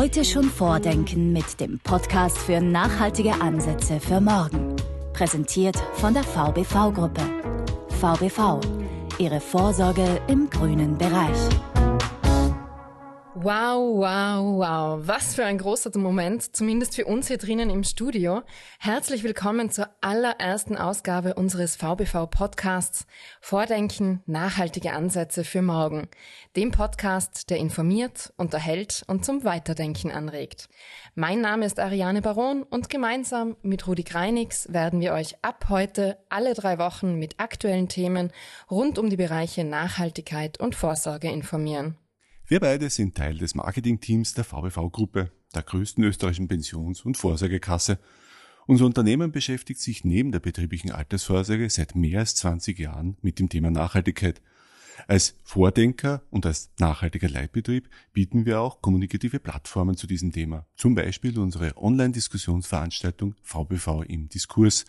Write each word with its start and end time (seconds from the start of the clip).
Heute 0.00 0.24
schon 0.24 0.44
vordenken 0.44 1.34
mit 1.34 1.60
dem 1.60 1.78
Podcast 1.78 2.38
für 2.38 2.58
nachhaltige 2.62 3.34
Ansätze 3.34 4.00
für 4.00 4.18
morgen. 4.18 4.74
Präsentiert 5.12 5.76
von 5.96 6.14
der 6.14 6.24
VBV-Gruppe. 6.24 7.20
VBV, 8.00 8.60
Ihre 9.18 9.40
Vorsorge 9.40 10.22
im 10.26 10.48
grünen 10.48 10.96
Bereich. 10.96 11.36
Wow, 13.36 14.00
wow, 14.00 14.58
wow. 14.58 15.06
Was 15.06 15.36
für 15.36 15.44
ein 15.44 15.58
großer 15.58 15.96
Moment, 15.96 16.56
zumindest 16.56 16.96
für 16.96 17.04
uns 17.04 17.28
hier 17.28 17.38
drinnen 17.38 17.70
im 17.70 17.84
Studio. 17.84 18.42
Herzlich 18.80 19.22
willkommen 19.22 19.70
zur 19.70 19.88
allerersten 20.00 20.76
Ausgabe 20.76 21.34
unseres 21.34 21.76
VBV 21.76 22.26
Podcasts 22.28 23.06
Vordenken, 23.40 24.20
nachhaltige 24.26 24.94
Ansätze 24.94 25.44
für 25.44 25.62
morgen. 25.62 26.08
Dem 26.56 26.72
Podcast, 26.72 27.50
der 27.50 27.58
informiert, 27.58 28.32
unterhält 28.36 29.04
und 29.06 29.24
zum 29.24 29.44
Weiterdenken 29.44 30.10
anregt. 30.10 30.68
Mein 31.14 31.40
Name 31.40 31.66
ist 31.66 31.78
Ariane 31.78 32.22
Baron 32.22 32.64
und 32.64 32.90
gemeinsam 32.90 33.56
mit 33.62 33.86
Rudi 33.86 34.02
Greinix 34.02 34.72
werden 34.72 35.00
wir 35.00 35.12
euch 35.12 35.36
ab 35.42 35.66
heute 35.68 36.18
alle 36.30 36.54
drei 36.54 36.78
Wochen 36.78 37.14
mit 37.14 37.38
aktuellen 37.38 37.88
Themen 37.88 38.32
rund 38.68 38.98
um 38.98 39.08
die 39.08 39.16
Bereiche 39.16 39.62
Nachhaltigkeit 39.62 40.58
und 40.58 40.74
Vorsorge 40.74 41.30
informieren. 41.30 41.96
Wir 42.50 42.58
beide 42.58 42.90
sind 42.90 43.14
Teil 43.14 43.38
des 43.38 43.54
Marketingteams 43.54 44.34
der 44.34 44.42
VBV-Gruppe, 44.42 45.30
der 45.54 45.62
größten 45.62 46.02
österreichischen 46.02 46.48
Pensions- 46.48 47.02
und 47.02 47.16
Vorsorgekasse. 47.16 48.00
Unser 48.66 48.86
Unternehmen 48.86 49.30
beschäftigt 49.30 49.80
sich 49.80 50.04
neben 50.04 50.32
der 50.32 50.40
betrieblichen 50.40 50.90
Altersvorsorge 50.90 51.70
seit 51.70 51.94
mehr 51.94 52.18
als 52.18 52.34
20 52.34 52.76
Jahren 52.76 53.16
mit 53.22 53.38
dem 53.38 53.48
Thema 53.48 53.70
Nachhaltigkeit. 53.70 54.42
Als 55.06 55.36
Vordenker 55.44 56.24
und 56.30 56.44
als 56.44 56.72
nachhaltiger 56.80 57.28
Leitbetrieb 57.28 57.88
bieten 58.12 58.46
wir 58.46 58.60
auch 58.60 58.82
kommunikative 58.82 59.38
Plattformen 59.38 59.96
zu 59.96 60.08
diesem 60.08 60.32
Thema. 60.32 60.66
Zum 60.74 60.96
Beispiel 60.96 61.38
unsere 61.38 61.76
Online-Diskussionsveranstaltung 61.76 63.36
VBV 63.44 64.02
im 64.08 64.28
Diskurs, 64.28 64.86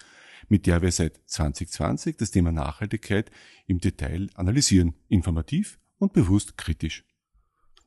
mit 0.50 0.66
der 0.66 0.82
wir 0.82 0.92
seit 0.92 1.20
2020 1.28 2.18
das 2.18 2.32
Thema 2.32 2.52
Nachhaltigkeit 2.52 3.30
im 3.68 3.78
Detail 3.78 4.32
analysieren, 4.34 4.96
informativ 5.10 5.78
und 6.00 6.14
bewusst 6.14 6.58
kritisch. 6.58 7.06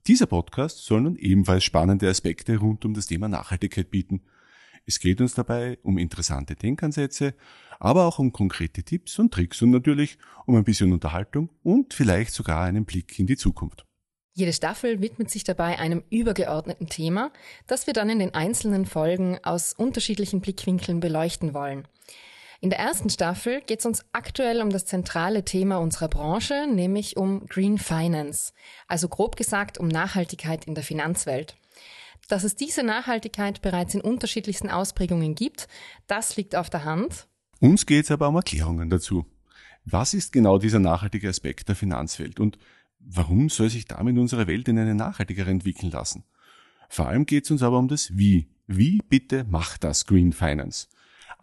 Dieser 0.06 0.26
Podcast 0.26 0.84
soll 0.84 1.00
nun 1.00 1.16
ebenfalls 1.16 1.64
spannende 1.64 2.10
Aspekte 2.10 2.58
rund 2.58 2.84
um 2.84 2.92
das 2.92 3.06
Thema 3.06 3.26
Nachhaltigkeit 3.26 3.90
bieten. 3.90 4.20
Es 4.84 5.00
geht 5.00 5.22
uns 5.22 5.32
dabei 5.32 5.78
um 5.82 5.96
interessante 5.96 6.56
Denkansätze, 6.56 7.32
aber 7.80 8.04
auch 8.04 8.18
um 8.18 8.30
konkrete 8.30 8.82
Tipps 8.82 9.18
und 9.18 9.32
Tricks 9.32 9.62
und 9.62 9.70
natürlich 9.70 10.18
um 10.44 10.56
ein 10.56 10.64
bisschen 10.64 10.92
Unterhaltung 10.92 11.48
und 11.62 11.94
vielleicht 11.94 12.34
sogar 12.34 12.64
einen 12.64 12.84
Blick 12.84 13.18
in 13.18 13.26
die 13.26 13.38
Zukunft. 13.38 13.86
Jede 14.34 14.52
Staffel 14.52 15.00
widmet 15.00 15.30
sich 15.30 15.42
dabei 15.42 15.78
einem 15.78 16.02
übergeordneten 16.10 16.88
Thema, 16.88 17.32
das 17.66 17.86
wir 17.86 17.94
dann 17.94 18.10
in 18.10 18.18
den 18.18 18.34
einzelnen 18.34 18.84
Folgen 18.84 19.38
aus 19.42 19.72
unterschiedlichen 19.72 20.42
Blickwinkeln 20.42 21.00
beleuchten 21.00 21.54
wollen. 21.54 21.88
In 22.60 22.70
der 22.70 22.78
ersten 22.78 23.10
Staffel 23.10 23.60
geht 23.62 23.80
es 23.80 23.86
uns 23.86 24.04
aktuell 24.12 24.62
um 24.62 24.70
das 24.70 24.86
zentrale 24.86 25.44
Thema 25.44 25.78
unserer 25.78 26.08
Branche, 26.08 26.66
nämlich 26.70 27.16
um 27.16 27.46
Green 27.46 27.78
Finance, 27.78 28.52
also 28.88 29.08
grob 29.08 29.36
gesagt 29.36 29.78
um 29.78 29.88
Nachhaltigkeit 29.88 30.64
in 30.66 30.74
der 30.74 30.84
Finanzwelt. 30.84 31.56
Dass 32.28 32.44
es 32.44 32.56
diese 32.56 32.82
Nachhaltigkeit 32.82 33.60
bereits 33.60 33.94
in 33.94 34.00
unterschiedlichsten 34.00 34.70
Ausprägungen 34.70 35.34
gibt, 35.34 35.68
das 36.06 36.36
liegt 36.36 36.56
auf 36.56 36.70
der 36.70 36.84
Hand. 36.84 37.26
Uns 37.60 37.86
geht 37.86 38.04
es 38.04 38.10
aber 38.10 38.28
um 38.28 38.36
Erklärungen 38.36 38.88
dazu. 38.88 39.26
Was 39.84 40.14
ist 40.14 40.32
genau 40.32 40.58
dieser 40.58 40.78
nachhaltige 40.78 41.28
Aspekt 41.28 41.68
der 41.68 41.76
Finanzwelt 41.76 42.40
und 42.40 42.58
warum 42.98 43.50
soll 43.50 43.68
sich 43.68 43.84
damit 43.84 44.16
unsere 44.16 44.46
Welt 44.46 44.68
in 44.68 44.78
eine 44.78 44.94
nachhaltigere 44.94 45.50
entwickeln 45.50 45.90
lassen? 45.90 46.24
Vor 46.88 47.08
allem 47.08 47.26
geht 47.26 47.44
es 47.44 47.50
uns 47.50 47.62
aber 47.62 47.78
um 47.78 47.88
das 47.88 48.16
Wie. 48.16 48.48
Wie 48.66 49.00
bitte 49.08 49.44
macht 49.44 49.84
das 49.84 50.06
Green 50.06 50.32
Finance? 50.32 50.86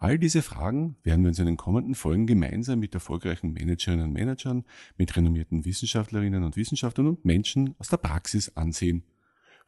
All 0.02 0.18
diese 0.18 0.42
Fragen 0.42 0.96
werden 1.04 1.22
wir 1.22 1.28
uns 1.28 1.38
in 1.38 1.46
den 1.46 1.56
kommenden 1.56 1.94
Folgen 1.94 2.26
gemeinsam 2.26 2.80
mit 2.80 2.92
erfolgreichen 2.92 3.52
Managerinnen 3.52 4.06
und 4.06 4.12
Managern, 4.12 4.64
mit 4.96 5.16
renommierten 5.16 5.64
Wissenschaftlerinnen 5.64 6.42
und 6.42 6.56
Wissenschaftlern 6.56 7.06
und 7.06 7.24
Menschen 7.24 7.76
aus 7.78 7.86
der 7.86 7.98
Praxis 7.98 8.56
ansehen. 8.56 9.04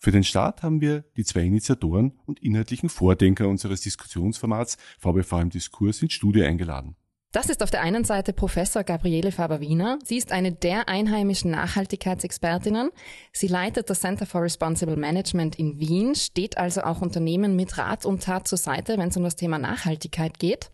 Für 0.00 0.10
den 0.10 0.24
Start 0.24 0.64
haben 0.64 0.80
wir 0.80 1.04
die 1.16 1.22
zwei 1.22 1.42
Initiatoren 1.42 2.18
und 2.26 2.42
inhaltlichen 2.42 2.88
Vordenker 2.88 3.48
unseres 3.48 3.82
Diskussionsformats 3.82 4.76
VBV 4.98 5.32
im 5.34 5.50
Diskurs 5.50 6.02
ins 6.02 6.14
Studio 6.14 6.44
eingeladen. 6.44 6.96
Das 7.34 7.46
ist 7.46 7.64
auf 7.64 7.70
der 7.72 7.82
einen 7.82 8.04
Seite 8.04 8.32
Professor 8.32 8.84
Gabriele 8.84 9.32
Faber-Wiener. 9.32 9.98
Sie 10.04 10.16
ist 10.16 10.30
eine 10.30 10.52
der 10.52 10.88
einheimischen 10.88 11.50
Nachhaltigkeitsexpertinnen. 11.50 12.90
Sie 13.32 13.48
leitet 13.48 13.90
das 13.90 14.02
Center 14.02 14.24
for 14.24 14.42
Responsible 14.42 14.96
Management 14.96 15.58
in 15.58 15.80
Wien, 15.80 16.14
steht 16.14 16.58
also 16.58 16.82
auch 16.82 17.00
Unternehmen 17.02 17.56
mit 17.56 17.76
Rat 17.76 18.06
und 18.06 18.22
Tat 18.22 18.46
zur 18.46 18.58
Seite, 18.58 18.98
wenn 18.98 19.08
es 19.08 19.16
um 19.16 19.24
das 19.24 19.34
Thema 19.34 19.58
Nachhaltigkeit 19.58 20.38
geht. 20.38 20.70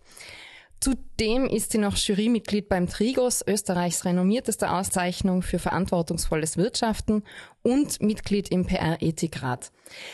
Zudem 0.81 1.45
ist 1.45 1.73
sie 1.73 1.79
noch 1.79 1.95
Jurymitglied 1.95 2.71
beim 2.71 2.89
Trigos, 2.89 3.45
Österreichs 3.47 4.07
renommierteste 4.07 4.71
Auszeichnung 4.71 5.43
für 5.43 5.59
verantwortungsvolles 5.59 6.57
Wirtschaften 6.57 7.23
und 7.61 8.01
Mitglied 8.01 8.49
im 8.49 8.65
PR-Ethikrat. 8.65 9.73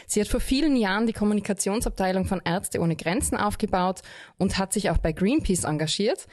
Sie 0.08 0.20
hat 0.20 0.26
vor 0.26 0.40
vielen 0.40 0.74
Jahren 0.74 1.06
die 1.06 1.12
Kommunikationsabteilung 1.12 2.24
von 2.24 2.42
Ärzte 2.44 2.80
ohne 2.80 2.96
Grenzen 2.96 3.36
aufgebaut 3.36 4.00
und 4.38 4.58
hat 4.58 4.72
sich 4.72 4.90
auch 4.90 4.98
bei 4.98 5.12
Greenpeace 5.12 5.64
engagiert. 5.64 6.26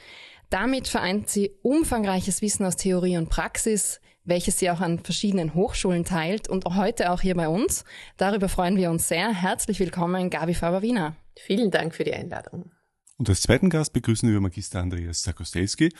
Damit 0.50 0.88
vereint 0.88 1.28
sie 1.28 1.52
umfangreiches 1.62 2.42
Wissen 2.42 2.66
aus 2.66 2.74
Theorie 2.74 3.16
und 3.16 3.28
Praxis, 3.28 4.00
welches 4.24 4.58
sie 4.58 4.68
auch 4.68 4.80
an 4.80 4.98
verschiedenen 4.98 5.54
Hochschulen 5.54 6.04
teilt 6.04 6.48
und 6.48 6.64
heute 6.64 7.12
auch 7.12 7.20
hier 7.20 7.36
bei 7.36 7.46
uns. 7.46 7.84
Darüber 8.16 8.48
freuen 8.48 8.76
wir 8.76 8.90
uns 8.90 9.06
sehr. 9.06 9.32
Herzlich 9.32 9.78
willkommen, 9.78 10.28
Gabi 10.28 10.54
Faber-Wiener. 10.54 11.14
Vielen 11.36 11.70
Dank 11.70 11.94
für 11.94 12.02
die 12.02 12.14
Einladung. 12.14 12.72
Und 13.16 13.28
als 13.28 13.42
zweiten 13.42 13.70
Gast 13.70 13.92
begrüßen 13.92 14.30
wir 14.30 14.40
Magister 14.40 14.80
Andreas 14.80 15.22
Zakostelski, 15.22 15.90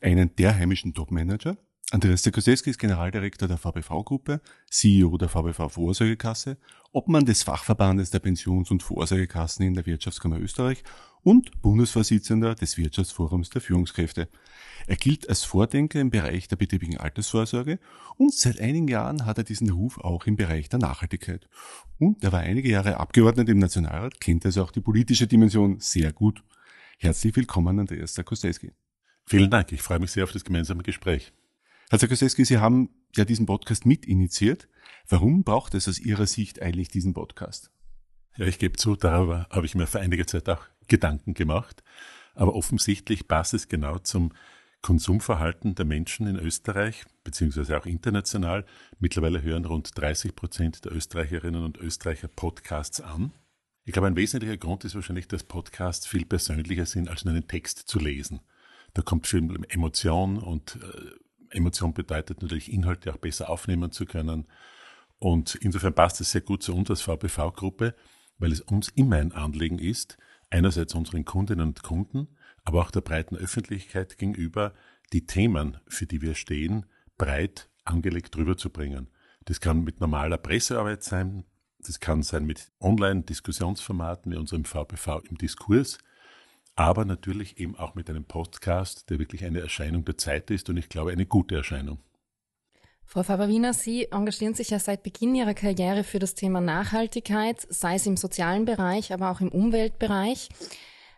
einen 0.00 0.34
der 0.36 0.56
heimischen 0.56 0.94
Topmanager. 0.94 1.58
Andreas 1.90 2.22
Zakostelski 2.22 2.70
ist 2.70 2.78
Generaldirektor 2.78 3.46
der 3.46 3.58
VBV-Gruppe, 3.58 4.40
CEO 4.70 5.18
der 5.18 5.28
VBV-Vorsorgekasse, 5.28 6.56
Obmann 6.92 7.26
des 7.26 7.42
Fachverbandes 7.42 8.10
der 8.10 8.20
Pensions- 8.20 8.70
und 8.70 8.82
Vorsorgekassen 8.82 9.66
in 9.66 9.74
der 9.74 9.84
Wirtschaftskammer 9.84 10.40
Österreich 10.40 10.82
und 11.22 11.60
Bundesvorsitzender 11.60 12.54
des 12.54 12.78
Wirtschaftsforums 12.78 13.50
der 13.50 13.60
Führungskräfte. 13.60 14.28
Er 14.86 14.96
gilt 14.96 15.28
als 15.28 15.44
Vordenker 15.44 16.00
im 16.00 16.10
Bereich 16.10 16.48
der 16.48 16.56
betrieblichen 16.56 16.98
Altersvorsorge 16.98 17.78
und 18.16 18.32
seit 18.32 18.58
einigen 18.58 18.88
Jahren 18.88 19.26
hat 19.26 19.36
er 19.36 19.44
diesen 19.44 19.70
Ruf 19.70 19.98
auch 19.98 20.26
im 20.26 20.36
Bereich 20.36 20.70
der 20.70 20.78
Nachhaltigkeit. 20.78 21.46
Und 21.98 22.24
er 22.24 22.32
war 22.32 22.40
einige 22.40 22.70
Jahre 22.70 22.98
Abgeordneter 22.98 23.52
im 23.52 23.58
Nationalrat, 23.58 24.20
kennt 24.20 24.46
also 24.46 24.62
auch 24.62 24.70
die 24.70 24.80
politische 24.80 25.26
Dimension 25.26 25.78
sehr 25.80 26.12
gut. 26.12 26.42
Herzlich 26.98 27.34
willkommen, 27.34 27.78
Andreas 27.78 28.14
Zakostowski. 28.14 28.72
Vielen 29.26 29.50
Dank. 29.50 29.72
Ich 29.72 29.82
freue 29.82 29.98
mich 29.98 30.12
sehr 30.12 30.24
auf 30.24 30.32
das 30.32 30.44
gemeinsame 30.44 30.82
Gespräch. 30.82 31.32
Herr 31.90 31.98
Zakostowski, 31.98 32.44
Sie 32.44 32.58
haben 32.58 32.88
ja 33.16 33.24
diesen 33.24 33.46
Podcast 33.46 33.84
mitinitiiert. 33.84 34.68
Warum 35.08 35.42
braucht 35.42 35.74
es 35.74 35.88
aus 35.88 35.98
Ihrer 35.98 36.26
Sicht 36.26 36.62
eigentlich 36.62 36.88
diesen 36.88 37.12
Podcast? 37.12 37.70
Ja, 38.36 38.46
ich 38.46 38.58
gebe 38.58 38.76
zu, 38.76 38.96
darüber 38.96 39.46
habe 39.50 39.66
ich 39.66 39.74
mir 39.74 39.86
für 39.86 40.00
einige 40.00 40.24
Zeit 40.26 40.48
auch 40.48 40.64
Gedanken 40.88 41.34
gemacht. 41.34 41.82
Aber 42.34 42.54
offensichtlich 42.54 43.28
passt 43.28 43.54
es 43.54 43.68
genau 43.68 43.98
zum 43.98 44.32
Konsumverhalten 44.82 45.74
der 45.74 45.86
Menschen 45.86 46.26
in 46.26 46.36
Österreich, 46.36 47.04
beziehungsweise 47.24 47.76
auch 47.78 47.86
international. 47.86 48.64
Mittlerweile 48.98 49.42
hören 49.42 49.64
rund 49.64 49.90
30 49.98 50.36
Prozent 50.36 50.84
der 50.84 50.92
Österreicherinnen 50.92 51.64
und 51.64 51.78
Österreicher 51.78 52.28
Podcasts 52.28 53.00
an. 53.00 53.32
Ich 53.84 53.92
glaube, 53.92 54.06
ein 54.08 54.16
wesentlicher 54.16 54.56
Grund 54.56 54.84
ist 54.84 54.94
wahrscheinlich, 54.94 55.28
dass 55.28 55.44
Podcasts 55.44 56.06
viel 56.06 56.24
persönlicher 56.24 56.86
sind, 56.86 57.08
als 57.08 57.24
nur 57.24 57.34
einen 57.34 57.46
Text 57.46 57.80
zu 57.80 57.98
lesen. 57.98 58.40
Da 58.94 59.02
kommt 59.02 59.26
viel 59.26 59.46
Emotion 59.68 60.38
und 60.38 60.76
äh, 60.76 61.56
Emotion 61.56 61.92
bedeutet 61.92 62.40
natürlich 62.40 62.72
Inhalte 62.72 63.12
auch 63.12 63.18
besser 63.18 63.50
aufnehmen 63.50 63.90
zu 63.90 64.06
können. 64.06 64.46
Und 65.18 65.54
insofern 65.56 65.94
passt 65.94 66.20
es 66.20 66.32
sehr 66.32 66.40
gut 66.40 66.62
zu 66.62 66.74
uns 66.74 66.90
als 66.90 67.02
VBV-Gruppe, 67.02 67.94
weil 68.38 68.52
es 68.52 68.60
uns 68.62 68.88
immer 68.90 69.16
ein 69.16 69.32
Anliegen 69.32 69.78
ist, 69.78 70.16
einerseits 70.50 70.94
unseren 70.94 71.24
Kundinnen 71.24 71.68
und 71.68 71.82
Kunden, 71.82 72.28
aber 72.64 72.82
auch 72.82 72.90
der 72.90 73.02
breiten 73.02 73.36
Öffentlichkeit 73.36 74.16
gegenüber, 74.16 74.72
die 75.12 75.26
Themen, 75.26 75.78
für 75.86 76.06
die 76.06 76.22
wir 76.22 76.34
stehen, 76.34 76.86
breit 77.18 77.68
angelegt 77.84 78.36
rüberzubringen. 78.36 79.10
Das 79.44 79.60
kann 79.60 79.84
mit 79.84 80.00
normaler 80.00 80.38
Pressearbeit 80.38 81.04
sein, 81.04 81.44
das 81.86 82.00
kann 82.00 82.22
sein 82.22 82.44
mit 82.44 82.70
Online-Diskussionsformaten 82.80 84.32
wie 84.32 84.36
unserem 84.36 84.64
VPV 84.64 85.20
im 85.30 85.38
Diskurs, 85.38 85.98
aber 86.74 87.04
natürlich 87.04 87.58
eben 87.58 87.76
auch 87.76 87.94
mit 87.94 88.10
einem 88.10 88.24
Podcast, 88.24 89.10
der 89.10 89.18
wirklich 89.18 89.44
eine 89.44 89.60
Erscheinung 89.60 90.04
der 90.04 90.18
Zeit 90.18 90.50
ist 90.50 90.68
und 90.68 90.76
ich 90.76 90.88
glaube 90.88 91.12
eine 91.12 91.26
gute 91.26 91.56
Erscheinung. 91.56 91.98
Frau 93.06 93.22
Faber-Wiener, 93.22 93.74
Sie 93.74 94.10
engagieren 94.10 94.54
sich 94.54 94.70
ja 94.70 94.78
seit 94.78 95.02
Beginn 95.02 95.34
Ihrer 95.34 95.54
Karriere 95.54 96.04
für 96.04 96.18
das 96.18 96.34
Thema 96.34 96.60
Nachhaltigkeit, 96.60 97.64
sei 97.68 97.96
es 97.96 98.06
im 98.06 98.16
sozialen 98.16 98.64
Bereich, 98.64 99.12
aber 99.12 99.30
auch 99.30 99.40
im 99.40 99.50
Umweltbereich. 99.50 100.48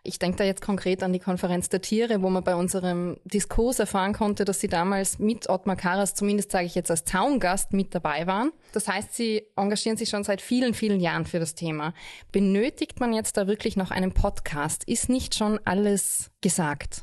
Ich 0.06 0.20
denke 0.20 0.38
da 0.38 0.44
jetzt 0.44 0.62
konkret 0.62 1.02
an 1.02 1.12
die 1.12 1.18
Konferenz 1.18 1.68
der 1.68 1.82
Tiere, 1.82 2.22
wo 2.22 2.30
man 2.30 2.44
bei 2.44 2.54
unserem 2.54 3.18
Diskurs 3.24 3.80
erfahren 3.80 4.12
konnte, 4.12 4.44
dass 4.44 4.60
Sie 4.60 4.68
damals 4.68 5.18
mit 5.18 5.48
Ottmar 5.48 5.74
Karas, 5.74 6.14
zumindest 6.14 6.52
sage 6.52 6.66
ich 6.66 6.76
jetzt 6.76 6.90
als 6.90 7.04
Zaungast, 7.04 7.72
mit 7.72 7.94
dabei 7.94 8.26
waren. 8.26 8.52
Das 8.72 8.86
heißt, 8.86 9.14
Sie 9.14 9.42
engagieren 9.56 9.96
sich 9.96 10.08
schon 10.08 10.22
seit 10.22 10.40
vielen, 10.40 10.74
vielen 10.74 11.00
Jahren 11.00 11.26
für 11.26 11.40
das 11.40 11.56
Thema. 11.56 11.92
Benötigt 12.30 13.00
man 13.00 13.12
jetzt 13.12 13.36
da 13.36 13.48
wirklich 13.48 13.76
noch 13.76 13.90
einen 13.90 14.12
Podcast? 14.12 14.84
Ist 14.84 15.08
nicht 15.08 15.34
schon 15.34 15.58
alles 15.64 16.30
gesagt? 16.40 17.02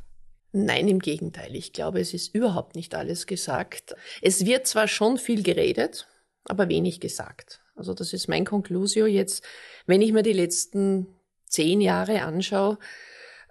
Nein, 0.54 0.88
im 0.88 1.00
Gegenteil. 1.00 1.56
Ich 1.56 1.74
glaube, 1.74 2.00
es 2.00 2.14
ist 2.14 2.34
überhaupt 2.34 2.76
nicht 2.76 2.96
alles 2.96 3.28
gesagt. 3.28 3.96
Es 4.22 4.46
wird 4.46 4.66
zwar 4.66 4.88
schon 4.88 5.18
viel 5.18 5.44
geredet, 5.44 6.08
aber 6.46 6.70
wenig 6.70 7.02
gesagt. 7.02 7.62
Also 7.76 7.94
das 7.94 8.14
ist 8.14 8.30
mein 8.30 8.46
Conclusio 8.46 9.08
jetzt, 9.08 9.44
wenn 9.88 10.02
ich 10.02 10.14
mir 10.14 10.24
die 10.24 10.34
letzten 10.34 11.08
zehn 11.54 11.82
Jahre 11.82 12.24
anschaue. 12.24 12.80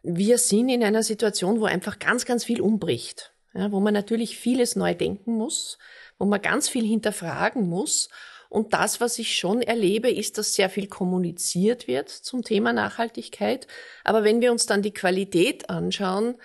Wir 0.03 0.39
sind 0.39 0.69
in 0.69 0.83
einer 0.83 1.03
Situation, 1.05 1.61
wo 1.61 1.65
einfach 1.65 1.99
ganz, 1.99 2.25
ganz 2.25 2.45
viel 2.45 2.61
umbricht. 2.61 3.33
Ja, 3.55 3.71
wo 3.71 3.81
man 3.81 3.93
natürlich 3.93 4.39
vieles 4.39 4.77
neu 4.77 4.95
denken 4.95 5.35
muss, 5.35 5.79
wo 6.19 6.25
man 6.25 6.41
ganz 6.41 6.71
viel 6.71 6.87
hinterfragen 6.87 7.69
muss. 7.69 8.09
Und 8.49 8.73
das, 8.73 9.01
was 9.01 9.19
ich 9.19 9.37
schon 9.37 9.61
erlebe, 9.61 10.11
ist, 10.11 10.39
dass 10.39 10.55
sehr 10.55 10.71
viel 10.71 10.87
kommuniziert 10.87 11.87
wird 11.87 12.09
zum 12.09 12.43
Thema 12.43 12.73
Nachhaltigkeit. 12.73 13.67
Aber 14.05 14.25
wenn 14.25 14.41
wir 14.41 14.53
uns 14.53 14.67
dann 14.67 14.83
die 14.83 14.95
Qualität 14.95 15.69
anschauen, 15.69 16.37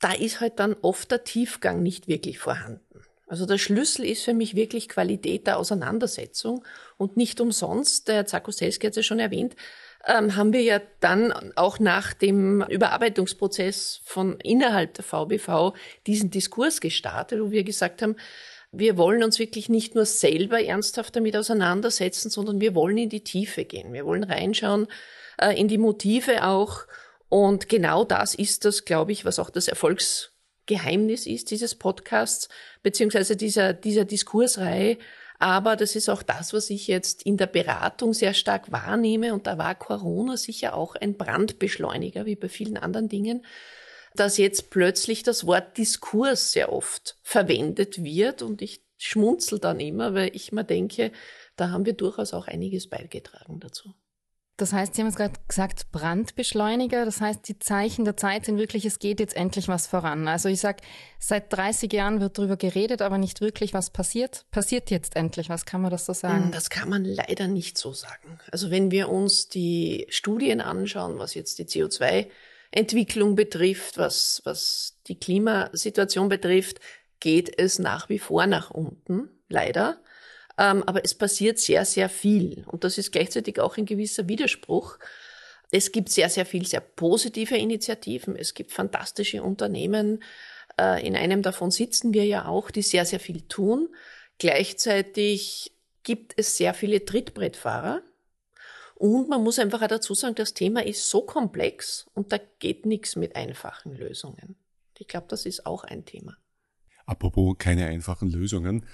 da 0.00 0.12
ist 0.12 0.40
halt 0.40 0.60
dann 0.60 0.76
oft 0.82 1.10
der 1.10 1.24
Tiefgang 1.24 1.82
nicht 1.82 2.08
wirklich 2.08 2.38
vorhanden. 2.38 3.00
Also 3.26 3.46
der 3.46 3.58
Schlüssel 3.58 4.04
ist 4.04 4.22
für 4.22 4.34
mich 4.34 4.54
wirklich 4.54 4.88
Qualität 4.88 5.46
der 5.46 5.58
Auseinandersetzung 5.58 6.64
und 6.96 7.16
nicht 7.16 7.40
umsonst, 7.40 8.06
der 8.06 8.26
Zakostelski 8.26 8.86
hat 8.86 8.92
es 8.92 8.96
ja 8.98 9.02
schon 9.02 9.18
erwähnt, 9.18 9.56
ähm, 10.06 10.36
haben 10.36 10.52
wir 10.52 10.62
ja 10.62 10.80
dann 11.00 11.32
auch 11.56 11.78
nach 11.78 12.12
dem 12.12 12.62
Überarbeitungsprozess 12.68 14.00
von 14.04 14.38
innerhalb 14.40 14.94
der 14.94 15.04
VBV 15.04 15.74
diesen 16.06 16.30
Diskurs 16.30 16.80
gestartet, 16.80 17.40
wo 17.40 17.50
wir 17.50 17.64
gesagt 17.64 18.02
haben, 18.02 18.16
wir 18.72 18.96
wollen 18.96 19.22
uns 19.22 19.38
wirklich 19.38 19.68
nicht 19.68 19.94
nur 19.94 20.04
selber 20.04 20.62
ernsthaft 20.62 21.14
damit 21.14 21.36
auseinandersetzen, 21.36 22.28
sondern 22.28 22.60
wir 22.60 22.74
wollen 22.74 22.98
in 22.98 23.08
die 23.08 23.22
Tiefe 23.22 23.64
gehen. 23.64 23.92
Wir 23.92 24.04
wollen 24.04 24.24
reinschauen 24.24 24.88
äh, 25.40 25.58
in 25.58 25.68
die 25.68 25.78
Motive 25.78 26.44
auch 26.44 26.86
und 27.28 27.68
genau 27.68 28.04
das 28.04 28.36
ist 28.36 28.64
das, 28.64 28.84
glaube 28.84 29.10
ich, 29.10 29.24
was 29.24 29.40
auch 29.40 29.50
das 29.50 29.66
Erfolgsgeheimnis 29.66 31.26
ist 31.26 31.50
dieses 31.50 31.74
Podcasts, 31.74 32.48
beziehungsweise 32.84 33.36
dieser, 33.36 33.72
dieser 33.72 34.04
Diskursreihe. 34.04 34.98
Aber 35.44 35.76
das 35.76 35.94
ist 35.94 36.08
auch 36.08 36.22
das, 36.22 36.54
was 36.54 36.70
ich 36.70 36.86
jetzt 36.86 37.22
in 37.24 37.36
der 37.36 37.46
Beratung 37.46 38.14
sehr 38.14 38.32
stark 38.32 38.72
wahrnehme. 38.72 39.34
Und 39.34 39.46
da 39.46 39.58
war 39.58 39.74
Corona 39.74 40.38
sicher 40.38 40.74
auch 40.74 40.94
ein 40.94 41.18
Brandbeschleuniger, 41.18 42.24
wie 42.24 42.34
bei 42.34 42.48
vielen 42.48 42.78
anderen 42.78 43.10
Dingen, 43.10 43.44
dass 44.14 44.38
jetzt 44.38 44.70
plötzlich 44.70 45.22
das 45.22 45.46
Wort 45.46 45.76
Diskurs 45.76 46.52
sehr 46.52 46.72
oft 46.72 47.18
verwendet 47.20 48.02
wird. 48.02 48.40
Und 48.40 48.62
ich 48.62 48.86
schmunzel 48.96 49.58
dann 49.58 49.80
immer, 49.80 50.14
weil 50.14 50.30
ich 50.34 50.50
mir 50.50 50.64
denke, 50.64 51.12
da 51.56 51.68
haben 51.68 51.84
wir 51.84 51.92
durchaus 51.92 52.32
auch 52.32 52.46
einiges 52.46 52.88
beigetragen 52.88 53.60
dazu. 53.60 53.92
Das 54.56 54.72
heißt, 54.72 54.94
Sie 54.94 55.02
haben 55.02 55.08
es 55.08 55.16
gerade 55.16 55.34
gesagt, 55.48 55.90
Brandbeschleuniger. 55.90 57.04
Das 57.04 57.20
heißt, 57.20 57.48
die 57.48 57.58
Zeichen 57.58 58.04
der 58.04 58.16
Zeit 58.16 58.44
sind 58.44 58.56
wirklich, 58.56 58.84
es 58.84 59.00
geht 59.00 59.18
jetzt 59.18 59.34
endlich 59.34 59.66
was 59.66 59.88
voran. 59.88 60.28
Also 60.28 60.48
ich 60.48 60.60
sage, 60.60 60.78
seit 61.18 61.52
30 61.52 61.92
Jahren 61.92 62.20
wird 62.20 62.38
darüber 62.38 62.56
geredet, 62.56 63.02
aber 63.02 63.18
nicht 63.18 63.40
wirklich 63.40 63.74
was 63.74 63.90
passiert. 63.90 64.46
Passiert 64.52 64.90
jetzt 64.90 65.16
endlich 65.16 65.48
was? 65.48 65.64
Kann 65.64 65.80
man 65.80 65.90
das 65.90 66.06
so 66.06 66.12
sagen? 66.12 66.52
Das 66.52 66.70
kann 66.70 66.88
man 66.88 67.04
leider 67.04 67.48
nicht 67.48 67.78
so 67.78 67.92
sagen. 67.92 68.38
Also 68.52 68.70
wenn 68.70 68.92
wir 68.92 69.08
uns 69.08 69.48
die 69.48 70.06
Studien 70.08 70.60
anschauen, 70.60 71.18
was 71.18 71.34
jetzt 71.34 71.58
die 71.58 71.64
CO2-Entwicklung 71.64 73.34
betrifft, 73.34 73.98
was, 73.98 74.40
was 74.44 74.98
die 75.08 75.18
Klimasituation 75.18 76.28
betrifft, 76.28 76.78
geht 77.18 77.58
es 77.58 77.80
nach 77.80 78.08
wie 78.08 78.20
vor 78.20 78.46
nach 78.46 78.70
unten, 78.70 79.30
leider. 79.48 79.98
Ähm, 80.58 80.82
aber 80.84 81.04
es 81.04 81.14
passiert 81.14 81.58
sehr, 81.58 81.84
sehr 81.84 82.08
viel. 82.08 82.64
Und 82.68 82.84
das 82.84 82.98
ist 82.98 83.12
gleichzeitig 83.12 83.60
auch 83.60 83.76
ein 83.76 83.86
gewisser 83.86 84.28
Widerspruch. 84.28 84.98
Es 85.70 85.90
gibt 85.90 86.10
sehr, 86.10 86.30
sehr 86.30 86.46
viel 86.46 86.66
sehr 86.66 86.80
positive 86.80 87.56
Initiativen. 87.56 88.36
Es 88.36 88.54
gibt 88.54 88.70
fantastische 88.70 89.42
Unternehmen. 89.42 90.22
Äh, 90.78 91.06
in 91.06 91.16
einem 91.16 91.42
davon 91.42 91.70
sitzen 91.70 92.14
wir 92.14 92.24
ja 92.24 92.46
auch, 92.46 92.70
die 92.70 92.82
sehr, 92.82 93.04
sehr 93.04 93.20
viel 93.20 93.42
tun. 93.42 93.88
Gleichzeitig 94.38 95.72
gibt 96.02 96.34
es 96.36 96.56
sehr 96.56 96.74
viele 96.74 97.04
Trittbrettfahrer. 97.04 98.02
Und 98.94 99.28
man 99.28 99.42
muss 99.42 99.58
einfach 99.58 99.82
auch 99.82 99.88
dazu 99.88 100.14
sagen, 100.14 100.36
das 100.36 100.54
Thema 100.54 100.84
ist 100.84 101.10
so 101.10 101.22
komplex 101.22 102.06
und 102.14 102.32
da 102.32 102.38
geht 102.60 102.86
nichts 102.86 103.16
mit 103.16 103.34
einfachen 103.34 103.96
Lösungen. 103.96 104.56
Ich 104.98 105.08
glaube, 105.08 105.26
das 105.28 105.46
ist 105.46 105.66
auch 105.66 105.82
ein 105.82 106.04
Thema. 106.04 106.36
Apropos 107.04 107.56
keine 107.58 107.86
einfachen 107.86 108.30
Lösungen. 108.30 108.86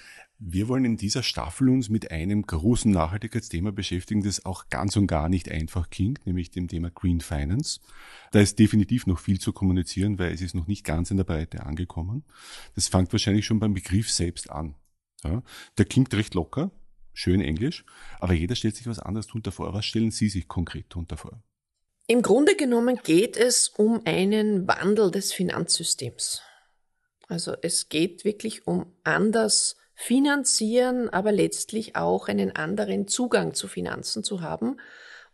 Wir 0.43 0.69
wollen 0.69 0.87
in 0.87 0.97
dieser 0.97 1.23
Staffel 1.23 1.69
uns 1.69 1.91
mit 1.91 2.11
einem 2.11 2.47
großen 2.47 2.91
Nachhaltigkeitsthema 2.91 3.73
beschäftigen, 3.73 4.23
das 4.23 4.47
auch 4.47 4.71
ganz 4.71 4.97
und 4.97 5.07
gar 5.07 5.29
nicht 5.29 5.51
einfach 5.51 5.91
klingt, 5.91 6.25
nämlich 6.25 6.51
dem 6.51 6.67
Thema 6.67 6.91
Green 6.91 7.21
Finance. 7.21 7.81
Da 8.33 8.41
ist 8.41 8.59
definitiv 8.59 9.07
noch 9.07 9.19
viel 9.19 9.39
zu 9.39 9.53
kommunizieren, 9.53 10.19
weil 10.19 10.33
es 10.33 10.41
ist 10.41 10.55
noch 10.55 10.67
nicht 10.67 10.83
ganz 10.83 11.11
in 11.11 11.19
der 11.19 11.25
Breite 11.25 11.67
angekommen. 11.67 12.25
Das 12.75 12.89
fängt 12.89 13.13
wahrscheinlich 13.13 13.45
schon 13.45 13.61
beim 13.61 13.75
Begriff 13.75 14.11
selbst 14.11 14.49
an. 14.49 14.77
Ja, 15.23 15.43
der 15.77 15.85
klingt 15.85 16.15
recht 16.15 16.33
locker, 16.33 16.71
schön 17.13 17.43
englisch, 17.43 17.85
aber 18.19 18.33
jeder 18.33 18.55
stellt 18.55 18.77
sich 18.77 18.87
was 18.87 18.99
anderes 18.99 19.27
drunter 19.27 19.53
vor. 19.53 19.75
Was 19.75 19.85
stellen 19.85 20.11
Sie 20.11 20.31
sich 20.31 20.49
konkret 20.49 20.87
drunter 20.89 21.19
vor? 21.19 21.43
Im 22.07 22.23
Grunde 22.23 22.57
genommen 22.57 22.99
geht 23.05 23.37
es 23.37 23.69
um 23.69 24.01
einen 24.07 24.67
Wandel 24.67 25.11
des 25.11 25.35
Finanzsystems. 25.35 26.41
Also 27.29 27.55
es 27.61 27.91
geht 27.91 28.25
wirklich 28.25 28.67
um 28.67 28.87
anders 29.05 29.77
finanzieren, 30.01 31.11
aber 31.11 31.31
letztlich 31.31 31.95
auch 31.95 32.29
einen 32.29 32.57
anderen 32.57 33.07
Zugang 33.07 33.53
zu 33.53 33.69
Finanzen 33.69 34.25
zu 34.25 34.41
haben. 34.41 34.81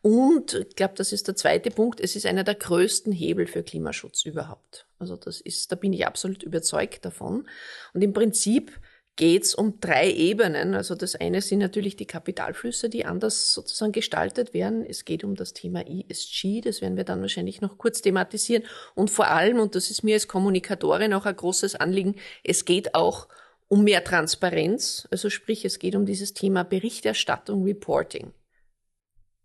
Und 0.02 0.54
ich 0.54 0.74
glaube, 0.74 0.94
das 0.96 1.12
ist 1.12 1.28
der 1.28 1.36
zweite 1.36 1.70
Punkt, 1.70 2.00
es 2.00 2.16
ist 2.16 2.26
einer 2.26 2.42
der 2.42 2.56
größten 2.56 3.12
Hebel 3.12 3.46
für 3.46 3.62
Klimaschutz 3.62 4.24
überhaupt. 4.24 4.84
Also 4.98 5.14
das 5.14 5.40
ist, 5.40 5.70
da 5.70 5.76
bin 5.76 5.92
ich 5.92 6.04
absolut 6.04 6.42
überzeugt 6.42 7.04
davon. 7.04 7.48
Und 7.94 8.02
im 8.02 8.12
Prinzip 8.12 8.72
geht's 9.14 9.54
um 9.54 9.78
drei 9.78 10.10
Ebenen. 10.10 10.74
Also 10.74 10.96
das 10.96 11.14
eine 11.14 11.42
sind 11.42 11.60
natürlich 11.60 11.94
die 11.94 12.06
Kapitalflüsse, 12.06 12.88
die 12.88 13.04
anders 13.04 13.54
sozusagen 13.54 13.92
gestaltet 13.92 14.52
werden. 14.52 14.84
Es 14.84 15.04
geht 15.04 15.22
um 15.22 15.36
das 15.36 15.52
Thema 15.52 15.84
ESG, 15.86 16.60
das 16.60 16.80
werden 16.80 16.96
wir 16.96 17.04
dann 17.04 17.20
wahrscheinlich 17.20 17.60
noch 17.60 17.78
kurz 17.78 18.02
thematisieren. 18.02 18.64
Und 18.96 19.12
vor 19.12 19.28
allem, 19.28 19.60
und 19.60 19.76
das 19.76 19.92
ist 19.92 20.02
mir 20.02 20.14
als 20.14 20.26
Kommunikatorin 20.26 21.14
auch 21.14 21.24
ein 21.24 21.36
großes 21.36 21.76
Anliegen, 21.76 22.16
es 22.42 22.64
geht 22.64 22.96
auch 22.96 23.28
um 23.28 23.45
mehr 23.70 24.04
Transparenz. 24.04 25.08
Also 25.10 25.30
sprich, 25.30 25.64
es 25.64 25.78
geht 25.78 25.96
um 25.96 26.06
dieses 26.06 26.34
Thema 26.34 26.64
Berichterstattung, 26.64 27.64
Reporting. 27.64 28.32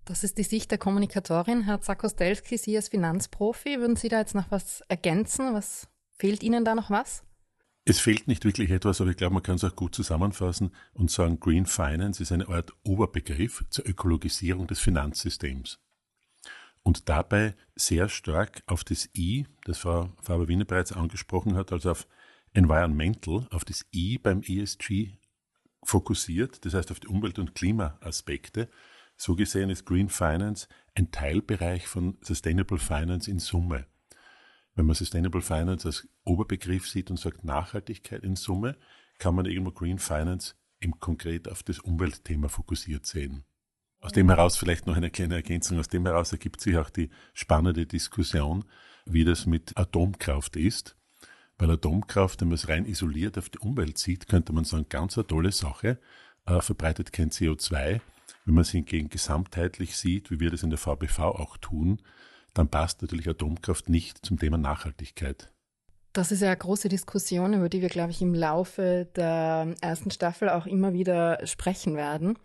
Das 0.05 0.23
ist 0.23 0.37
die 0.37 0.43
Sicht 0.43 0.71
der 0.71 0.77
Kommunikatorin. 0.77 1.63
Herr 1.63 1.81
Zakostelski, 1.81 2.57
Sie 2.57 2.75
als 2.75 2.89
Finanzprofi, 2.89 3.79
würden 3.79 3.95
Sie 3.95 4.09
da 4.09 4.19
jetzt 4.19 4.35
noch 4.35 4.49
was 4.49 4.81
ergänzen? 4.87 5.53
Was 5.53 5.87
fehlt 6.17 6.43
Ihnen 6.43 6.65
da 6.65 6.75
noch 6.75 6.89
was? 6.89 7.23
Es 7.83 7.99
fehlt 7.99 8.27
nicht 8.27 8.45
wirklich 8.45 8.69
etwas, 8.69 9.01
aber 9.01 9.09
ich 9.09 9.17
glaube, 9.17 9.33
man 9.33 9.43
kann 9.43 9.55
es 9.55 9.63
auch 9.63 9.75
gut 9.75 9.95
zusammenfassen 9.95 10.71
und 10.93 11.09
sagen, 11.09 11.39
Green 11.39 11.65
Finance 11.65 12.21
ist 12.21 12.31
eine 12.31 12.47
Art 12.47 12.73
Oberbegriff 12.83 13.63
zur 13.69 13.87
Ökologisierung 13.87 14.67
des 14.67 14.79
Finanzsystems. 14.79 15.79
Und 16.83 17.09
dabei 17.09 17.55
sehr 17.75 18.09
stark 18.09 18.63
auf 18.65 18.83
das 18.83 19.09
I, 19.15 19.47
das 19.65 19.79
Frau 19.79 20.09
Faber-Wiener 20.21 20.65
bereits 20.65 20.91
angesprochen 20.91 21.55
hat, 21.55 21.71
also 21.71 21.91
auf 21.91 22.07
Environmental, 22.53 23.47
auf 23.51 23.63
das 23.65 23.85
I 23.93 24.17
beim 24.17 24.41
ESG 24.41 25.17
fokussiert, 25.83 26.65
das 26.65 26.73
heißt 26.73 26.91
auf 26.91 26.99
die 26.99 27.07
Umwelt- 27.07 27.39
und 27.39 27.55
Klimaaspekte. 27.55 28.69
So 29.15 29.35
gesehen 29.35 29.69
ist 29.69 29.85
Green 29.85 30.09
Finance 30.09 30.67
ein 30.95 31.11
Teilbereich 31.11 31.87
von 31.87 32.17
Sustainable 32.21 32.77
Finance 32.77 33.29
in 33.29 33.39
Summe. 33.39 33.85
Wenn 34.75 34.85
man 34.85 34.95
Sustainable 34.95 35.41
Finance 35.41 35.87
als 35.87 36.07
Oberbegriff 36.23 36.87
sieht 36.87 37.09
und 37.09 37.17
sagt 37.17 37.43
Nachhaltigkeit 37.43 38.23
in 38.23 38.35
Summe, 38.35 38.77
kann 39.17 39.35
man 39.35 39.45
irgendwo 39.45 39.71
Green 39.71 39.99
Finance 39.99 40.55
im 40.79 40.99
konkret 40.99 41.47
auf 41.49 41.63
das 41.63 41.79
Umweltthema 41.79 42.47
fokussiert 42.47 43.05
sehen. 43.05 43.43
Aus 43.99 44.13
dem 44.13 44.29
heraus 44.29 44.57
vielleicht 44.57 44.87
noch 44.87 44.95
eine 44.95 45.11
kleine 45.11 45.35
Ergänzung, 45.35 45.77
aus 45.77 45.87
dem 45.87 46.05
heraus 46.05 46.31
ergibt 46.31 46.59
sich 46.59 46.77
auch 46.77 46.89
die 46.89 47.11
spannende 47.33 47.85
Diskussion, 47.85 48.65
wie 49.05 49.23
das 49.23 49.45
mit 49.45 49.77
Atomkraft 49.77 50.55
ist. 50.55 50.97
Weil 51.61 51.69
Atomkraft, 51.69 52.41
wenn 52.41 52.47
man 52.47 52.55
es 52.55 52.69
rein 52.69 52.87
isoliert 52.87 53.37
auf 53.37 53.49
die 53.49 53.59
Umwelt 53.59 53.99
sieht, 53.99 54.27
könnte 54.27 54.51
man 54.51 54.63
sagen, 54.63 54.87
ganz 54.89 55.15
eine 55.15 55.27
tolle 55.27 55.51
Sache, 55.51 55.99
äh, 56.47 56.59
verbreitet 56.59 57.13
kein 57.13 57.29
CO2. 57.29 58.01
Wenn 58.45 58.55
man 58.55 58.63
es 58.63 58.71
hingegen 58.71 59.09
gesamtheitlich 59.09 59.95
sieht, 59.95 60.31
wie 60.31 60.39
wir 60.39 60.49
das 60.49 60.63
in 60.63 60.71
der 60.71 60.79
VBV 60.79 61.19
auch 61.19 61.57
tun, 61.57 62.01
dann 62.55 62.67
passt 62.67 63.03
natürlich 63.03 63.29
Atomkraft 63.29 63.89
nicht 63.89 64.25
zum 64.25 64.39
Thema 64.39 64.57
Nachhaltigkeit. 64.57 65.53
Das 66.13 66.31
ist 66.31 66.41
ja 66.41 66.47
eine 66.47 66.57
große 66.57 66.89
Diskussion, 66.89 67.53
über 67.53 67.69
die 67.69 67.83
wir, 67.83 67.89
glaube 67.89 68.09
ich, 68.09 68.23
im 68.23 68.33
Laufe 68.33 69.07
der 69.15 69.75
ersten 69.81 70.09
Staffel 70.09 70.49
auch 70.49 70.65
immer 70.65 70.93
wieder 70.93 71.45
sprechen 71.45 71.95
werden. 71.95 72.39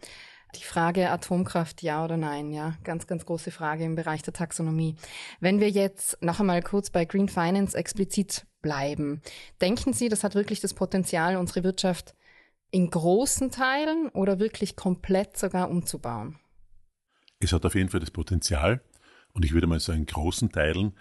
Die 0.54 0.64
Frage 0.64 1.10
Atomkraft 1.10 1.82
ja 1.82 2.04
oder 2.04 2.16
nein, 2.16 2.52
ja, 2.52 2.76
ganz, 2.84 3.06
ganz 3.06 3.26
große 3.26 3.50
Frage 3.50 3.84
im 3.84 3.94
Bereich 3.94 4.22
der 4.22 4.32
Taxonomie. 4.32 4.96
Wenn 5.40 5.60
wir 5.60 5.68
jetzt 5.68 6.22
noch 6.22 6.40
einmal 6.40 6.62
kurz 6.62 6.90
bei 6.90 7.04
Green 7.04 7.28
Finance 7.28 7.76
explizit 7.76 8.46
bleiben, 8.62 9.20
denken 9.60 9.92
Sie, 9.92 10.08
das 10.08 10.24
hat 10.24 10.34
wirklich 10.34 10.60
das 10.60 10.72
Potenzial, 10.72 11.36
unsere 11.36 11.64
Wirtschaft 11.64 12.14
in 12.70 12.90
großen 12.90 13.50
Teilen 13.50 14.08
oder 14.10 14.38
wirklich 14.38 14.76
komplett 14.76 15.36
sogar 15.36 15.70
umzubauen? 15.70 16.38
Es 17.40 17.52
hat 17.52 17.66
auf 17.66 17.74
jeden 17.74 17.90
Fall 17.90 18.00
das 18.00 18.10
Potenzial 18.10 18.80
und 19.32 19.44
ich 19.44 19.52
würde 19.52 19.66
mal 19.66 19.80
sagen, 19.80 20.00
in 20.00 20.06
großen 20.06 20.50
Teilen. 20.50 20.96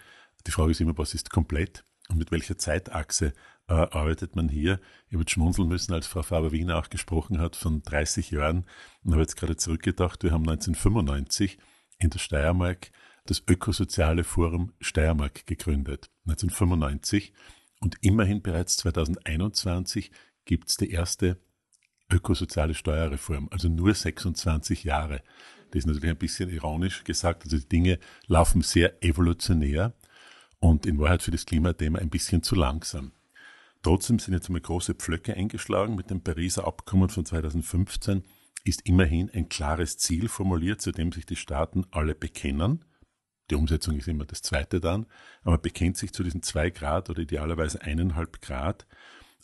Die 0.46 0.50
Frage 0.50 0.72
ist 0.72 0.80
immer, 0.80 0.96
was 0.98 1.14
ist 1.14 1.30
komplett 1.30 1.84
und 2.08 2.18
mit 2.18 2.30
welcher 2.30 2.58
Zeitachse 2.58 3.32
äh, 3.68 3.74
arbeitet 3.74 4.36
man 4.36 4.48
hier. 4.48 4.80
Ich 5.08 5.18
jetzt 5.18 5.30
schmunzeln 5.30 5.68
müssen, 5.68 5.92
als 5.92 6.06
Frau 6.06 6.22
Faber-Wiener 6.22 6.78
auch 6.78 6.88
gesprochen 6.88 7.38
hat 7.40 7.56
von 7.56 7.82
30 7.82 8.30
Jahren 8.30 8.64
und 9.02 9.12
habe 9.12 9.22
jetzt 9.22 9.36
gerade 9.36 9.56
zurückgedacht, 9.56 10.22
wir 10.22 10.30
haben 10.32 10.48
1995 10.48 11.58
in 11.98 12.10
der 12.10 12.18
Steiermark 12.18 12.90
das 13.26 13.42
Ökosoziale 13.48 14.24
Forum 14.24 14.72
Steiermark 14.80 15.46
gegründet. 15.46 16.10
1995 16.26 17.32
und 17.80 17.96
immerhin 18.00 18.42
bereits 18.42 18.76
2021 18.78 20.10
gibt 20.44 20.68
es 20.68 20.76
die 20.76 20.90
erste 20.90 21.38
ökosoziale 22.10 22.74
Steuerreform, 22.74 23.48
also 23.50 23.68
nur 23.68 23.92
26 23.92 24.84
Jahre. 24.84 25.22
Das 25.70 25.80
ist 25.80 25.86
natürlich 25.86 26.10
ein 26.10 26.18
bisschen 26.18 26.50
ironisch 26.50 27.02
gesagt, 27.02 27.42
also 27.42 27.58
die 27.58 27.68
Dinge 27.68 27.98
laufen 28.28 28.62
sehr 28.62 29.02
evolutionär 29.02 29.92
und 30.60 30.86
in 30.86 30.98
Wahrheit 30.98 31.22
für 31.22 31.32
das 31.32 31.46
Klimathema 31.46 31.98
ein 31.98 32.10
bisschen 32.10 32.44
zu 32.44 32.54
langsam. 32.54 33.12
Trotzdem 33.82 34.18
sind 34.18 34.34
jetzt 34.34 34.48
einmal 34.48 34.62
große 34.62 34.94
Pflöcke 34.94 35.34
eingeschlagen. 35.34 35.94
Mit 35.94 36.10
dem 36.10 36.22
Pariser 36.22 36.66
Abkommen 36.66 37.08
von 37.08 37.24
2015 37.24 38.24
ist 38.64 38.82
immerhin 38.86 39.30
ein 39.30 39.48
klares 39.48 39.96
Ziel 39.96 40.28
formuliert, 40.28 40.80
zu 40.80 40.90
dem 40.92 41.12
sich 41.12 41.24
die 41.24 41.36
Staaten 41.36 41.86
alle 41.90 42.14
bekennen. 42.14 42.84
Die 43.50 43.54
Umsetzung 43.54 43.96
ist 43.96 44.08
immer 44.08 44.24
das 44.24 44.42
zweite 44.42 44.80
dann, 44.80 45.06
aber 45.42 45.58
bekennt 45.58 45.96
sich 45.96 46.12
zu 46.12 46.24
diesen 46.24 46.42
zwei 46.42 46.70
Grad 46.70 47.10
oder 47.10 47.20
idealerweise 47.20 47.80
eineinhalb 47.80 48.42
Grad. 48.42 48.86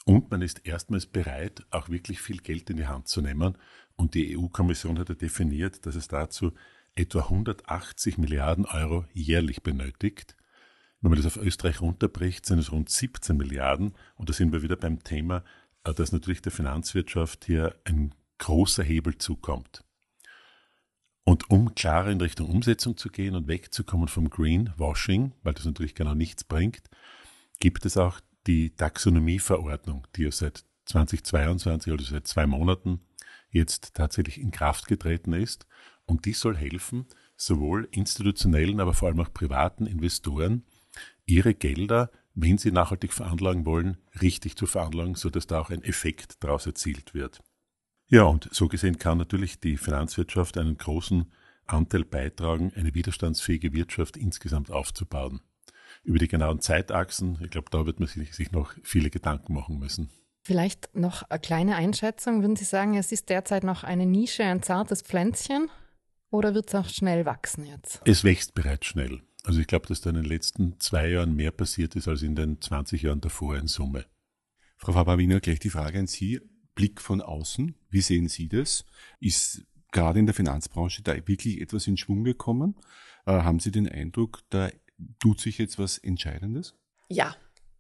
Und 0.05 0.31
man 0.33 0.43
ist 0.43 0.67
erstmals 0.67 1.07
bereit, 1.07 1.65
auch 1.71 1.89
wirklich 1.89 2.21
viel 2.21 2.39
Geld 2.39 2.69
in 2.71 2.79
die 2.79 2.89
Hand 2.89 3.07
zu 3.07 3.21
nehmen. 3.21 3.57
Und 3.95 4.15
die 4.15 4.37
EU-Kommission 4.37 4.99
hat 4.99 5.09
ja 5.09 5.15
definiert, 5.15 5.87
dass 5.87 5.95
es 5.95 6.09
dazu 6.09 6.53
etwa 6.97 7.21
180 7.21 8.19
Milliarden 8.19 8.67
Euro 8.67 9.05
jährlich 9.13 9.63
benötigt. 9.63 10.37
Wenn 11.03 11.11
man 11.11 11.21
das 11.21 11.27
auf 11.27 11.45
Österreich 11.45 11.81
runterbricht, 11.81 12.47
sind 12.47 12.61
es 12.61 12.71
rund 12.71 12.89
17 12.89 13.37
Milliarden. 13.37 13.95
Und 14.15 14.29
da 14.29 14.33
sind 14.33 14.53
wir 14.53 14.63
wieder 14.63 14.77
beim 14.77 15.03
Thema, 15.03 15.45
äh, 15.85 15.93
dass 15.93 16.13
natürlich 16.13 16.43
der 16.43 16.53
Finanzwirtschaft 16.53 17.45
hier 17.45 17.75
ein 17.85 18.15
großer 18.39 18.85
Hebel 18.85 19.19
zukommt. 19.19 19.85
Und 21.25 21.51
um 21.51 21.75
klarer 21.75 22.11
in 22.11 22.21
Richtung 22.21 22.49
Umsetzung 22.49 22.97
zu 22.97 23.09
gehen 23.09 23.37
und 23.37 23.47
wegzukommen 23.47 24.09
vom 24.09 24.31
Greenwashing, 24.31 25.33
weil 25.43 25.55
das 25.55 25.65
natürlich 25.65 25.95
genau 25.95 26.15
nichts 26.15 26.45
bringt, 26.45 26.83
gibt 27.61 27.85
es 27.85 27.97
auch 27.97 28.21
die 28.47 28.75
Taxonomieverordnung, 28.75 30.07
die 30.17 30.23
ja 30.23 30.33
seit 30.33 30.65
2022, 30.87 31.93
also 31.93 32.05
seit 32.05 32.27
zwei 32.27 32.47
Monaten, 32.47 33.01
jetzt 33.51 33.95
tatsächlich 33.95 34.41
in 34.41 34.51
Kraft 34.51 34.87
getreten 34.87 35.33
ist. 35.33 35.67
Und 36.07 36.25
die 36.25 36.33
soll 36.33 36.57
helfen, 36.57 37.07
sowohl 37.37 37.89
institutionellen, 37.93 38.81
aber 38.81 38.95
vor 38.95 39.09
allem 39.09 39.21
auch 39.21 39.33
privaten 39.33 39.87
Investoren, 39.87 40.65
ihre 41.27 41.55
Gelder, 41.55 42.11
wenn 42.35 42.59
sie 42.59 42.73
nachhaltig 42.73 43.13
veranlagen 43.13 43.67
wollen, 43.67 43.99
richtig 44.21 44.57
zu 44.57 44.67
veranlagen, 44.67 45.15
sodass 45.15 45.47
da 45.47 45.61
auch 45.61 45.71
ein 45.71 45.83
Effekt 45.83 46.43
daraus 46.43 46.67
erzielt 46.67 47.15
wird. 47.15 47.41
Ja, 48.09 48.25
und 48.25 48.49
so 48.53 48.69
gesehen 48.69 48.99
kann 48.99 49.19
natürlich 49.19 49.61
die 49.61 49.77
Finanzwirtschaft 49.77 50.59
einen 50.59 50.77
großen 50.77 51.33
Anteil 51.67 52.05
beitragen, 52.05 52.73
eine 52.75 52.95
widerstandsfähige 52.95 53.73
Wirtschaft 53.73 54.17
insgesamt 54.17 54.71
aufzubauen 54.71 55.41
über 56.05 56.19
die 56.19 56.29
genauen 56.29 56.61
Zeitachsen, 56.61 57.39
ich 57.43 57.51
glaube, 57.51 57.71
da 57.71 57.87
wird 57.87 58.01
man 58.01 58.09
sich, 58.09 58.35
sich 58.35 58.53
noch 58.53 58.75
viele 58.83 59.11
Gedanken 59.11 59.55
machen 59.55 59.79
müssen. 59.79 60.11
Vielleicht 60.45 60.95
noch 60.95 61.23
eine 61.25 61.39
kleine 61.39 61.77
Einschätzung. 61.77 62.41
Würden 62.43 62.57
Sie 62.57 62.65
sagen, 62.65 62.97
es 62.97 63.13
ist 63.13 63.29
derzeit 63.29 63.63
noch 63.63 63.85
eine 63.85 64.07
Nische, 64.07 64.43
ein 64.43 64.63
zartes 64.63 65.03
Pflänzchen? 65.03 65.71
Oder 66.31 66.55
wird 66.55 66.69
es 66.69 66.75
auch 66.75 66.89
schnell 66.89 67.25
wachsen 67.27 67.65
jetzt? 67.65 68.01
Es 68.07 68.25
wächst 68.25 68.55
bereits 68.55 68.87
schnell. 68.87 69.21
Also 69.45 69.61
ich 69.61 69.67
glaube, 69.67 69.87
dass 69.87 70.01
da 70.01 70.11
in 70.11 70.17
den 70.17 70.25
letzten 70.25 70.79
zwei 70.79 71.09
Jahren 71.09 71.35
mehr 71.35 71.51
passiert 71.51 71.97
ist 71.97 72.09
als 72.09 72.23
in 72.23 72.37
den 72.37 72.61
20 72.61 73.03
Jahren 73.03 73.21
davor 73.21 73.57
in 73.57 73.67
Summe. 73.67 74.07
Frau 74.77 74.93
Faber-Wiener, 74.93 75.41
gleich 75.41 75.59
die 75.59 75.71
Frage 75.71 75.99
an 75.99 76.07
Sie. 76.07 76.41
Blick 76.75 77.01
von 77.01 77.21
außen, 77.21 77.75
wie 77.91 78.01
sehen 78.01 78.29
Sie 78.29 78.49
das? 78.49 78.85
Ist 79.21 79.65
gerade 79.91 80.19
in 80.19 80.27
der 80.27 80.35
Finanzbranche 80.35 81.03
da 81.03 81.15
wirklich 81.27 81.61
etwas 81.61 81.87
in 81.87 81.97
Schwung 81.97 82.25
gekommen? 82.25 82.77
Äh, 83.27 83.33
haben 83.33 83.61
Sie 83.61 83.71
den 83.71 83.89
Eindruck, 83.89 84.41
da 84.51 84.71
tut 85.19 85.41
sich 85.41 85.59
jetzt 85.59 85.79
was 85.79 85.99
Entscheidendes? 85.99 86.75
Ja, 87.09 87.37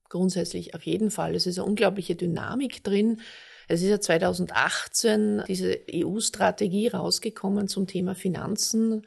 grundsätzlich 0.08 0.74
auf 0.74 0.82
jeden 0.82 1.10
Fall. 1.10 1.34
Es 1.34 1.46
ist 1.46 1.58
eine 1.58 1.66
unglaubliche 1.66 2.14
Dynamik 2.16 2.84
drin. 2.84 3.20
Es 3.66 3.80
ist 3.82 3.88
ja 3.88 4.00
2018 4.00 5.44
diese 5.48 5.80
EU-Strategie 5.90 6.88
rausgekommen 6.88 7.68
zum 7.68 7.86
Thema 7.86 8.14
Finanzen. 8.14 9.02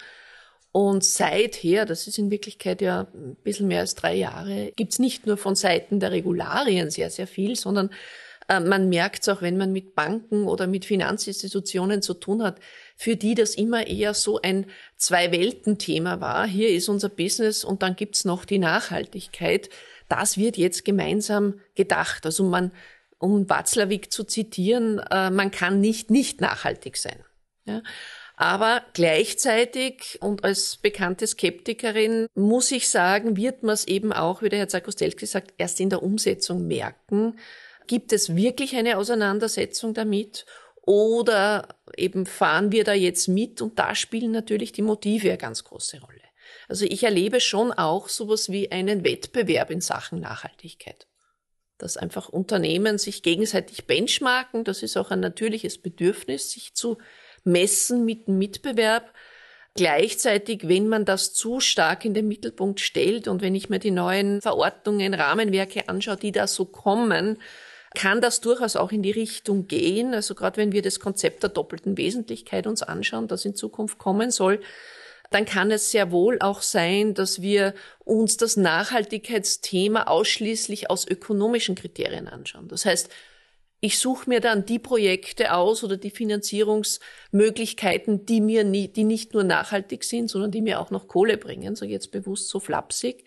Und 0.76 1.06
seither, 1.06 1.86
das 1.86 2.06
ist 2.06 2.18
in 2.18 2.32
Wirklichkeit 2.32 2.82
ja 2.82 3.08
ein 3.14 3.38
bisschen 3.46 3.70
mehr 3.70 3.80
als 3.80 3.96
drei 3.96 4.14
Jahre, 4.14 4.74
gibt 4.76 4.92
es 4.92 5.00
nicht 5.00 5.26
nur 5.26 5.38
von 5.38 5.56
Seiten 5.56 6.02
der 6.02 6.12
Regularien 6.12 6.90
sehr, 6.90 7.10
sehr 7.10 7.28
viel, 7.28 7.56
sondern 7.56 7.92
äh, 8.50 8.60
man 8.60 8.90
merkt 8.90 9.22
es 9.22 9.30
auch, 9.30 9.42
wenn 9.42 9.56
man 9.56 9.72
mit 9.72 9.96
Banken 9.96 10.50
oder 10.50 10.68
mit 10.68 10.84
Finanzinstitutionen 10.84 12.02
zu 12.02 12.14
tun 12.14 12.44
hat, 12.44 12.60
für 12.98 13.16
die 13.16 13.36
das 13.36 13.56
immer 13.56 13.88
eher 13.88 14.14
so 14.14 14.42
ein 14.42 14.66
Zwei-Welten-Thema 14.98 16.20
war. 16.20 16.46
Hier 16.46 16.68
ist 16.68 16.90
unser 16.90 17.08
Business 17.08 17.64
und 17.64 17.82
dann 17.82 17.96
gibt's 17.96 18.26
noch 18.26 18.44
die 18.44 18.60
Nachhaltigkeit. 18.60 19.70
Das 20.10 20.38
wird 20.38 20.58
jetzt 20.58 20.84
gemeinsam 20.84 21.62
gedacht. 21.76 22.26
Also 22.26 22.44
man, 22.44 22.74
um 23.18 23.50
Watzlawick 23.50 24.12
zu 24.12 24.26
zitieren, 24.26 25.00
äh, 25.10 25.30
man 25.30 25.52
kann 25.52 25.80
nicht 25.80 26.12
nicht 26.12 26.42
nachhaltig 26.42 26.98
sein. 26.98 27.24
Ja? 27.64 27.82
Aber 28.38 28.84
gleichzeitig 28.94 30.18
und 30.22 30.44
als 30.44 30.78
bekannte 30.78 31.26
Skeptikerin 31.26 32.28
muss 32.36 32.72
ich 32.72 32.90
sagen, 32.90 33.38
wird 33.38 33.64
man 33.64 33.74
es 33.74 33.88
eben 33.88 34.12
auch, 34.12 34.42
wie 34.42 34.50
der 34.50 34.60
Herr 34.60 34.68
Zarkostelski 34.68 35.26
sagt, 35.26 35.54
erst 35.58 35.80
in 35.80 35.90
der 35.90 36.04
Umsetzung 36.04 36.68
merken. 36.68 37.40
Gibt 37.88 38.12
es 38.12 38.36
wirklich 38.36 38.76
eine 38.76 38.98
Auseinandersetzung 38.98 39.94
damit? 39.94 40.46
Oder 40.82 41.70
eben 41.96 42.26
fahren 42.26 42.72
wir 42.72 42.84
da 42.84 42.94
jetzt 42.94 43.28
mit? 43.28 43.62
Und 43.62 43.80
da 43.80 43.96
spielen 43.96 44.32
natürlich 44.32 44.72
die 44.72 44.82
Motive 44.82 45.30
eine 45.30 45.38
ganz 45.38 45.64
große 45.64 46.02
Rolle. 46.02 46.22
Also 46.68 46.86
ich 46.86 47.04
erlebe 47.04 47.40
schon 47.40 47.72
auch 47.72 48.10
sowas 48.10 48.50
wie 48.50 48.72
einen 48.72 49.04
Wettbewerb 49.04 49.72
in 49.72 49.82
Sachen 49.82 50.20
Nachhaltigkeit. 50.20 51.08
Dass 51.78 51.98
einfach 51.98 52.30
Unternehmen 52.30 52.98
sich 52.98 53.24
gegenseitig 53.24 53.86
benchmarken, 53.86 54.64
das 54.64 54.84
ist 54.84 54.98
auch 54.98 55.12
ein 55.12 55.20
natürliches 55.20 55.78
Bedürfnis, 55.78 56.52
sich 56.52 56.74
zu 56.74 56.98
messen 57.46 58.06
mit 58.06 58.28
dem 58.28 58.38
Mitbewerb. 58.38 59.14
Gleichzeitig, 59.76 60.68
wenn 60.68 60.88
man 60.88 61.06
das 61.06 61.34
zu 61.34 61.60
stark 61.60 62.06
in 62.06 62.14
den 62.14 62.28
Mittelpunkt 62.28 62.80
stellt 62.80 63.28
und 63.28 63.42
wenn 63.42 63.56
ich 63.56 63.70
mir 63.70 63.80
die 63.80 63.92
neuen 63.92 64.42
Verordnungen, 64.42 65.14
Rahmenwerke 65.14 65.90
anschaue, 65.90 66.18
die 66.18 66.32
da 66.32 66.48
so 66.48 66.66
kommen, 66.66 67.38
kann 67.94 68.22
das 68.22 68.42
durchaus 68.42 68.76
auch 68.76 68.92
in 68.92 69.02
die 69.02 69.12
Richtung 69.12 69.68
gehen. 69.68 70.14
Also 70.14 70.36
gerade 70.36 70.58
wenn 70.58 70.72
wir 70.72 70.82
das 70.82 71.00
Konzept 71.00 71.44
der 71.44 71.50
doppelten 71.50 71.98
Wesentlichkeit 71.98 72.68
uns 72.68 72.84
anschauen, 72.84 73.28
das 73.28 73.46
in 73.46 73.56
Zukunft 73.56 73.98
kommen 73.98 74.32
soll, 74.32 74.62
dann 75.32 75.46
kann 75.46 75.72
es 75.72 75.92
sehr 75.92 76.12
wohl 76.12 76.38
auch 76.40 76.62
sein, 76.62 77.14
dass 77.14 77.42
wir 77.42 77.74
uns 78.04 78.38
das 78.38 78.58
Nachhaltigkeitsthema 78.58 80.04
ausschließlich 80.04 80.90
aus 80.90 81.08
ökonomischen 81.08 81.76
Kriterien 81.76 82.28
anschauen. 82.28 82.68
Das 82.68 82.86
heißt, 82.86 83.10
ich 83.86 84.00
suche 84.00 84.28
mir 84.28 84.42
dann 84.42 84.66
die 84.66 84.80
Projekte 84.80 85.54
aus 85.54 85.84
oder 85.84 85.98
die 85.98 86.10
Finanzierungsmöglichkeiten, 86.10 88.26
die 88.26 88.42
mir 88.42 88.64
nie, 88.64 88.88
die 88.88 89.04
nicht 89.04 89.36
nur 89.36 89.44
nachhaltig 89.44 90.04
sind, 90.04 90.30
sondern 90.30 90.50
die 90.50 90.62
mir 90.62 90.80
auch 90.80 90.90
noch 90.90 91.08
Kohle 91.08 91.38
bringen, 91.38 91.76
so 91.76 91.86
jetzt 91.86 92.12
bewusst 92.12 92.50
so 92.50 92.60
flapsig. 92.60 93.24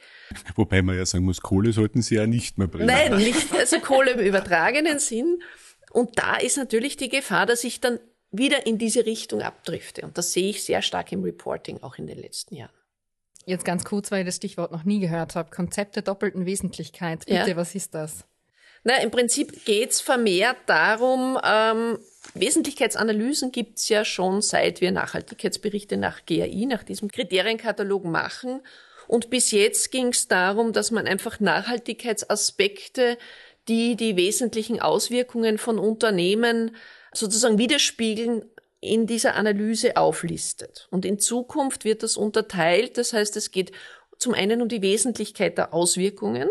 Wobei 0.56 0.82
man 0.82 0.96
ja 0.96 1.06
sagen 1.06 1.24
muss, 1.24 1.40
Kohle 1.40 1.72
sollten 1.72 2.02
sie 2.02 2.16
ja 2.16 2.26
nicht 2.26 2.58
mehr 2.58 2.66
bringen. 2.66 2.86
Nein, 2.86 3.16
nicht, 3.16 3.54
also 3.54 3.78
Kohle 3.78 4.10
im 4.12 4.20
übertragenen 4.20 4.98
Sinn. 4.98 5.40
Und 5.92 6.18
da 6.18 6.36
ist 6.36 6.56
natürlich 6.56 6.96
die 6.96 7.08
Gefahr, 7.08 7.46
dass 7.46 7.62
ich 7.62 7.80
dann 7.80 8.00
wieder 8.30 8.66
in 8.66 8.78
diese 8.78 9.06
Richtung 9.06 9.42
abdrifte. 9.42 10.02
Und 10.02 10.18
das 10.18 10.32
sehe 10.32 10.50
ich 10.50 10.64
sehr 10.64 10.82
stark 10.82 11.12
im 11.12 11.22
Reporting, 11.22 11.82
auch 11.82 11.96
in 11.96 12.06
den 12.06 12.18
letzten 12.18 12.56
Jahren. 12.56 12.72
Jetzt 13.46 13.64
ganz 13.64 13.84
kurz, 13.84 14.10
weil 14.10 14.20
ich 14.20 14.26
das 14.26 14.36
Stichwort 14.36 14.72
noch 14.72 14.84
nie 14.84 15.00
gehört 15.00 15.34
habe. 15.34 15.50
Konzept 15.50 15.96
der 15.96 16.02
doppelten 16.02 16.44
Wesentlichkeit. 16.44 17.24
Bitte, 17.24 17.50
ja. 17.50 17.56
was 17.56 17.74
ist 17.74 17.94
das? 17.94 18.26
Na, 18.88 19.02
im 19.02 19.10
Prinzip 19.10 19.66
geht's 19.66 20.00
vermehrt 20.00 20.56
darum, 20.64 21.38
ähm, 21.44 21.98
Wesentlichkeitsanalysen 22.32 23.52
gibt's 23.52 23.90
ja 23.90 24.02
schon, 24.02 24.40
seit 24.40 24.80
wir 24.80 24.92
Nachhaltigkeitsberichte 24.92 25.98
nach 25.98 26.24
GAI, 26.24 26.64
nach 26.66 26.84
diesem 26.84 27.10
Kriterienkatalog 27.10 28.06
machen. 28.06 28.62
Und 29.06 29.28
bis 29.28 29.50
jetzt 29.50 29.90
ging's 29.90 30.26
darum, 30.26 30.72
dass 30.72 30.90
man 30.90 31.06
einfach 31.06 31.38
Nachhaltigkeitsaspekte, 31.38 33.18
die 33.68 33.94
die 33.94 34.16
wesentlichen 34.16 34.80
Auswirkungen 34.80 35.58
von 35.58 35.78
Unternehmen 35.78 36.74
sozusagen 37.12 37.58
widerspiegeln, 37.58 38.46
in 38.80 39.06
dieser 39.06 39.34
Analyse 39.34 39.98
auflistet. 39.98 40.88
Und 40.90 41.04
in 41.04 41.18
Zukunft 41.18 41.84
wird 41.84 42.02
das 42.02 42.16
unterteilt. 42.16 42.96
Das 42.96 43.12
heißt, 43.12 43.36
es 43.36 43.50
geht 43.50 43.70
zum 44.16 44.32
einen 44.32 44.62
um 44.62 44.68
die 44.70 44.80
Wesentlichkeit 44.80 45.58
der 45.58 45.74
Auswirkungen 45.74 46.48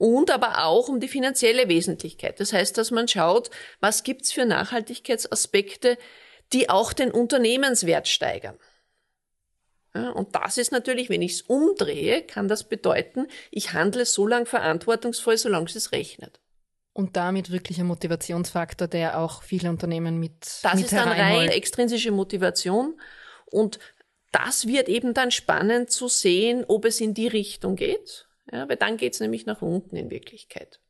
und 0.00 0.30
aber 0.30 0.64
auch 0.64 0.88
um 0.88 0.98
die 0.98 1.08
finanzielle 1.08 1.68
Wesentlichkeit. 1.68 2.40
Das 2.40 2.54
heißt, 2.54 2.78
dass 2.78 2.90
man 2.90 3.06
schaut, 3.06 3.50
was 3.80 4.02
gibt's 4.02 4.32
für 4.32 4.46
Nachhaltigkeitsaspekte, 4.46 5.98
die 6.54 6.70
auch 6.70 6.94
den 6.94 7.10
Unternehmenswert 7.10 8.08
steigern. 8.08 8.58
Ja, 9.94 10.08
und 10.08 10.34
das 10.34 10.56
ist 10.56 10.72
natürlich, 10.72 11.10
wenn 11.10 11.20
ich 11.20 11.32
es 11.32 11.42
umdrehe, 11.42 12.22
kann 12.22 12.48
das 12.48 12.64
bedeuten, 12.64 13.26
ich 13.50 13.74
handle 13.74 14.06
so 14.06 14.26
lang 14.26 14.46
verantwortungsvoll, 14.46 15.36
solange 15.36 15.66
es 15.66 15.92
rechnet. 15.92 16.40
Und 16.94 17.16
damit 17.16 17.50
wirklich 17.50 17.78
ein 17.78 17.86
Motivationsfaktor, 17.86 18.88
der 18.88 19.18
auch 19.18 19.42
viele 19.42 19.68
Unternehmen 19.68 20.18
mit 20.18 20.60
Das 20.62 20.76
mit 20.76 20.84
ist 20.84 20.92
dann 20.94 21.08
rein 21.08 21.50
extrinsische 21.50 22.10
Motivation. 22.10 22.98
Und 23.44 23.78
das 24.32 24.66
wird 24.66 24.88
eben 24.88 25.12
dann 25.12 25.30
spannend 25.30 25.90
zu 25.90 26.08
sehen, 26.08 26.64
ob 26.68 26.86
es 26.86 27.02
in 27.02 27.12
die 27.12 27.28
Richtung 27.28 27.76
geht. 27.76 28.29
Ja, 28.50 28.68
weil 28.68 28.76
dann 28.76 28.96
geht 28.96 29.14
es 29.14 29.20
nämlich 29.20 29.46
nach 29.46 29.62
unten 29.62 29.96
in 29.96 30.10
Wirklichkeit. 30.10 30.80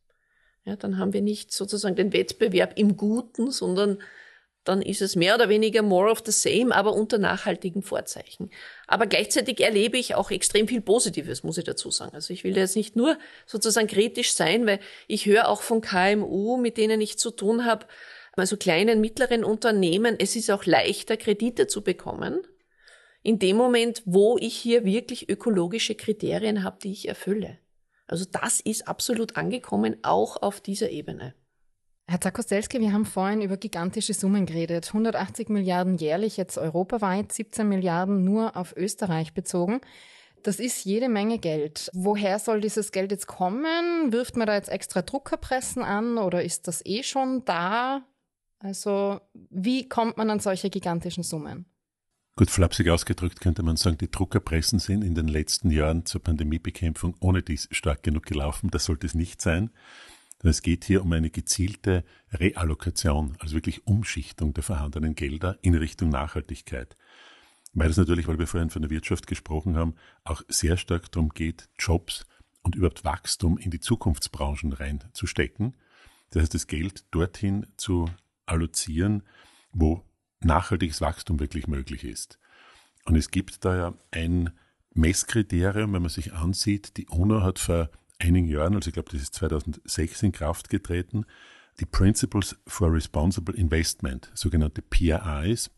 Ja, 0.64 0.76
dann 0.76 0.98
haben 0.98 1.12
wir 1.12 1.22
nicht 1.22 1.52
sozusagen 1.52 1.96
den 1.96 2.12
Wettbewerb 2.12 2.78
im 2.78 2.96
Guten, 2.96 3.50
sondern 3.50 3.98
dann 4.64 4.82
ist 4.82 5.00
es 5.00 5.16
mehr 5.16 5.34
oder 5.34 5.48
weniger 5.48 5.80
more 5.82 6.10
of 6.10 6.22
the 6.24 6.32
same, 6.32 6.74
aber 6.74 6.92
unter 6.92 7.16
nachhaltigen 7.16 7.82
Vorzeichen. 7.82 8.50
Aber 8.86 9.06
gleichzeitig 9.06 9.60
erlebe 9.60 9.96
ich 9.96 10.14
auch 10.14 10.30
extrem 10.30 10.68
viel 10.68 10.82
Positives, 10.82 11.42
muss 11.42 11.56
ich 11.56 11.64
dazu 11.64 11.90
sagen. 11.90 12.14
Also 12.14 12.34
ich 12.34 12.44
will 12.44 12.52
da 12.52 12.60
jetzt 12.60 12.76
nicht 12.76 12.94
nur 12.94 13.18
sozusagen 13.46 13.86
kritisch 13.86 14.34
sein, 14.34 14.66
weil 14.66 14.80
ich 15.08 15.24
höre 15.24 15.48
auch 15.48 15.62
von 15.62 15.80
KMU, 15.80 16.58
mit 16.58 16.76
denen 16.76 17.00
ich 17.00 17.18
zu 17.18 17.30
tun 17.30 17.64
habe, 17.64 17.86
also 18.36 18.56
kleinen, 18.56 19.00
mittleren 19.00 19.44
Unternehmen, 19.44 20.16
es 20.18 20.36
ist 20.36 20.50
auch 20.50 20.64
leichter, 20.64 21.16
Kredite 21.16 21.66
zu 21.66 21.82
bekommen. 21.82 22.40
In 23.22 23.38
dem 23.38 23.56
Moment, 23.56 24.02
wo 24.06 24.38
ich 24.38 24.56
hier 24.56 24.84
wirklich 24.84 25.28
ökologische 25.28 25.94
Kriterien 25.94 26.64
habe, 26.64 26.78
die 26.82 26.92
ich 26.92 27.08
erfülle. 27.08 27.58
Also 28.06 28.24
das 28.30 28.60
ist 28.60 28.88
absolut 28.88 29.36
angekommen, 29.36 29.98
auch 30.02 30.40
auf 30.42 30.60
dieser 30.60 30.90
Ebene. 30.90 31.34
Herr 32.08 32.20
Zakostelski, 32.20 32.80
wir 32.80 32.92
haben 32.92 33.04
vorhin 33.04 33.40
über 33.40 33.56
gigantische 33.56 34.14
Summen 34.14 34.44
geredet. 34.44 34.88
180 34.88 35.48
Milliarden 35.48 35.96
jährlich, 35.96 36.36
jetzt 36.36 36.58
europaweit, 36.58 37.30
17 37.30 37.68
Milliarden 37.68 38.24
nur 38.24 38.56
auf 38.56 38.74
Österreich 38.76 39.32
bezogen. 39.32 39.80
Das 40.42 40.58
ist 40.58 40.84
jede 40.84 41.08
Menge 41.08 41.38
Geld. 41.38 41.88
Woher 41.92 42.38
soll 42.38 42.60
dieses 42.60 42.90
Geld 42.90 43.12
jetzt 43.12 43.28
kommen? 43.28 44.12
Wirft 44.12 44.36
man 44.36 44.46
da 44.46 44.54
jetzt 44.54 44.70
extra 44.70 45.02
Druckerpressen 45.02 45.82
an 45.84 46.18
oder 46.18 46.42
ist 46.42 46.66
das 46.66 46.84
eh 46.84 47.04
schon 47.04 47.44
da? 47.44 48.02
Also 48.58 49.20
wie 49.32 49.88
kommt 49.88 50.16
man 50.16 50.30
an 50.30 50.40
solche 50.40 50.68
gigantischen 50.68 51.22
Summen? 51.22 51.66
Gut, 52.40 52.50
flapsig 52.50 52.88
ausgedrückt 52.88 53.42
könnte 53.42 53.62
man 53.62 53.76
sagen, 53.76 53.98
die 53.98 54.10
Druckerpressen 54.10 54.78
sind 54.78 55.04
in 55.04 55.14
den 55.14 55.28
letzten 55.28 55.70
Jahren 55.70 56.06
zur 56.06 56.22
Pandemiebekämpfung 56.22 57.14
ohne 57.20 57.42
dies 57.42 57.68
stark 57.70 58.02
genug 58.02 58.24
gelaufen. 58.24 58.70
Das 58.70 58.86
sollte 58.86 59.06
es 59.06 59.12
nicht 59.12 59.42
sein. 59.42 59.68
Es 60.42 60.62
geht 60.62 60.84
hier 60.84 61.02
um 61.02 61.12
eine 61.12 61.28
gezielte 61.28 62.02
Reallokation, 62.32 63.36
also 63.40 63.56
wirklich 63.56 63.86
Umschichtung 63.86 64.54
der 64.54 64.62
vorhandenen 64.62 65.14
Gelder 65.14 65.58
in 65.60 65.74
Richtung 65.74 66.08
Nachhaltigkeit. 66.08 66.96
Weil 67.74 67.90
es 67.90 67.98
natürlich, 67.98 68.26
weil 68.26 68.38
wir 68.38 68.46
vorhin 68.46 68.70
von 68.70 68.80
der 68.80 68.90
Wirtschaft 68.90 69.26
gesprochen 69.26 69.76
haben, 69.76 69.94
auch 70.24 70.40
sehr 70.48 70.78
stark 70.78 71.12
darum 71.12 71.28
geht, 71.28 71.68
Jobs 71.78 72.24
und 72.62 72.74
überhaupt 72.74 73.04
Wachstum 73.04 73.58
in 73.58 73.70
die 73.70 73.80
Zukunftsbranchen 73.80 74.72
reinzustecken. 74.72 75.74
Das 76.30 76.44
heißt, 76.44 76.54
das 76.54 76.68
Geld 76.68 77.04
dorthin 77.10 77.66
zu 77.76 78.06
allozieren, 78.46 79.24
wo 79.72 80.06
nachhaltiges 80.40 81.00
Wachstum 81.00 81.40
wirklich 81.40 81.66
möglich 81.66 82.04
ist. 82.04 82.38
Und 83.04 83.16
es 83.16 83.30
gibt 83.30 83.64
da 83.64 83.76
ja 83.76 83.94
ein 84.10 84.50
Messkriterium, 84.94 85.92
wenn 85.92 86.02
man 86.02 86.10
sich 86.10 86.32
ansieht, 86.32 86.96
die 86.96 87.06
UNO 87.08 87.42
hat 87.42 87.58
vor 87.58 87.90
einigen 88.18 88.48
Jahren, 88.48 88.74
also 88.74 88.88
ich 88.88 88.94
glaube, 88.94 89.10
das 89.12 89.22
ist 89.22 89.34
2006 89.34 90.22
in 90.22 90.32
Kraft 90.32 90.68
getreten, 90.68 91.24
die 91.78 91.86
Principles 91.86 92.56
for 92.66 92.92
Responsible 92.92 93.54
Investment, 93.54 94.30
sogenannte 94.34 94.82
PRIs, 94.82 95.70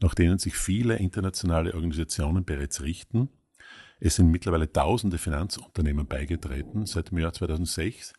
nach 0.00 0.14
denen 0.14 0.38
sich 0.38 0.56
viele 0.56 0.96
internationale 0.96 1.74
Organisationen 1.74 2.44
bereits 2.44 2.82
richten. 2.82 3.28
Es 4.00 4.16
sind 4.16 4.30
mittlerweile 4.30 4.72
tausende 4.72 5.18
Finanzunternehmen 5.18 6.06
beigetreten 6.06 6.86
seit 6.86 7.10
dem 7.10 7.18
Jahr 7.18 7.32
2006, 7.32 8.14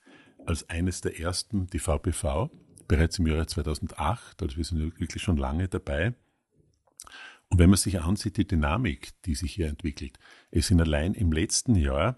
als 0.45 0.69
eines 0.69 1.01
der 1.01 1.19
ersten 1.19 1.67
die 1.67 1.79
VPV, 1.79 2.51
bereits 2.87 3.19
im 3.19 3.27
Jahre 3.27 3.47
2008, 3.47 4.41
also 4.41 4.57
wir 4.57 4.63
sind 4.63 4.99
wirklich 4.99 5.21
schon 5.21 5.37
lange 5.37 5.67
dabei. 5.67 6.13
Und 7.49 7.59
wenn 7.59 7.69
man 7.69 7.77
sich 7.77 8.01
ansieht, 8.01 8.37
die 8.37 8.47
Dynamik, 8.47 9.11
die 9.25 9.35
sich 9.35 9.53
hier 9.53 9.67
entwickelt, 9.67 10.17
es 10.49 10.67
sind 10.67 10.81
allein 10.81 11.13
im 11.13 11.31
letzten 11.31 11.75
Jahr 11.75 12.17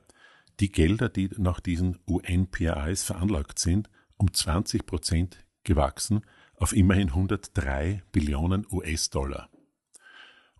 die 0.59 0.71
Gelder, 0.71 1.09
die 1.09 1.29
nach 1.37 1.59
diesen 1.59 1.99
UN-PRIs 2.07 3.03
veranlagt 3.03 3.59
sind, 3.59 3.89
um 4.17 4.33
20 4.33 4.85
Prozent 4.85 5.45
gewachsen 5.63 6.21
auf 6.55 6.73
immerhin 6.73 7.09
103 7.09 8.03
Billionen 8.11 8.65
US-Dollar. 8.71 9.49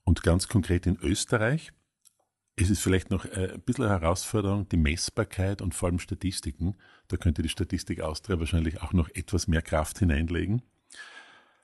Und 0.04 0.24
ganz 0.24 0.50
konkret 0.50 0.86
in 0.86 0.98
Österreich 0.98 1.72
ist 2.56 2.70
es 2.70 2.80
vielleicht 2.80 3.12
noch 3.12 3.26
äh, 3.26 3.54
ein 3.54 3.62
bisschen 3.62 3.86
eine 3.86 4.00
Herausforderung, 4.00 4.68
die 4.70 4.78
Messbarkeit 4.78 5.62
und 5.62 5.76
vor 5.76 5.90
allem 5.90 6.00
Statistiken. 6.00 6.76
Da 7.08 7.18
könnte 7.18 7.42
die 7.42 7.50
Statistik 7.50 8.02
Austria 8.02 8.40
wahrscheinlich 8.40 8.82
auch 8.82 8.94
noch 8.94 9.10
etwas 9.10 9.48
mehr 9.48 9.62
Kraft 9.62 10.00
hineinlegen. 10.00 10.62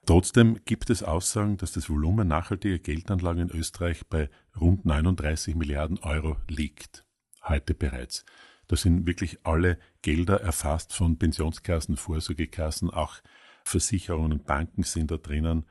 Trotzdem 0.06 0.60
gibt 0.66 0.90
es 0.90 1.04
Aussagen, 1.04 1.58
dass 1.58 1.74
das 1.74 1.90
Volumen 1.90 2.28
nachhaltiger 2.28 2.80
Geldanlagen 2.80 3.50
in 3.50 3.58
Österreich 3.58 4.06
bei 4.08 4.30
rund 4.60 4.86
39 4.86 5.56
Milliarden 5.56 6.00
Euro 6.00 6.38
liegt 6.48 7.06
heute 7.44 7.74
bereits. 7.74 8.26
Da 8.68 8.76
sind 8.76 9.06
wirklich 9.06 9.46
alle 9.46 9.78
Gelder 10.02 10.42
erfasst 10.42 10.94
von 10.94 11.18
Pensionskassen, 11.18 11.98
Vorsorgekassen, 11.98 12.90
auch 12.90 13.18
Versicherungen 13.64 14.32
und 14.32 14.46
Banken 14.46 14.84
sind 14.84 15.12
da 15.12 15.18
drinnen. 15.18 15.66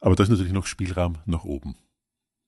Aber 0.00 0.14
da 0.14 0.24
ist 0.24 0.28
natürlich 0.28 0.52
noch 0.52 0.66
Spielraum 0.66 1.18
nach 1.24 1.44
oben. 1.44 1.76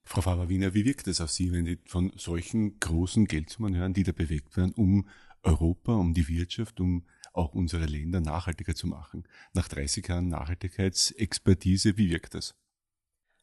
Frau 0.05 0.21
Faber-Wiener, 0.21 0.75
wie 0.75 0.85
wirkt 0.85 1.09
es 1.09 1.21
auf 1.21 1.31
Sie, 1.31 1.53
wenn 1.53 1.65
Sie 1.65 1.79
von 1.87 2.13
solchen 2.17 2.79
großen 2.79 3.27
Geldsummen 3.27 3.75
hören, 3.75 3.95
die 3.95 4.03
da 4.03 4.13
bewegt 4.13 4.57
werden, 4.57 4.73
um 4.75 5.09
Europa, 5.43 5.95
um 5.95 6.15
die 6.15 6.29
Wirtschaft, 6.29 6.79
um 6.81 7.05
auch 7.33 7.55
unsere 7.55 7.87
Länder 7.87 8.21
nachhaltiger 8.21 8.75
zu 8.75 8.87
machen? 8.87 9.27
Nach 9.55 9.67
30 9.67 10.07
Jahren 10.07 10.29
Nachhaltigkeitsexpertise, 10.29 11.97
wie 11.97 12.11
wirkt 12.11 12.35
das? 12.35 12.55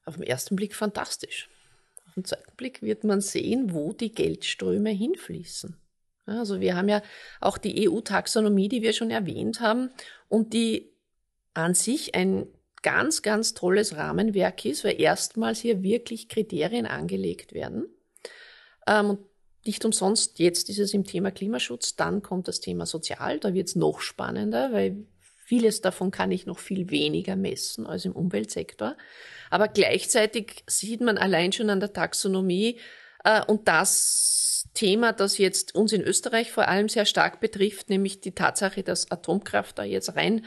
Auf 0.06 0.16
den 0.16 0.24
ersten 0.24 0.56
Blick 0.56 0.76
fantastisch. 0.76 1.50
Auf 2.08 2.14
den 2.14 2.26
zweiten 2.26 2.56
Blick 2.56 2.82
wird 2.82 3.04
man 3.04 3.22
sehen, 3.22 3.74
wo 3.74 3.94
die 3.94 4.12
Geldströme 4.12 4.92
hinfließen. 4.92 5.78
Also 6.26 6.60
wir 6.60 6.76
haben 6.76 6.90
ja 6.90 7.02
auch 7.40 7.58
die 7.58 7.90
EU-Taxonomie, 7.90 8.70
die 8.70 8.82
wir 8.82 8.94
schon 8.94 9.10
erwähnt 9.10 9.60
haben 9.60 9.90
und 10.30 10.54
die 10.54 10.92
an 11.54 11.74
sich 11.74 12.16
ein 12.16 12.48
ganz, 12.82 13.22
ganz 13.22 13.54
tolles 13.54 13.96
Rahmenwerk 13.96 14.66
ist, 14.66 14.84
weil 14.84 15.00
erstmals 15.00 15.60
hier 15.60 15.84
wirklich 15.84 16.30
Kriterien 16.30 16.86
angelegt 16.86 17.54
werden. 17.54 17.88
Ähm, 18.88 19.12
und 19.12 19.20
nicht 19.66 19.86
umsonst, 19.86 20.40
jetzt 20.40 20.70
ist 20.70 20.80
es 20.80 20.94
im 20.94 21.04
Thema 21.04 21.30
Klimaschutz, 21.32 21.96
dann 21.96 22.22
kommt 22.24 22.48
das 22.48 22.62
Thema 22.62 22.86
Sozial, 22.88 23.40
da 23.40 23.54
wird 23.54 23.68
es 23.68 23.76
noch 23.76 24.02
spannender, 24.02 24.72
weil 24.72 25.06
Vieles 25.52 25.82
davon 25.82 26.12
kann 26.12 26.32
ich 26.32 26.46
noch 26.46 26.60
viel 26.60 26.92
weniger 26.92 27.36
messen 27.36 27.86
als 27.86 28.06
im 28.06 28.14
Umweltsektor. 28.14 28.96
Aber 29.50 29.68
gleichzeitig 29.68 30.64
sieht 30.66 31.02
man 31.02 31.18
allein 31.18 31.52
schon 31.52 31.70
an 31.70 31.82
der 31.82 31.92
Taxonomie 31.92 32.80
äh, 33.26 33.44
und 33.44 33.68
das 33.68 34.70
Thema, 34.74 35.12
das 35.12 35.38
jetzt 35.38 35.76
uns 35.76 35.92
in 35.92 36.04
Österreich 36.04 36.54
vor 36.54 36.70
allem 36.70 36.88
sehr 36.88 37.06
stark 37.06 37.42
betrifft, 37.42 37.90
nämlich 37.90 38.22
die 38.22 38.32
Tatsache, 38.34 38.82
dass 38.82 39.12
Atomkraft 39.12 39.78
da 39.78 39.84
jetzt 39.84 40.16
rein 40.16 40.46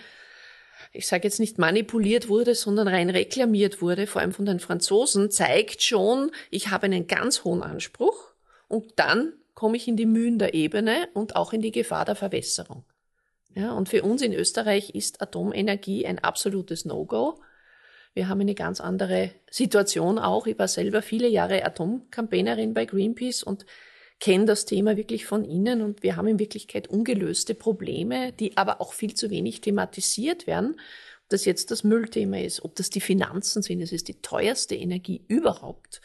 ich 0.94 1.09
sage 1.09 1.24
jetzt 1.24 1.40
nicht 1.40 1.59
manipuliert 1.59 2.28
wurde, 2.28 2.54
sondern 2.54 2.87
rein 2.87 3.11
reklamiert 3.11 3.83
wurde, 3.83 4.07
vor 4.07 4.22
allem 4.22 4.33
von 4.33 4.46
den 4.46 4.61
Franzosen, 4.61 5.30
zeigt 5.30 5.83
schon, 5.83 6.30
ich 6.50 6.68
habe 6.68 6.87
einen 6.87 7.09
ganz 7.09 7.42
hohen 7.42 7.62
Anspruch 7.62 8.30
und 8.68 8.92
dann 8.96 9.33
komme 9.54 9.76
ich 9.76 9.88
in 9.88 9.96
die 9.96 10.07
Mühen 10.07 10.38
der 10.38 10.54
Ebene 10.54 11.09
und 11.12 11.35
auch 11.35 11.52
in 11.52 11.62
die 11.62 11.72
Gefahr 11.72 12.04
der 12.04 12.14
Verwässerung. 12.14 12.85
Ja, 13.54 13.72
und 13.72 13.88
für 13.88 14.02
uns 14.02 14.22
in 14.22 14.33
Österreich 14.33 14.94
ist 14.94 15.20
Atomenergie 15.20 16.07
ein 16.07 16.20
absolutes 16.20 16.85
No-Go. 16.85 17.40
Wir 18.12 18.28
haben 18.28 18.40
eine 18.40 18.54
ganz 18.54 18.80
andere 18.80 19.33
Situation 19.50 20.18
auch. 20.20 20.46
Ich 20.46 20.59
war 20.59 20.68
selber 20.68 21.02
viele 21.02 21.28
Jahre 21.28 21.64
Atomcampaignerin 21.64 22.72
bei 22.72 22.85
Greenpeace 22.85 23.42
und 23.42 23.66
kenne 24.24 24.46
das 24.46 24.64
Thema 24.64 24.96
wirklich 24.96 25.26
von 25.26 25.44
innen 25.44 25.82
und 25.82 26.02
wir 26.02 26.16
haben 26.16 26.28
in 26.28 26.38
Wirklichkeit 26.38 26.88
ungelöste 26.88 27.54
Probleme, 27.54 28.32
die 28.32 28.56
aber 28.56 28.80
auch 28.80 28.94
viel 28.94 29.12
zu 29.12 29.28
wenig 29.28 29.60
thematisiert 29.60 30.46
werden. 30.46 30.80
Ob 31.24 31.28
das 31.28 31.44
jetzt 31.44 31.70
das 31.70 31.84
Müllthema 31.84 32.38
ist, 32.38 32.64
ob 32.64 32.74
das 32.74 32.88
die 32.88 33.02
Finanzen 33.02 33.60
sind, 33.60 33.82
es 33.82 33.92
ist 33.92 34.08
die 34.08 34.22
teuerste 34.22 34.76
Energie 34.76 35.22
überhaupt. 35.28 36.00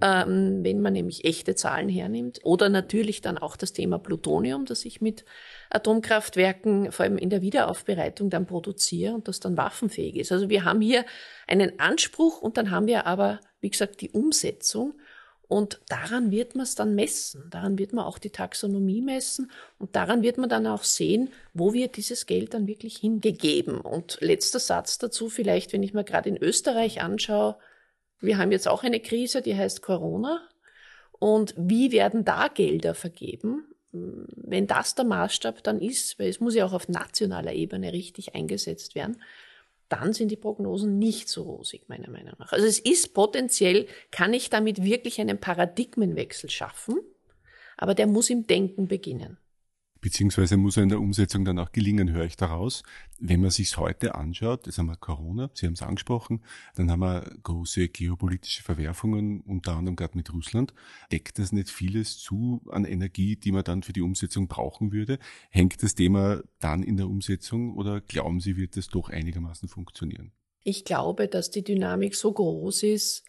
ähm, 0.00 0.60
wenn 0.62 0.80
man 0.80 0.92
nämlich 0.92 1.24
echte 1.24 1.54
Zahlen 1.54 1.88
hernimmt. 1.88 2.40
Oder 2.44 2.68
natürlich 2.68 3.20
dann 3.20 3.38
auch 3.38 3.56
das 3.56 3.72
Thema 3.72 3.98
Plutonium, 3.98 4.64
das 4.64 4.84
ich 4.84 5.00
mit 5.00 5.24
Atomkraftwerken 5.70 6.92
vor 6.92 7.04
allem 7.04 7.18
in 7.18 7.30
der 7.30 7.42
Wiederaufbereitung 7.42 8.30
dann 8.30 8.46
produziere 8.46 9.14
und 9.14 9.28
das 9.28 9.40
dann 9.40 9.56
waffenfähig 9.56 10.16
ist. 10.16 10.32
Also 10.32 10.48
wir 10.48 10.64
haben 10.64 10.80
hier 10.80 11.04
einen 11.46 11.80
Anspruch 11.80 12.40
und 12.40 12.56
dann 12.56 12.70
haben 12.70 12.86
wir 12.86 13.06
aber, 13.06 13.40
wie 13.60 13.70
gesagt, 13.70 14.00
die 14.00 14.10
Umsetzung. 14.10 14.94
Und 15.48 15.80
daran 15.88 16.30
wird 16.30 16.54
man 16.54 16.64
es 16.64 16.74
dann 16.74 16.94
messen. 16.94 17.48
Daran 17.50 17.78
wird 17.78 17.94
man 17.94 18.04
auch 18.04 18.18
die 18.18 18.30
Taxonomie 18.30 19.00
messen. 19.00 19.50
Und 19.78 19.96
daran 19.96 20.22
wird 20.22 20.36
man 20.36 20.50
dann 20.50 20.66
auch 20.66 20.84
sehen, 20.84 21.30
wo 21.54 21.72
wird 21.72 21.96
dieses 21.96 22.26
Geld 22.26 22.52
dann 22.52 22.66
wirklich 22.66 22.98
hingegeben. 22.98 23.80
Und 23.80 24.18
letzter 24.20 24.60
Satz 24.60 24.98
dazu 24.98 25.30
vielleicht, 25.30 25.72
wenn 25.72 25.82
ich 25.82 25.94
mir 25.94 26.04
gerade 26.04 26.28
in 26.28 26.36
Österreich 26.36 27.00
anschaue, 27.00 27.56
wir 28.20 28.36
haben 28.36 28.52
jetzt 28.52 28.68
auch 28.68 28.82
eine 28.82 29.00
Krise, 29.00 29.40
die 29.40 29.56
heißt 29.56 29.80
Corona. 29.80 30.46
Und 31.12 31.54
wie 31.56 31.92
werden 31.92 32.26
da 32.26 32.48
Gelder 32.48 32.94
vergeben? 32.94 33.64
Wenn 33.90 34.66
das 34.66 34.94
der 34.94 35.06
Maßstab 35.06 35.62
dann 35.62 35.80
ist, 35.80 36.18
weil 36.18 36.28
es 36.28 36.40
muss 36.40 36.54
ja 36.54 36.66
auch 36.66 36.74
auf 36.74 36.88
nationaler 36.88 37.54
Ebene 37.54 37.94
richtig 37.94 38.34
eingesetzt 38.34 38.94
werden, 38.94 39.22
dann 39.88 40.12
sind 40.12 40.30
die 40.30 40.36
Prognosen 40.36 40.98
nicht 40.98 41.28
so 41.28 41.42
rosig, 41.42 41.88
meiner 41.88 42.10
Meinung 42.10 42.34
nach. 42.38 42.52
Also 42.52 42.66
es 42.66 42.78
ist 42.78 43.14
potenziell, 43.14 43.86
kann 44.10 44.34
ich 44.34 44.50
damit 44.50 44.82
wirklich 44.82 45.20
einen 45.20 45.38
Paradigmenwechsel 45.38 46.50
schaffen, 46.50 47.00
aber 47.76 47.94
der 47.94 48.06
muss 48.06 48.30
im 48.30 48.46
Denken 48.46 48.88
beginnen. 48.88 49.38
Beziehungsweise 50.00 50.56
muss 50.56 50.76
er 50.76 50.84
in 50.84 50.88
der 50.88 51.00
Umsetzung 51.00 51.44
dann 51.44 51.58
auch 51.58 51.72
gelingen, 51.72 52.12
höre 52.12 52.24
ich 52.24 52.36
daraus. 52.36 52.82
Wenn 53.18 53.40
man 53.40 53.50
sich 53.50 53.76
heute 53.76 54.14
anschaut, 54.14 54.66
jetzt 54.66 54.78
haben 54.78 54.86
wir 54.86 54.96
Corona, 54.96 55.50
Sie 55.54 55.66
haben 55.66 55.72
es 55.72 55.82
angesprochen, 55.82 56.42
dann 56.76 56.90
haben 56.90 57.00
wir 57.00 57.30
große 57.42 57.88
geopolitische 57.88 58.62
Verwerfungen, 58.62 59.40
unter 59.40 59.76
anderem 59.76 59.96
gerade 59.96 60.16
mit 60.16 60.32
Russland. 60.32 60.72
Deckt 61.10 61.38
das 61.38 61.50
nicht 61.50 61.70
vieles 61.70 62.18
zu 62.18 62.62
an 62.70 62.84
Energie, 62.84 63.36
die 63.36 63.50
man 63.50 63.64
dann 63.64 63.82
für 63.82 63.92
die 63.92 64.02
Umsetzung 64.02 64.46
brauchen 64.46 64.92
würde? 64.92 65.18
Hängt 65.50 65.82
das 65.82 65.94
Thema 65.96 66.42
dann 66.60 66.82
in 66.82 66.96
der 66.96 67.08
Umsetzung 67.08 67.74
oder 67.76 68.00
glauben 68.00 68.40
Sie, 68.40 68.56
wird 68.56 68.76
das 68.76 68.88
doch 68.88 69.08
einigermaßen 69.08 69.68
funktionieren? 69.68 70.32
Ich 70.62 70.84
glaube, 70.84 71.28
dass 71.28 71.50
die 71.50 71.64
Dynamik 71.64 72.14
so 72.14 72.32
groß 72.32 72.84
ist, 72.84 73.24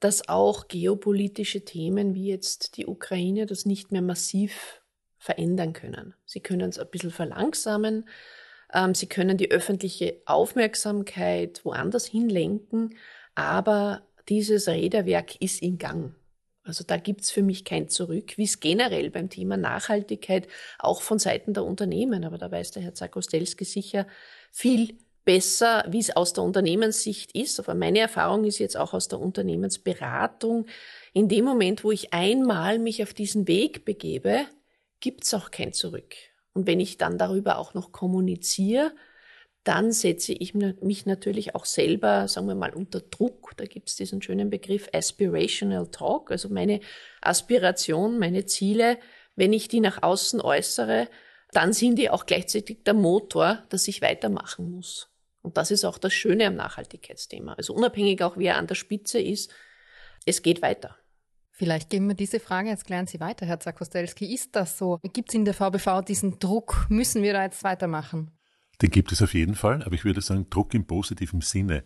dass 0.00 0.28
auch 0.28 0.66
geopolitische 0.66 1.64
Themen 1.64 2.14
wie 2.14 2.26
jetzt 2.26 2.76
die 2.76 2.86
Ukraine 2.86 3.46
das 3.46 3.66
nicht 3.66 3.92
mehr 3.92 4.02
massiv 4.02 4.81
verändern 5.22 5.72
können. 5.72 6.14
Sie 6.24 6.40
können 6.40 6.70
es 6.70 6.80
ein 6.80 6.90
bisschen 6.90 7.12
verlangsamen, 7.12 8.08
ähm, 8.74 8.92
sie 8.94 9.06
können 9.06 9.36
die 9.36 9.52
öffentliche 9.52 10.20
Aufmerksamkeit 10.26 11.64
woanders 11.64 12.06
hinlenken, 12.06 12.96
aber 13.36 14.02
dieses 14.28 14.66
Räderwerk 14.66 15.40
ist 15.40 15.62
in 15.62 15.78
Gang. 15.78 16.16
Also 16.64 16.82
da 16.84 16.96
gibt's 16.96 17.30
für 17.30 17.42
mich 17.42 17.64
kein 17.64 17.88
Zurück, 17.88 18.36
wie 18.36 18.44
es 18.44 18.58
generell 18.58 19.10
beim 19.10 19.30
Thema 19.30 19.56
Nachhaltigkeit 19.56 20.48
auch 20.80 21.02
von 21.02 21.20
Seiten 21.20 21.54
der 21.54 21.64
Unternehmen, 21.64 22.24
aber 22.24 22.38
da 22.38 22.50
weiß 22.50 22.72
der 22.72 22.82
Herr 22.82 22.94
Zakostelski 22.94 23.64
sicher 23.64 24.08
viel 24.50 24.98
besser, 25.24 25.84
wie 25.88 26.00
es 26.00 26.14
aus 26.16 26.32
der 26.32 26.42
Unternehmenssicht 26.42 27.32
ist. 27.32 27.60
Aber 27.60 27.74
meine 27.74 28.00
Erfahrung 28.00 28.44
ist 28.44 28.58
jetzt 28.58 28.76
auch 28.76 28.92
aus 28.92 29.06
der 29.06 29.20
Unternehmensberatung. 29.20 30.66
In 31.12 31.28
dem 31.28 31.44
Moment, 31.44 31.84
wo 31.84 31.92
ich 31.92 32.12
einmal 32.12 32.80
mich 32.80 33.04
auf 33.04 33.14
diesen 33.14 33.46
Weg 33.46 33.84
begebe, 33.84 34.46
gibt's 35.02 35.34
auch 35.34 35.50
kein 35.50 35.74
Zurück. 35.74 36.14
Und 36.54 36.66
wenn 36.66 36.80
ich 36.80 36.96
dann 36.96 37.18
darüber 37.18 37.58
auch 37.58 37.74
noch 37.74 37.92
kommuniziere, 37.92 38.92
dann 39.64 39.92
setze 39.92 40.32
ich 40.32 40.54
mich 40.54 41.06
natürlich 41.06 41.54
auch 41.54 41.66
selber, 41.66 42.26
sagen 42.26 42.48
wir 42.48 42.54
mal, 42.54 42.74
unter 42.74 43.00
Druck. 43.00 43.52
Da 43.56 43.66
gibt's 43.66 43.96
diesen 43.96 44.22
schönen 44.22 44.48
Begriff 44.48 44.88
Aspirational 44.92 45.88
Talk, 45.88 46.30
also 46.30 46.48
meine 46.48 46.80
Aspiration, 47.20 48.18
meine 48.18 48.46
Ziele, 48.46 48.98
wenn 49.36 49.52
ich 49.52 49.68
die 49.68 49.80
nach 49.80 50.02
außen 50.02 50.40
äußere, 50.40 51.08
dann 51.52 51.72
sind 51.72 51.96
die 51.96 52.10
auch 52.10 52.26
gleichzeitig 52.26 52.82
der 52.84 52.94
Motor, 52.94 53.62
dass 53.68 53.86
ich 53.86 54.02
weitermachen 54.02 54.70
muss. 54.70 55.10
Und 55.42 55.56
das 55.56 55.70
ist 55.70 55.84
auch 55.84 55.98
das 55.98 56.12
Schöne 56.12 56.46
am 56.46 56.54
Nachhaltigkeitsthema. 56.54 57.54
Also 57.54 57.74
unabhängig 57.74 58.22
auch, 58.22 58.36
wer 58.36 58.56
an 58.56 58.66
der 58.66 58.74
Spitze 58.74 59.20
ist, 59.20 59.52
es 60.24 60.42
geht 60.42 60.62
weiter. 60.62 60.96
Vielleicht 61.62 61.90
geben 61.90 62.08
wir 62.08 62.16
diese 62.16 62.40
Frage, 62.40 62.70
jetzt 62.70 62.86
klären 62.86 63.06
Sie 63.06 63.20
weiter, 63.20 63.46
Herr 63.46 63.60
Zakostelski. 63.60 64.34
Ist 64.34 64.56
das 64.56 64.76
so? 64.76 64.98
Gibt 65.12 65.28
es 65.28 65.36
in 65.36 65.44
der 65.44 65.54
VBV 65.54 66.02
diesen 66.04 66.40
Druck? 66.40 66.86
Müssen 66.88 67.22
wir 67.22 67.34
da 67.34 67.44
jetzt 67.44 67.62
weitermachen? 67.62 68.32
Den 68.82 68.90
gibt 68.90 69.12
es 69.12 69.22
auf 69.22 69.32
jeden 69.32 69.54
Fall, 69.54 69.80
aber 69.84 69.94
ich 69.94 70.04
würde 70.04 70.20
sagen, 70.22 70.50
Druck 70.50 70.74
im 70.74 70.88
positiven 70.88 71.40
Sinne. 71.40 71.84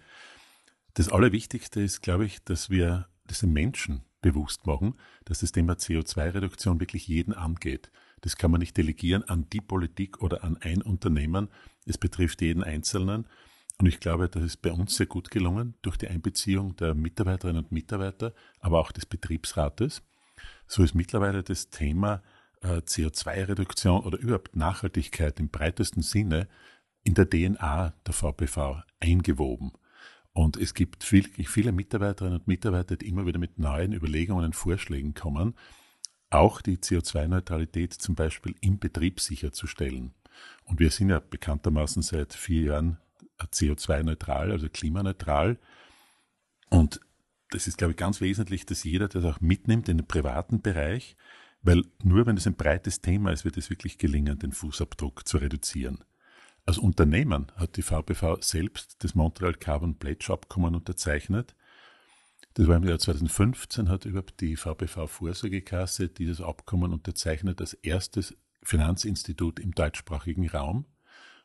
Das 0.95 1.11
Allerwichtigste 1.11 1.83
ist, 1.83 2.01
glaube 2.01 2.25
ich, 2.25 2.43
dass 2.43 2.71
wir 2.71 3.07
diese 3.29 3.47
Menschen 3.47 4.01
bewusst 4.23 4.67
machen, 4.67 4.95
dass 5.27 5.41
das 5.41 5.53
Thema 5.53 5.75
CO2-Reduktion 5.75 6.81
wirklich 6.81 7.07
jeden 7.07 7.35
angeht. 7.35 7.91
Das 8.23 8.39
kann 8.39 8.51
man 8.51 8.61
nicht 8.61 8.79
delegieren 8.79 9.25
an 9.25 9.47
die 9.53 9.61
Politik 9.61 10.23
oder 10.23 10.43
an 10.43 10.57
ein 10.57 10.81
Unternehmen. 10.81 11.51
Es 11.85 11.99
betrifft 11.99 12.41
jeden 12.41 12.65
Einzelnen. 12.65 13.27
Und 13.79 13.87
ich 13.87 14.01
glaube, 14.01 14.29
das 14.29 14.43
ist 14.43 14.63
bei 14.63 14.73
uns 14.73 14.97
sehr 14.97 15.07
gut 15.07 15.31
gelungen 15.31 15.75
durch 15.83 15.97
die 15.97 16.09
Einbeziehung 16.09 16.77
der 16.77 16.95
Mitarbeiterinnen 16.95 17.65
und 17.65 17.73
Mitarbeiter, 17.73 18.33
aber 18.61 18.81
auch 18.81 18.91
des 18.91 19.05
Betriebsrates. 19.05 20.03
So 20.67 20.83
ist 20.83 20.95
mittlerweile 20.95 21.43
das 21.43 21.69
Thema 21.69 22.23
äh, 22.63 22.79
CO2-Reduktion 22.79 24.03
oder 24.03 24.19
überhaupt 24.19 24.57
Nachhaltigkeit 24.57 25.39
im 25.41 25.51
breitesten 25.51 26.03
Sinne 26.03 26.49
in 27.05 27.15
der 27.15 27.29
DNA 27.29 27.93
der 28.07 28.15
VPV 28.15 28.83
eingewoben. 29.01 29.73
Und 30.33 30.57
es 30.57 30.75
gibt 30.75 31.05
viel, 31.05 31.25
viele 31.25 31.73
Mitarbeiterinnen 31.73 32.41
und 32.41 32.49
Mitarbeiter, 32.49 32.97
die 32.97 33.09
immer 33.09 33.27
wieder 33.27 33.39
mit 33.39 33.59
neuen 33.59 33.93
Überlegungen 33.93 34.45
und 34.45 34.57
Vorschlägen 34.57 35.15
kommen, 35.15 35.55
auch 36.31 36.61
die 36.61 36.79
CO2-Neutralität 36.79 37.95
zum 37.95 38.15
Beispiel 38.15 38.55
im 38.61 38.79
Betrieb 38.79 39.21
sicherzustellen. 39.21 40.15
Und 40.65 40.81
wir 40.81 40.91
sind 40.91 41.11
ja 41.11 41.21
bekanntermaßen 41.21 42.03
seit 42.03 42.35
vier 42.35 42.63
Jahren 42.63 42.99
CO2-neutral, 43.45 44.51
also 44.51 44.69
klimaneutral. 44.69 45.59
Und 46.71 47.01
das 47.51 47.67
ist, 47.67 47.79
glaube 47.79 47.93
ich, 47.93 47.97
ganz 47.97 48.21
wesentlich, 48.21 48.67
dass 48.67 48.85
jeder 48.85 49.09
das 49.09 49.25
auch 49.25 49.41
mitnimmt 49.41 49.89
in 49.89 49.99
den 49.99 50.07
privaten 50.07 50.63
Bereich, 50.63 51.17
weil 51.63 51.85
nur 52.03 52.27
wenn 52.27 52.37
es 52.37 52.47
ein 52.47 52.57
breites 52.57 53.01
Thema 53.01 53.33
ist, 53.33 53.45
wird 53.45 53.57
es 53.57 53.71
wirklich 53.71 53.99
gelingen, 53.99 54.39
den 54.39 54.53
Fußabdruck 54.53 55.27
zu 55.27 55.39
reduzieren. 55.39 56.05
Als 56.65 56.79
Unternehmen 56.79 57.53
hat 57.57 57.77
die 57.77 57.83
VBV 57.83 58.39
selbst 58.41 58.97
das 59.05 59.15
Montreal 59.15 59.55
Carbon 59.55 59.97
Pledge 59.97 60.33
Abkommen 60.33 60.75
unterzeichnet. 60.75 61.55
Das 62.55 62.67
war 62.67 62.77
im 62.77 62.85
Jahr 62.85 62.99
2015, 62.99 63.89
hat 63.89 64.05
überhaupt 64.05 64.41
die 64.41 64.57
VBV 64.57 65.07
Vorsorgekasse 65.07 66.09
dieses 66.09 66.41
Abkommen 66.41 66.93
unterzeichnet 66.93 67.61
als 67.61 67.75
erstes 67.75 68.37
Finanzinstitut 68.63 69.61
im 69.61 69.73
deutschsprachigen 69.73 70.49
Raum. 70.49 70.87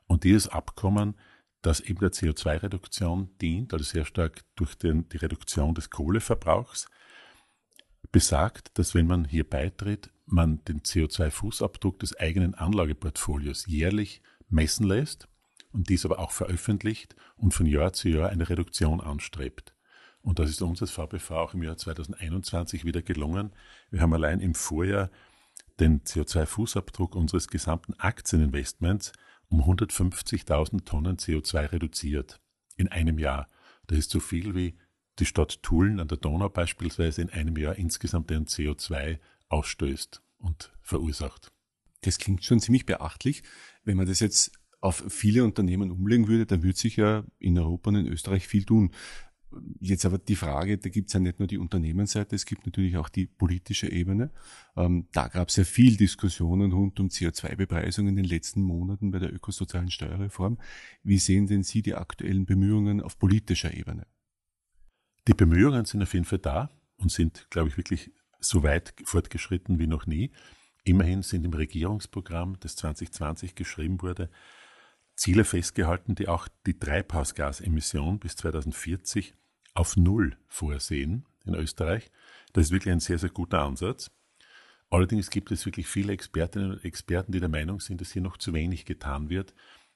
Und 0.08 0.23
dieses 0.23 0.47
Abkommen 0.47 1.15
das 1.62 1.80
eben 1.80 2.00
der 2.00 2.12
CO2-Reduktion 2.12 3.30
dient, 3.39 3.74
also 3.74 3.86
sehr 3.86 4.06
stark 4.06 4.43
durch 4.56 4.76
den, 4.76 5.08
die 5.10 5.17
Reduktion 5.17 5.76
des 5.76 5.89
Kohleverbrauchs, 5.89 6.88
besagt, 8.12 8.78
dass 8.78 8.95
wenn 8.95 9.08
man 9.08 9.26
hier 9.26 9.47
beitritt, 9.47 10.10
man 10.26 10.63
den 10.65 10.82
CO2-Fußabdruck 10.82 12.00
des 12.00 12.17
eigenen 12.19 12.56
Anlageportfolios 12.56 13.65
jährlich 13.67 14.21
messen 14.50 14.88
lässt 14.88 15.28
und 15.71 15.89
dies 15.89 16.06
aber 16.06 16.19
auch 16.19 16.32
veröffentlicht 16.32 17.15
und 17.38 17.54
von 17.54 17.65
Jahr 17.65 17.93
zu 17.93 18.10
Jahr 18.10 18.30
eine 18.30 18.50
Reduktion 18.50 19.02
anstrebt. 19.02 19.74
Und 20.21 20.39
das 20.39 20.50
ist 20.50 20.62
uns 20.62 20.82
als 20.82 20.91
VBV 20.91 21.32
auch 21.32 21.54
im 21.54 21.63
Jahr 21.63 21.78
2021 21.78 22.86
wieder 22.86 23.02
gelungen. 23.02 23.54
Wir 23.89 24.02
haben 24.02 24.13
allein 24.13 24.39
im 24.39 24.54
Vorjahr 24.54 25.10
den 25.80 26.02
CO2-Fußabdruck 26.02 27.15
unseres 27.15 27.47
gesamten 27.47 27.93
Aktieninvestments 27.95 29.13
um 29.52 29.62
150.000 29.62 30.86
Tonnen 30.86 31.18
CO2 31.18 31.72
reduziert 31.74 32.42
in 32.78 32.88
einem 32.88 33.20
Jahr. 33.20 33.48
Das 33.88 34.00
ist 34.00 34.10
so 34.10 34.20
viel 34.20 34.56
wie 34.56 34.78
die 35.20 35.26
Stadt 35.26 35.62
Tulln 35.62 36.00
an 36.00 36.08
der 36.08 36.18
Donau 36.18 36.50
beispielsweise 36.50 37.22
in 37.22 37.30
einem 37.30 37.58
Jahr 37.58 37.76
insgesamt 37.76 38.32
an 38.32 38.46
CO2 38.46 39.20
ausstößt 39.50 40.24
und 40.40 40.74
verursacht. 40.82 41.52
Das 42.02 42.18
klingt 42.18 42.44
schon 42.44 42.60
ziemlich 42.60 42.86
beachtlich. 42.86 43.44
Wenn 43.84 43.98
man 43.98 44.08
das 44.08 44.22
jetzt 44.22 44.54
auf 44.80 45.04
viele 45.10 45.44
Unternehmen 45.44 45.92
umlegen 45.92 46.28
würde, 46.28 46.46
dann 46.46 46.64
würde 46.64 46.80
sich 46.80 46.96
ja 46.96 47.24
in 47.38 47.60
Europa 47.60 47.90
und 47.90 47.98
in 47.98 48.08
Österreich 48.08 48.48
viel 48.48 48.64
tun. 48.64 48.92
Jetzt 49.80 50.06
aber 50.06 50.18
die 50.18 50.36
Frage, 50.36 50.78
da 50.78 50.90
gibt 50.90 51.08
es 51.08 51.14
ja 51.14 51.20
nicht 51.20 51.40
nur 51.40 51.48
die 51.48 51.58
Unternehmensseite, 51.58 52.36
es 52.36 52.46
gibt 52.46 52.66
natürlich 52.66 52.98
auch 52.98 53.10
die 53.10 53.26
politische 53.26 53.92
Ebene. 53.92 54.32
Ähm, 54.76 55.08
da 55.12 55.28
gab 55.28 55.50
es 55.50 55.58
ja 55.58 55.64
viel 55.64 55.98
Diskussionen 55.98 56.72
rund 56.72 57.00
um 57.00 57.08
CO2-Bepreisung 57.08 58.08
in 58.08 58.16
den 58.16 58.26
letzten 58.26 58.62
Monaten 58.62 59.12
bei 59.12 59.20
der 59.20 59.34
ökosozialen 59.34 59.92
Steuerreform. 59.92 60.58
Wie 61.04 61.18
sehen 61.18 61.48
denn 61.48 61.64
Sie 61.64 61.82
die 61.82 61.96
aktuellen 61.96 62.46
Bemühungen 62.46 63.02
auf 63.02 63.20
politischer 63.20 63.74
Ebene? 63.74 64.08
Die 65.28 65.34
Bemühungen 65.34 65.86
sind 65.86 66.02
auf 66.02 66.14
jeden 66.14 66.26
Fall 66.26 66.40
da 66.40 66.72
und 66.98 67.12
sind, 67.12 67.48
glaube 67.50 67.70
ich, 67.70 67.78
wirklich 67.78 68.12
so 68.40 68.64
weit 68.64 68.94
fortgeschritten 69.04 69.80
wie 69.80 69.88
noch 69.88 70.08
nie. 70.08 70.32
Immerhin 70.84 71.22
sind 71.22 71.46
im 71.46 71.54
Regierungsprogramm, 71.54 72.58
das 72.60 72.76
2020 72.76 73.54
geschrieben 73.54 74.02
wurde, 74.02 74.30
Ziele 75.16 75.44
festgehalten, 75.44 76.16
die 76.16 76.28
auch 76.28 76.48
die 76.66 76.80
Treibhausgasemission 76.80 78.20
bis 78.20 78.36
2040 78.38 79.36
auf 79.73 79.97
Null 79.97 80.38
vorsehen. 80.47 81.25
in 81.45 81.55
Österreich. 81.55 82.12
Das 82.53 82.65
ist 82.65 82.71
wirklich 82.71 82.91
ein 82.91 82.99
sehr, 82.99 83.17
sehr 83.17 83.29
guter 83.29 83.62
Ansatz. 83.62 84.12
Allerdings 84.89 85.29
gibt 85.29 85.51
es 85.51 85.65
wirklich 85.65 85.88
viele 85.88 86.13
Expertinnen 86.13 86.71
und 86.73 86.86
Experten, 86.86 87.31
die 87.31 87.39
der 87.39 87.49
Meinung 87.49 87.79
sind, 87.79 88.01
dass 88.01 88.12
hier 88.12 88.21
noch 88.21 88.38
zu 88.38 88.53
wenig 88.53 88.86
getan 88.86 89.29
wird 89.29 89.53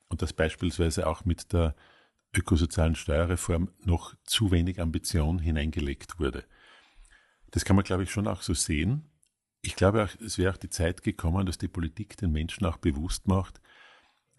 und 0.08 0.22
dass 0.22 0.34
beispielsweise 0.34 1.06
auch 1.06 1.26
mit 1.26 1.52
der 1.52 1.76
ökosozialen 2.34 2.96
Steuerreform 2.96 3.70
noch 3.84 4.16
zu 4.24 4.52
wenig 4.52 4.80
Ambition 4.80 5.40
hineingelegt 5.40 6.20
wurde. 6.20 6.46
Das 7.52 7.66
kann 7.66 7.76
man, 7.76 7.86
glaube 7.86 8.04
ich, 8.04 8.12
schon 8.12 8.28
auch 8.28 8.42
so 8.42 8.54
sehen. 8.54 9.10
Ich 9.62 9.76
glaube 9.76 10.04
auch, 10.04 10.10
es 10.22 10.38
wäre 10.38 10.54
auch 10.54 10.58
die 10.58 10.70
Zeit 10.70 11.04
gekommen, 11.04 11.46
dass 11.46 11.58
die 11.58 11.68
Politik 11.68 12.18
den 12.18 12.32
Menschen 12.32 12.66
auch 12.66 12.78
bewusst 12.78 13.28
macht, 13.28 13.62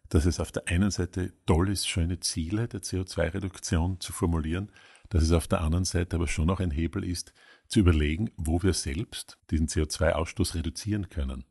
dass 0.08 0.24
es 0.24 0.40
auf 0.40 0.52
der 0.52 0.68
einen 0.68 0.90
Seite 0.90 1.32
toll 1.46 1.68
ist, 1.68 1.88
schöne 1.88 2.20
Ziele 2.20 2.68
der 2.68 2.80
CO2-Reduktion 2.80 4.00
zu 4.00 4.12
formulieren, 4.12 4.70
dass 5.08 5.22
es 5.22 5.32
auf 5.32 5.46
der 5.46 5.60
anderen 5.60 5.84
Seite 5.84 6.16
aber 6.16 6.28
schon 6.28 6.50
auch 6.50 6.60
ein 6.60 6.70
Hebel 6.70 7.04
ist, 7.04 7.32
zu 7.68 7.80
überlegen, 7.80 8.30
wo 8.36 8.62
wir 8.62 8.72
selbst 8.72 9.38
diesen 9.50 9.68
CO2-Ausstoß 9.68 10.54
reduzieren 10.54 11.08
können. 11.08 11.44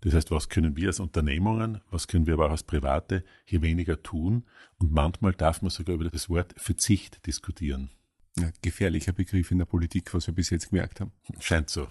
Das 0.00 0.14
heißt, 0.14 0.30
was 0.30 0.48
können 0.48 0.76
wir 0.76 0.88
als 0.88 1.00
Unternehmungen, 1.00 1.80
was 1.90 2.06
können 2.06 2.26
wir 2.26 2.34
aber 2.34 2.46
auch 2.46 2.52
als 2.52 2.62
Private 2.62 3.24
hier 3.44 3.62
weniger 3.62 4.00
tun? 4.02 4.44
Und 4.78 4.92
manchmal 4.92 5.32
darf 5.32 5.60
man 5.60 5.70
sogar 5.70 5.96
über 5.96 6.08
das 6.08 6.28
Wort 6.28 6.54
Verzicht 6.56 7.26
diskutieren. 7.26 7.90
Ja, 8.38 8.50
gefährlicher 8.62 9.12
Begriff 9.12 9.50
in 9.50 9.58
der 9.58 9.64
Politik, 9.64 10.14
was 10.14 10.28
wir 10.28 10.34
bis 10.34 10.50
jetzt 10.50 10.70
gemerkt 10.70 11.00
haben. 11.00 11.10
Scheint 11.40 11.70
so. 11.70 11.88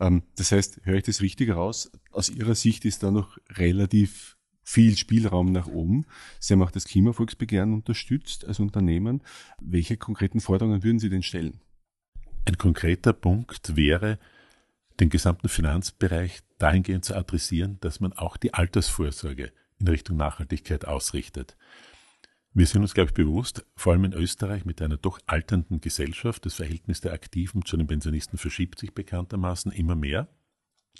Ähm, 0.00 0.22
das 0.36 0.52
heißt, 0.52 0.80
höre 0.84 0.96
ich 0.96 1.04
das 1.04 1.20
richtig 1.20 1.48
heraus? 1.48 1.90
Aus 2.10 2.30
Ihrer 2.30 2.54
Sicht 2.54 2.86
ist 2.86 3.02
da 3.02 3.10
noch 3.10 3.36
relativ 3.50 4.35
viel 4.68 4.96
Spielraum 4.96 5.52
nach 5.52 5.68
oben. 5.68 6.04
Sie 6.40 6.52
haben 6.52 6.62
auch 6.62 6.72
das 6.72 6.86
Klimavolksbegehren 6.86 7.72
unterstützt 7.72 8.44
als 8.44 8.58
Unternehmen. 8.58 9.22
Welche 9.60 9.96
konkreten 9.96 10.40
Forderungen 10.40 10.82
würden 10.82 10.98
Sie 10.98 11.08
denn 11.08 11.22
stellen? 11.22 11.60
Ein 12.44 12.58
konkreter 12.58 13.12
Punkt 13.12 13.76
wäre, 13.76 14.18
den 14.98 15.08
gesamten 15.08 15.48
Finanzbereich 15.48 16.40
dahingehend 16.58 17.04
zu 17.04 17.14
adressieren, 17.14 17.78
dass 17.80 18.00
man 18.00 18.12
auch 18.12 18.36
die 18.36 18.54
Altersvorsorge 18.54 19.52
in 19.78 19.88
Richtung 19.88 20.16
Nachhaltigkeit 20.16 20.84
ausrichtet. 20.84 21.56
Wir 22.52 22.66
sind 22.66 22.82
uns, 22.82 22.94
glaube 22.94 23.10
ich, 23.10 23.14
bewusst, 23.14 23.64
vor 23.76 23.92
allem 23.92 24.06
in 24.06 24.14
Österreich 24.14 24.64
mit 24.64 24.82
einer 24.82 24.96
doch 24.96 25.20
alternden 25.26 25.80
Gesellschaft, 25.80 26.44
das 26.44 26.54
Verhältnis 26.54 27.00
der 27.02 27.12
Aktiven 27.12 27.64
zu 27.64 27.76
den 27.76 27.86
Pensionisten 27.86 28.38
verschiebt 28.38 28.80
sich 28.80 28.94
bekanntermaßen 28.94 29.70
immer 29.70 29.94
mehr. 29.94 30.28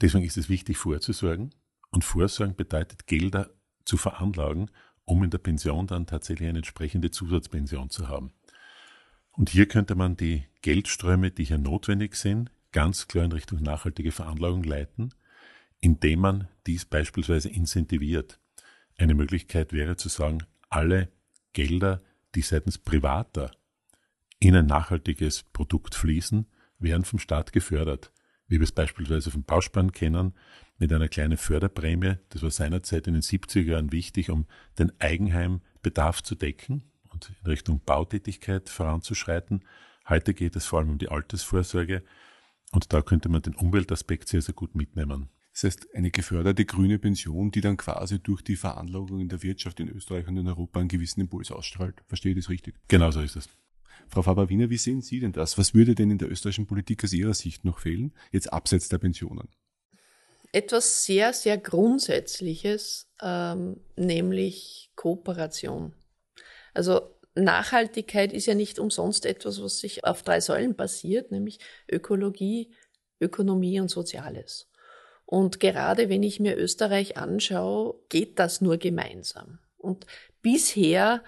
Deswegen 0.01 0.25
ist 0.25 0.37
es 0.37 0.49
wichtig, 0.49 0.77
vorzusorgen. 0.77 1.51
Und 1.91 2.05
Vorsorgen 2.05 2.57
bedeutet 2.57 3.07
Gelder 3.07 3.56
zu 3.87 3.97
veranlagen, 3.97 4.71
um 5.07 5.25
in 5.25 5.31
der 5.31 5.39
Pension 5.39 5.87
dann 5.87 6.07
tatsächlich 6.07 6.49
eine 6.49 6.59
entsprechende 6.59 7.11
Zusatzpension 7.11 7.89
zu 7.89 8.09
haben. 8.09 8.33
Und 9.33 9.49
hier 9.49 9.67
könnte 9.67 9.95
man 9.95 10.17
die 10.17 10.45
Geldströme, 10.61 11.31
die 11.31 11.45
hier 11.45 11.59
notwendig 11.59 12.17
sind, 12.17 12.51
ganz 12.73 13.09
klar 13.09 13.25
in 13.25 13.33
Richtung 13.33 13.63
nachhaltige 13.63 14.13
Veranlagung 14.13 14.63
leiten, 14.63 15.15
indem 15.81 16.21
man 16.21 16.49
dies 16.67 16.85
beispielsweise 16.85 17.49
incentiviert. 17.49 18.39
Eine 18.99 19.15
Möglichkeit 19.15 19.73
wäre 19.73 19.97
zu 19.97 20.09
sagen, 20.09 20.39
alle 20.69 21.09
Gelder, 21.53 22.03
die 22.35 22.43
seitens 22.43 22.79
Privater 22.79 23.51
in 24.39 24.55
ein 24.57 24.67
nachhaltiges 24.67 25.45
Produkt 25.53 25.95
fließen, 25.95 26.47
werden 26.79 27.05
vom 27.05 27.19
Staat 27.19 27.53
gefördert. 27.53 28.13
Wie 28.49 28.59
wir 28.59 28.65
es 28.65 28.73
beispielsweise 28.73 29.31
vom 29.31 29.43
Bauspann 29.43 29.93
kennen, 29.93 30.35
mit 30.79 30.93
einer 30.93 31.09
kleinen 31.09 31.37
Förderprämie. 31.37 32.17
Das 32.29 32.43
war 32.43 32.51
seinerzeit 32.51 33.07
in 33.07 33.15
den 33.15 33.23
70er 33.23 33.63
Jahren 33.63 33.93
wichtig, 33.93 34.31
um 34.31 34.47
den 34.79 34.93
Eigenheimbedarf 35.01 36.23
zu 36.23 36.35
decken 36.35 36.83
und 37.09 37.33
in 37.43 37.51
Richtung 37.51 37.81
Bautätigkeit 37.85 38.69
voranzuschreiten. 38.69 39.65
Heute 40.09 40.35
geht 40.35 40.55
es 40.57 40.67
vor 40.67 40.79
allem 40.79 40.91
um 40.91 40.99
die 40.99 41.09
Altersvorsorge 41.09 42.03
und 42.73 42.93
da 42.93 43.03
könnte 43.03 43.29
man 43.29 43.43
den 43.43 43.55
Umweltaspekt 43.55 44.29
sehr, 44.29 44.43
sehr 44.43 44.55
gut 44.55 44.75
mitnehmen. 44.75 45.31
Das 45.53 45.65
heißt, 45.65 45.95
eine 45.95 46.11
geförderte 46.11 46.67
grüne 46.67 46.99
Pension, 46.99 47.51
die 47.51 47.63
dann 47.63 47.79
quasi 47.79 48.21
durch 48.21 48.43
die 48.43 48.57
Veranlagung 48.57 49.21
in 49.21 49.31
der 49.31 49.43
Wirtschaft 49.43 49.81
in 49.81 49.89
Österreich 49.89 50.29
und 50.29 50.37
in 50.37 50.47
Europa 50.47 50.81
einen 50.81 50.89
gewissen 50.89 51.23
Impuls 51.23 51.51
ausstrahlt. 51.51 52.03
Verstehe 52.07 52.33
ich 52.33 52.39
das 52.39 52.51
richtig? 52.51 52.75
Genau 52.89 53.11
so 53.11 53.21
ist 53.23 53.37
es. 53.37 53.49
Frau 54.09 54.23
Faber-Wiener, 54.23 54.71
wie 54.71 54.79
sehen 54.79 55.03
Sie 55.03 55.21
denn 55.21 55.33
das? 55.33 55.59
Was 55.59 55.75
würde 55.75 55.95
denn 55.95 56.11
in 56.11 56.19
der 56.19 56.31
österreichischen 56.31 56.67
Politik 56.67 57.05
aus 57.05 57.13
Ihrer 57.13 57.35
Sicht 57.35 57.65
noch 57.65 57.79
fehlen, 57.79 58.13
jetzt 58.33 58.53
abseits 58.53 58.89
der 58.89 58.99
Pensionen? 58.99 59.49
etwas 60.57 61.05
sehr, 61.05 61.35
sehr 61.35 61.59
Grundsätzliches, 61.59 63.11
ähm, 63.23 63.79
nämlich 63.95 64.91
Kooperation. 64.97 65.93
Also 66.73 67.15
Nachhaltigkeit 67.35 68.33
ist 68.33 68.47
ja 68.47 68.55
nicht 68.55 68.79
umsonst 68.79 69.27
etwas, 69.27 69.63
was 69.63 69.81
sich 69.81 70.05
auf 70.05 70.23
drei 70.23 70.41
Säulen 70.41 70.75
basiert, 70.75 71.31
nämlich 71.31 71.59
Ökologie, 71.91 72.71
Ökonomie 73.21 73.81
und 73.81 73.91
Soziales. 73.91 74.71
Und 75.27 75.61
gerade 75.61 76.09
wenn 76.09 76.23
ich 76.23 76.41
mir 76.41 76.57
Österreich 76.57 77.19
anschaue, 77.19 77.97
geht 78.09 78.39
das 78.39 78.63
nur 78.63 78.79
gemeinsam. 78.79 79.59
Und 79.77 80.07
bisher 80.41 81.23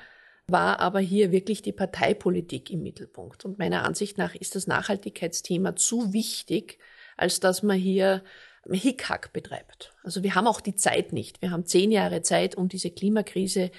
war 0.48 0.80
aber 0.80 1.00
hier 1.00 1.30
wirklich 1.30 1.62
die 1.62 1.72
Parteipolitik 1.72 2.70
im 2.70 2.82
Mittelpunkt. 2.82 3.44
Und 3.44 3.58
meiner 3.58 3.84
Ansicht 3.84 4.18
nach 4.18 4.34
ist 4.34 4.54
das 4.54 4.66
Nachhaltigkeitsthema 4.66 5.76
zu 5.76 6.12
wichtig, 6.12 6.78
als 7.16 7.40
dass 7.40 7.62
man 7.62 7.76
hier 7.76 8.22
Hickhack 8.70 9.32
betreibt. 9.32 9.94
Also 10.02 10.22
wir 10.22 10.34
haben 10.34 10.46
auch 10.46 10.60
die 10.60 10.74
Zeit 10.74 11.12
nicht. 11.12 11.42
Wir 11.42 11.50
haben 11.50 11.66
zehn 11.66 11.90
Jahre 11.90 12.22
Zeit, 12.22 12.54
um 12.54 12.68
diese 12.68 12.90
Klimakrise 12.90 13.70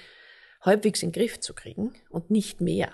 halbwegs 0.60 1.02
in 1.02 1.10
den 1.10 1.20
Griff 1.20 1.40
zu 1.40 1.54
kriegen 1.54 1.94
und 2.08 2.30
nicht 2.30 2.60
mehr. 2.60 2.90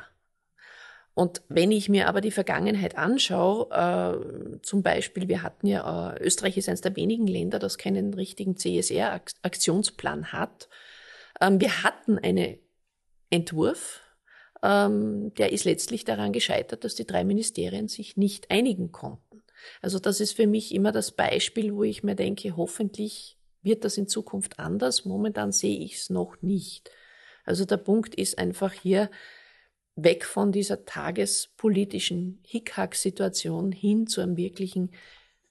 Und 1.14 1.40
wenn 1.48 1.72
ich 1.72 1.88
mir 1.88 2.08
aber 2.08 2.20
die 2.20 2.30
Vergangenheit 2.30 2.98
anschaue, 2.98 3.70
äh, 3.70 4.60
zum 4.60 4.82
Beispiel, 4.82 5.28
wir 5.28 5.42
hatten 5.42 5.66
ja, 5.66 6.12
äh, 6.12 6.22
Österreich 6.22 6.58
ist 6.58 6.68
eines 6.68 6.82
der 6.82 6.94
wenigen 6.94 7.26
Länder, 7.26 7.58
das 7.58 7.78
keinen 7.78 8.12
richtigen 8.12 8.56
CSR-Aktionsplan 8.56 10.32
hat. 10.32 10.68
Ähm, 11.40 11.58
wir 11.58 11.82
hatten 11.82 12.18
einen 12.18 12.58
Entwurf, 13.37 14.01
ähm, 14.62 15.33
der 15.35 15.53
ist 15.53 15.64
letztlich 15.64 16.05
daran 16.05 16.33
gescheitert, 16.33 16.85
dass 16.85 16.94
die 16.94 17.07
drei 17.07 17.25
Ministerien 17.25 17.88
sich 17.88 18.16
nicht 18.16 18.51
einigen 18.51 18.92
konnten. 18.92 19.42
Also 19.83 19.99
das 19.99 20.20
ist 20.20 20.33
für 20.33 20.46
mich 20.46 20.75
immer 20.75 20.92
das 20.92 21.12
Beispiel, 21.12 21.75
wo 21.75 21.83
ich 21.85 22.03
mir 22.03 22.14
denke, 22.14 22.57
hoffentlich 22.57 23.38
wird 23.62 23.85
das 23.85 23.96
in 23.96 24.09
Zukunft 24.09 24.59
anders. 24.59 25.05
Momentan 25.05 25.53
sehe 25.53 25.79
ich 25.79 25.96
es 25.96 26.11
noch 26.11 26.40
nicht. 26.40 26.90
Also 27.44 27.64
der 27.64 27.77
Punkt 27.79 28.14
ist 28.14 28.38
einfach 28.38 28.72
hier 28.72 29.11
weg 29.96 30.25
von 30.25 30.53
dieser 30.53 30.85
tagespolitischen 30.85 32.40
Hickhack-Situation 32.44 33.72
hin 33.72 34.07
zu 34.07 34.20
einem 34.20 34.37
wirklichen 34.37 34.92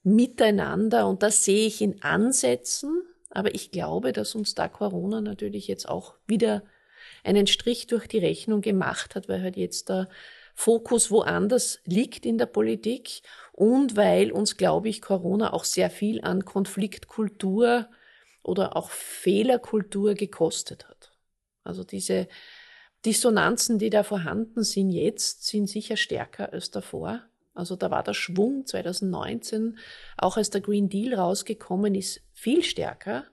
Miteinander. 0.02 1.08
Und 1.08 1.22
das 1.22 1.44
sehe 1.44 1.66
ich 1.66 1.80
in 1.80 2.02
Ansätzen. 2.02 3.02
Aber 3.30 3.54
ich 3.54 3.70
glaube, 3.70 4.12
dass 4.12 4.34
uns 4.34 4.54
da 4.54 4.68
Corona 4.68 5.20
natürlich 5.20 5.66
jetzt 5.66 5.88
auch 5.88 6.14
wieder 6.26 6.62
einen 7.26 7.46
Strich 7.46 7.86
durch 7.86 8.06
die 8.06 8.18
Rechnung 8.18 8.60
gemacht 8.60 9.14
hat, 9.14 9.28
weil 9.28 9.42
halt 9.42 9.56
jetzt 9.56 9.88
der 9.88 10.08
Fokus 10.54 11.10
woanders 11.10 11.80
liegt 11.84 12.24
in 12.24 12.38
der 12.38 12.46
Politik 12.46 13.20
und 13.52 13.96
weil 13.96 14.32
uns, 14.32 14.56
glaube 14.56 14.88
ich, 14.88 15.02
Corona 15.02 15.52
auch 15.52 15.64
sehr 15.64 15.90
viel 15.90 16.22
an 16.22 16.46
Konfliktkultur 16.46 17.88
oder 18.42 18.76
auch 18.76 18.90
Fehlerkultur 18.90 20.14
gekostet 20.14 20.88
hat. 20.88 21.12
Also 21.62 21.84
diese 21.84 22.28
Dissonanzen, 23.04 23.78
die 23.78 23.90
da 23.90 24.02
vorhanden 24.02 24.62
sind 24.64 24.90
jetzt, 24.90 25.46
sind 25.46 25.68
sicher 25.68 25.96
stärker 25.96 26.52
als 26.52 26.70
davor. 26.70 27.22
Also 27.54 27.76
da 27.76 27.90
war 27.90 28.02
der 28.02 28.14
Schwung 28.14 28.66
2019, 28.66 29.78
auch 30.16 30.36
als 30.36 30.50
der 30.50 30.60
Green 30.60 30.88
Deal 30.88 31.14
rausgekommen 31.14 31.94
ist, 31.94 32.20
viel 32.32 32.62
stärker. 32.62 33.24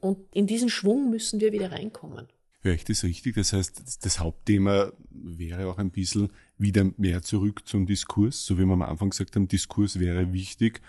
Und 0.00 0.28
in 0.32 0.46
diesen 0.46 0.68
Schwung 0.68 1.10
müssen 1.10 1.40
wir 1.40 1.52
wieder 1.52 1.72
reinkommen. 1.72 2.28
Höre 2.60 2.74
ich 2.74 2.84
das 2.84 3.04
richtig? 3.04 3.36
Das 3.36 3.52
heißt, 3.52 4.04
das 4.04 4.18
Hauptthema 4.18 4.92
wäre 5.10 5.68
auch 5.68 5.78
ein 5.78 5.90
bisschen 5.90 6.30
wieder 6.56 6.90
mehr 6.96 7.22
zurück 7.22 7.68
zum 7.68 7.86
Diskurs, 7.86 8.44
so 8.44 8.58
wie 8.58 8.64
wir 8.64 8.72
am 8.72 8.82
Anfang 8.82 9.10
gesagt 9.10 9.36
haben, 9.36 9.46
Diskurs 9.46 10.00
wäre 10.00 10.32
wichtig. 10.32 10.80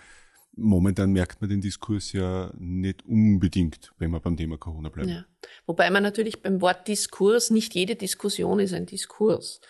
Momentan 0.56 1.12
merkt 1.12 1.40
man 1.40 1.48
den 1.48 1.60
Diskurs 1.60 2.12
ja 2.12 2.52
nicht 2.58 3.06
unbedingt, 3.06 3.92
wenn 3.98 4.10
man 4.10 4.20
beim 4.20 4.36
Thema 4.36 4.58
Corona 4.58 4.88
bleibt. 4.88 5.10
Ja. 5.10 5.24
Wobei 5.66 5.90
man 5.90 6.02
natürlich 6.02 6.42
beim 6.42 6.60
Wort 6.60 6.88
Diskurs, 6.88 7.50
nicht 7.50 7.74
jede 7.74 7.94
Diskussion 7.94 8.58
ist 8.58 8.74
ein 8.74 8.86
Diskurs. 8.86 9.60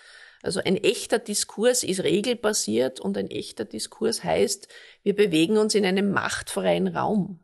Also 0.43 0.61
ein 0.61 0.77
echter 0.77 1.19
Diskurs 1.19 1.83
ist 1.83 2.03
regelbasiert 2.03 2.99
und 2.99 3.19
ein 3.19 3.31
echter 3.31 3.67
Diskurs 3.67 4.25
heißt, 4.25 4.69
wir 5.03 5.15
bewegen 5.15 5.59
uns 5.59 5.75
in 5.75 5.85
einem 5.85 6.13
machtfreien 6.13 6.89
Raum. 6.89 7.41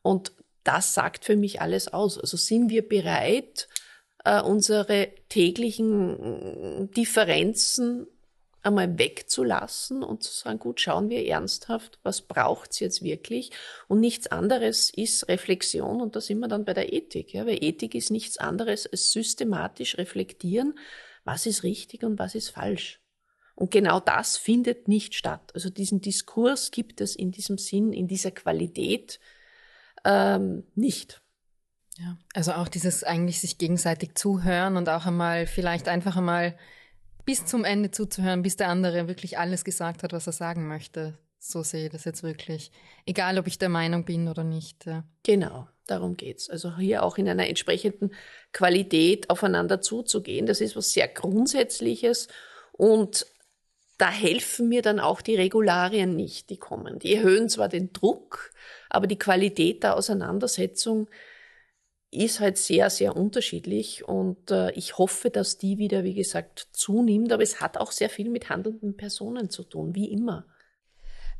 Und 0.00 0.32
das 0.70 0.94
sagt 0.94 1.24
für 1.24 1.36
mich 1.36 1.60
alles 1.60 1.88
aus. 1.88 2.16
Also 2.16 2.36
sind 2.36 2.70
wir 2.70 2.88
bereit, 2.88 3.68
äh, 4.24 4.40
unsere 4.40 5.08
täglichen 5.28 6.84
mm, 6.84 6.90
Differenzen 6.92 8.06
einmal 8.62 8.96
wegzulassen 8.96 10.04
und 10.04 10.22
zu 10.22 10.32
sagen, 10.32 10.60
gut, 10.60 10.80
schauen 10.80 11.08
wir 11.08 11.26
ernsthaft, 11.26 11.98
was 12.04 12.20
braucht's 12.20 12.78
jetzt 12.78 13.02
wirklich? 13.02 13.50
Und 13.88 13.98
nichts 13.98 14.28
anderes 14.28 14.90
ist 14.90 15.28
Reflexion 15.28 16.00
und 16.00 16.14
da 16.14 16.20
sind 16.20 16.38
wir 16.38 16.48
dann 16.48 16.64
bei 16.64 16.74
der 16.74 16.92
Ethik, 16.92 17.32
ja, 17.34 17.46
weil 17.46 17.64
Ethik 17.64 17.96
ist 17.96 18.10
nichts 18.10 18.38
anderes 18.38 18.86
als 18.86 19.10
systematisch 19.12 19.98
reflektieren, 19.98 20.78
was 21.24 21.46
ist 21.46 21.64
richtig 21.64 22.04
und 22.04 22.18
was 22.18 22.36
ist 22.36 22.50
falsch. 22.50 23.00
Und 23.56 23.72
genau 23.72 23.98
das 23.98 24.36
findet 24.36 24.86
nicht 24.86 25.14
statt. 25.14 25.50
Also 25.52 25.68
diesen 25.68 26.00
Diskurs 26.00 26.70
gibt 26.70 27.00
es 27.00 27.16
in 27.16 27.32
diesem 27.32 27.58
Sinn, 27.58 27.92
in 27.92 28.06
dieser 28.06 28.30
Qualität 28.30 29.18
ähm, 30.04 30.64
nicht. 30.74 31.22
Ja, 31.98 32.16
also 32.34 32.52
auch 32.52 32.68
dieses 32.68 33.04
eigentlich 33.04 33.40
sich 33.40 33.58
gegenseitig 33.58 34.14
zuhören 34.14 34.76
und 34.76 34.88
auch 34.88 35.06
einmal 35.06 35.46
vielleicht 35.46 35.88
einfach 35.88 36.16
einmal 36.16 36.56
bis 37.26 37.44
zum 37.44 37.64
Ende 37.64 37.90
zuzuhören, 37.90 38.42
bis 38.42 38.56
der 38.56 38.68
andere 38.68 39.06
wirklich 39.06 39.38
alles 39.38 39.64
gesagt 39.64 40.02
hat, 40.02 40.12
was 40.12 40.26
er 40.26 40.32
sagen 40.32 40.66
möchte. 40.66 41.18
So 41.38 41.62
sehe 41.62 41.86
ich 41.86 41.92
das 41.92 42.04
jetzt 42.04 42.22
wirklich. 42.22 42.70
Egal, 43.06 43.38
ob 43.38 43.46
ich 43.46 43.58
der 43.58 43.68
Meinung 43.68 44.04
bin 44.04 44.28
oder 44.28 44.44
nicht. 44.44 44.86
Ja. 44.86 45.04
Genau, 45.22 45.68
darum 45.86 46.16
geht's. 46.16 46.50
Also 46.50 46.76
hier 46.76 47.02
auch 47.02 47.18
in 47.18 47.28
einer 47.28 47.48
entsprechenden 47.48 48.12
Qualität 48.52 49.30
aufeinander 49.30 49.80
zuzugehen. 49.80 50.46
Das 50.46 50.60
ist 50.60 50.76
was 50.76 50.92
sehr 50.92 51.08
Grundsätzliches 51.08 52.28
und 52.72 53.26
da 54.00 54.10
helfen 54.10 54.68
mir 54.68 54.82
dann 54.82 54.98
auch 54.98 55.20
die 55.20 55.36
Regularien 55.36 56.16
nicht, 56.16 56.48
die 56.48 56.56
kommen. 56.56 56.98
Die 56.98 57.14
erhöhen 57.14 57.48
zwar 57.48 57.68
den 57.68 57.92
Druck, 57.92 58.50
aber 58.88 59.06
die 59.06 59.18
Qualität 59.18 59.82
der 59.82 59.96
Auseinandersetzung 59.96 61.08
ist 62.10 62.40
halt 62.40 62.58
sehr, 62.58 62.90
sehr 62.90 63.14
unterschiedlich 63.14 64.08
und 64.08 64.50
äh, 64.50 64.72
ich 64.72 64.98
hoffe, 64.98 65.30
dass 65.30 65.58
die 65.58 65.78
wieder, 65.78 66.02
wie 66.02 66.14
gesagt, 66.14 66.68
zunimmt, 66.72 67.32
aber 67.32 67.42
es 67.42 67.60
hat 67.60 67.76
auch 67.76 67.92
sehr 67.92 68.10
viel 68.10 68.30
mit 68.30 68.48
handelnden 68.48 68.96
Personen 68.96 69.50
zu 69.50 69.62
tun, 69.62 69.94
wie 69.94 70.10
immer. 70.10 70.46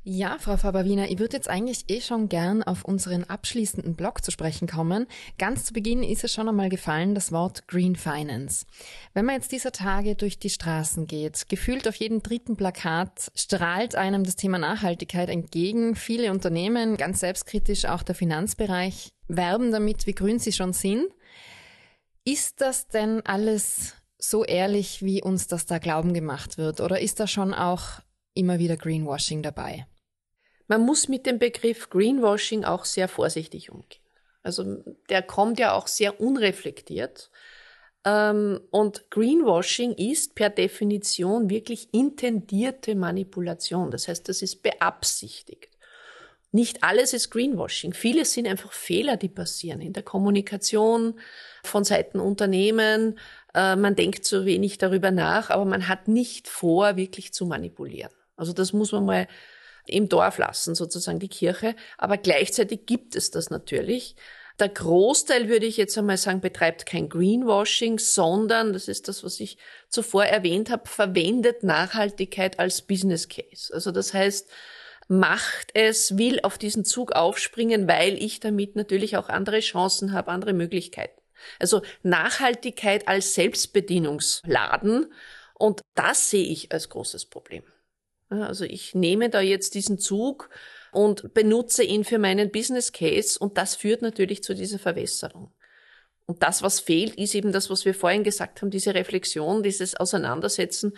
Ja, 0.02 0.38
Frau 0.40 0.56
Faber-Wiener, 0.56 1.10
ich 1.10 1.18
würde 1.18 1.36
jetzt 1.36 1.50
eigentlich 1.50 1.84
eh 1.90 2.00
schon 2.00 2.30
gern 2.30 2.62
auf 2.62 2.86
unseren 2.86 3.24
abschließenden 3.24 3.96
Blog 3.96 4.24
zu 4.24 4.30
sprechen 4.30 4.66
kommen. 4.66 5.06
Ganz 5.36 5.66
zu 5.66 5.74
Beginn 5.74 6.02
ist 6.02 6.24
es 6.24 6.32
schon 6.32 6.48
einmal 6.48 6.70
gefallen, 6.70 7.14
das 7.14 7.32
Wort 7.32 7.68
Green 7.68 7.96
Finance. 7.96 8.64
Wenn 9.12 9.26
man 9.26 9.34
jetzt 9.34 9.52
dieser 9.52 9.72
Tage 9.72 10.14
durch 10.14 10.38
die 10.38 10.48
Straßen 10.48 11.06
geht, 11.06 11.50
gefühlt 11.50 11.86
auf 11.86 11.96
jedem 11.96 12.22
dritten 12.22 12.56
Plakat 12.56 13.30
strahlt 13.34 13.94
einem 13.94 14.24
das 14.24 14.36
Thema 14.36 14.56
Nachhaltigkeit 14.56 15.28
entgegen. 15.28 15.94
Viele 15.94 16.30
Unternehmen, 16.30 16.96
ganz 16.96 17.20
selbstkritisch 17.20 17.84
auch 17.84 18.02
der 18.02 18.14
Finanzbereich, 18.14 19.10
werben 19.28 19.70
damit, 19.70 20.06
wie 20.06 20.14
grün 20.14 20.38
sie 20.38 20.52
schon 20.52 20.72
sind. 20.72 21.08
Ist 22.24 22.62
das 22.62 22.88
denn 22.88 23.20
alles 23.26 23.96
so 24.16 24.46
ehrlich, 24.46 25.02
wie 25.02 25.22
uns 25.22 25.46
das 25.46 25.66
da 25.66 25.76
glauben 25.76 26.14
gemacht 26.14 26.56
wird? 26.56 26.80
Oder 26.80 27.00
ist 27.00 27.20
da 27.20 27.26
schon 27.26 27.52
auch 27.52 28.00
immer 28.40 28.58
wieder 28.58 28.76
Greenwashing 28.76 29.42
dabei? 29.42 29.86
Man 30.66 30.82
muss 30.82 31.08
mit 31.08 31.26
dem 31.26 31.38
Begriff 31.38 31.90
Greenwashing 31.90 32.64
auch 32.64 32.84
sehr 32.84 33.08
vorsichtig 33.08 33.70
umgehen. 33.70 34.00
Also 34.42 34.82
der 35.08 35.22
kommt 35.22 35.58
ja 35.58 35.74
auch 35.74 35.86
sehr 35.86 36.20
unreflektiert. 36.20 37.30
Ähm, 38.04 38.60
und 38.70 39.10
Greenwashing 39.10 39.92
ist 39.92 40.34
per 40.34 40.48
Definition 40.50 41.50
wirklich 41.50 41.92
intendierte 41.92 42.94
Manipulation. 42.94 43.90
Das 43.90 44.08
heißt, 44.08 44.28
das 44.28 44.42
ist 44.42 44.62
beabsichtigt. 44.62 45.68
Nicht 46.52 46.82
alles 46.82 47.12
ist 47.12 47.30
Greenwashing. 47.30 47.92
Vieles 47.92 48.32
sind 48.32 48.48
einfach 48.48 48.72
Fehler, 48.72 49.16
die 49.16 49.28
passieren 49.28 49.80
in 49.80 49.92
der 49.92 50.02
Kommunikation 50.02 51.20
von 51.62 51.84
Seiten 51.84 52.18
Unternehmen. 52.18 53.18
Äh, 53.54 53.76
man 53.76 53.94
denkt 53.94 54.24
zu 54.24 54.46
wenig 54.46 54.78
darüber 54.78 55.10
nach, 55.10 55.50
aber 55.50 55.64
man 55.64 55.86
hat 55.86 56.08
nicht 56.08 56.48
vor, 56.48 56.96
wirklich 56.96 57.32
zu 57.32 57.46
manipulieren. 57.46 58.10
Also 58.40 58.52
das 58.52 58.72
muss 58.72 58.92
man 58.92 59.04
mal 59.04 59.28
im 59.86 60.08
Dorf 60.08 60.38
lassen, 60.38 60.74
sozusagen 60.74 61.18
die 61.18 61.28
Kirche. 61.28 61.76
Aber 61.98 62.16
gleichzeitig 62.16 62.86
gibt 62.86 63.14
es 63.14 63.30
das 63.30 63.50
natürlich. 63.50 64.16
Der 64.58 64.68
Großteil, 64.68 65.48
würde 65.48 65.66
ich 65.66 65.76
jetzt 65.76 65.96
einmal 65.96 66.18
sagen, 66.18 66.40
betreibt 66.40 66.84
kein 66.84 67.08
Greenwashing, 67.08 67.98
sondern, 67.98 68.72
das 68.72 68.88
ist 68.88 69.08
das, 69.08 69.24
was 69.24 69.40
ich 69.40 69.56
zuvor 69.88 70.24
erwähnt 70.24 70.70
habe, 70.70 70.88
verwendet 70.88 71.62
Nachhaltigkeit 71.62 72.58
als 72.58 72.82
Business 72.82 73.28
Case. 73.28 73.72
Also 73.72 73.90
das 73.90 74.12
heißt, 74.12 74.50
macht 75.08 75.70
es, 75.74 76.18
will 76.18 76.40
auf 76.42 76.58
diesen 76.58 76.84
Zug 76.84 77.12
aufspringen, 77.12 77.88
weil 77.88 78.22
ich 78.22 78.40
damit 78.40 78.76
natürlich 78.76 79.16
auch 79.16 79.28
andere 79.28 79.60
Chancen 79.60 80.12
habe, 80.12 80.30
andere 80.30 80.52
Möglichkeiten. 80.52 81.20
Also 81.58 81.82
Nachhaltigkeit 82.02 83.08
als 83.08 83.34
Selbstbedienungsladen 83.34 85.12
und 85.54 85.80
das 85.94 86.30
sehe 86.30 86.46
ich 86.46 86.70
als 86.70 86.90
großes 86.90 87.26
Problem. 87.26 87.64
Also 88.30 88.64
ich 88.64 88.94
nehme 88.94 89.28
da 89.28 89.40
jetzt 89.40 89.74
diesen 89.74 89.98
Zug 89.98 90.50
und 90.92 91.34
benutze 91.34 91.82
ihn 91.82 92.04
für 92.04 92.18
meinen 92.18 92.50
Business 92.50 92.92
Case 92.92 93.38
und 93.38 93.58
das 93.58 93.76
führt 93.76 94.02
natürlich 94.02 94.42
zu 94.42 94.54
dieser 94.54 94.78
Verwässerung. 94.78 95.52
Und 96.26 96.42
das, 96.42 96.62
was 96.62 96.80
fehlt, 96.80 97.16
ist 97.16 97.34
eben 97.34 97.52
das, 97.52 97.70
was 97.70 97.84
wir 97.84 97.94
vorhin 97.94 98.22
gesagt 98.22 98.62
haben, 98.62 98.70
diese 98.70 98.94
Reflexion, 98.94 99.62
dieses 99.62 99.96
Auseinandersetzen 99.96 100.92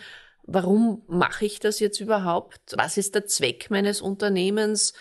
warum 0.45 1.03
mache 1.07 1.45
ich 1.45 1.59
das 1.59 1.79
jetzt 1.79 1.99
überhaupt? 1.99 2.75
Was 2.77 2.97
ist 2.97 3.15
der 3.15 3.25
Zweck 3.25 3.69
meines 3.69 4.01
Unternehmens? 4.01 4.93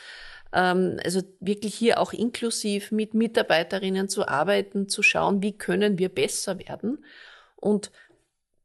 Ähm, 0.52 0.98
also 1.04 1.22
wirklich 1.40 1.74
hier 1.74 1.98
auch 1.98 2.12
inklusiv 2.12 2.92
mit 2.92 3.14
Mitarbeiterinnen 3.14 4.08
zu 4.08 4.26
arbeiten, 4.28 4.88
zu 4.88 5.02
schauen, 5.02 5.42
wie 5.42 5.56
können 5.56 5.98
wir 5.98 6.08
besser 6.08 6.58
werden. 6.58 7.04
Und 7.56 7.92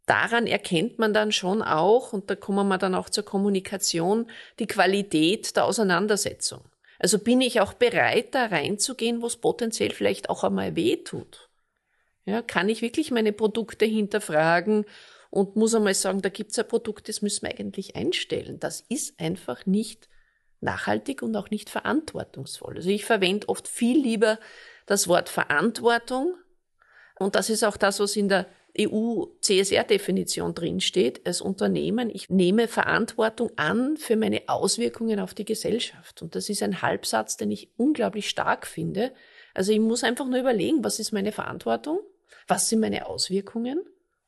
daran 0.07 0.47
erkennt 0.47 0.97
man 0.97 1.13
dann 1.13 1.31
schon 1.31 1.61
auch, 1.61 2.13
und 2.13 2.29
da 2.29 2.35
kommen 2.35 2.67
wir 2.67 2.79
dann 2.79 2.95
auch 2.95 3.09
zur 3.09 3.23
Kommunikation, 3.23 4.29
die 4.57 4.65
Qualität 4.65 5.55
der 5.55 5.65
Auseinandersetzung. 5.65 6.61
Also 6.97 7.19
bin 7.19 7.41
ich 7.41 7.61
auch 7.61 7.73
bereit, 7.73 8.33
da 8.33 8.47
reinzugehen, 8.47 9.21
wo 9.21 9.27
es 9.27 9.37
potenziell 9.37 9.91
vielleicht 9.91 10.31
auch 10.31 10.43
einmal 10.43 10.75
weh 10.75 10.97
tut. 10.97 11.49
Ja, 12.25 12.41
kann 12.41 12.69
ich 12.69 12.81
wirklich 12.81 13.11
meine 13.11 13.33
Produkte 13.33 13.85
hinterfragen 13.85 14.85
und 15.29 15.55
muss 15.55 15.75
einmal 15.75 15.93
sagen, 15.93 16.21
da 16.21 16.29
gibt 16.29 16.51
es 16.51 16.59
ein 16.59 16.67
Produkt, 16.67 17.07
das 17.07 17.21
müssen 17.21 17.45
wir 17.45 17.57
eigentlich 17.57 17.95
einstellen. 17.95 18.59
Das 18.59 18.81
ist 18.89 19.19
einfach 19.19 19.65
nicht 19.65 20.09
nachhaltig 20.59 21.21
und 21.21 21.35
auch 21.35 21.49
nicht 21.49 21.69
verantwortungsvoll. 21.69 22.77
Also 22.77 22.89
ich 22.89 23.05
verwende 23.05 23.47
oft 23.49 23.67
viel 23.67 24.01
lieber 24.01 24.39
das 24.85 25.07
Wort 25.07 25.29
Verantwortung 25.29 26.35
und 27.19 27.35
das 27.35 27.49
ist 27.49 27.63
auch 27.63 27.77
das, 27.77 27.99
was 27.99 28.15
in 28.15 28.29
der 28.29 28.47
EU-CSR-Definition 28.79 30.53
drinsteht, 30.53 31.25
als 31.25 31.41
Unternehmen, 31.41 32.09
ich 32.09 32.29
nehme 32.29 32.67
Verantwortung 32.67 33.51
an 33.55 33.97
für 33.97 34.15
meine 34.15 34.43
Auswirkungen 34.47 35.19
auf 35.19 35.33
die 35.33 35.45
Gesellschaft. 35.45 36.21
Und 36.21 36.35
das 36.35 36.49
ist 36.49 36.63
ein 36.63 36.81
Halbsatz, 36.81 37.37
den 37.37 37.51
ich 37.51 37.71
unglaublich 37.77 38.29
stark 38.29 38.67
finde. 38.67 39.13
Also 39.53 39.71
ich 39.71 39.79
muss 39.79 40.03
einfach 40.03 40.27
nur 40.27 40.39
überlegen, 40.39 40.83
was 40.83 40.99
ist 40.99 41.11
meine 41.11 41.31
Verantwortung? 41.31 41.99
Was 42.47 42.69
sind 42.69 42.79
meine 42.79 43.07
Auswirkungen? 43.07 43.79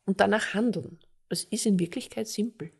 und 0.09 0.19
danach 0.19 0.55
handeln. 0.55 0.97
Es 1.29 1.43
ist 1.43 1.67
in 1.67 1.77
Wirklichkeit 1.77 2.27
simpel. 2.27 2.71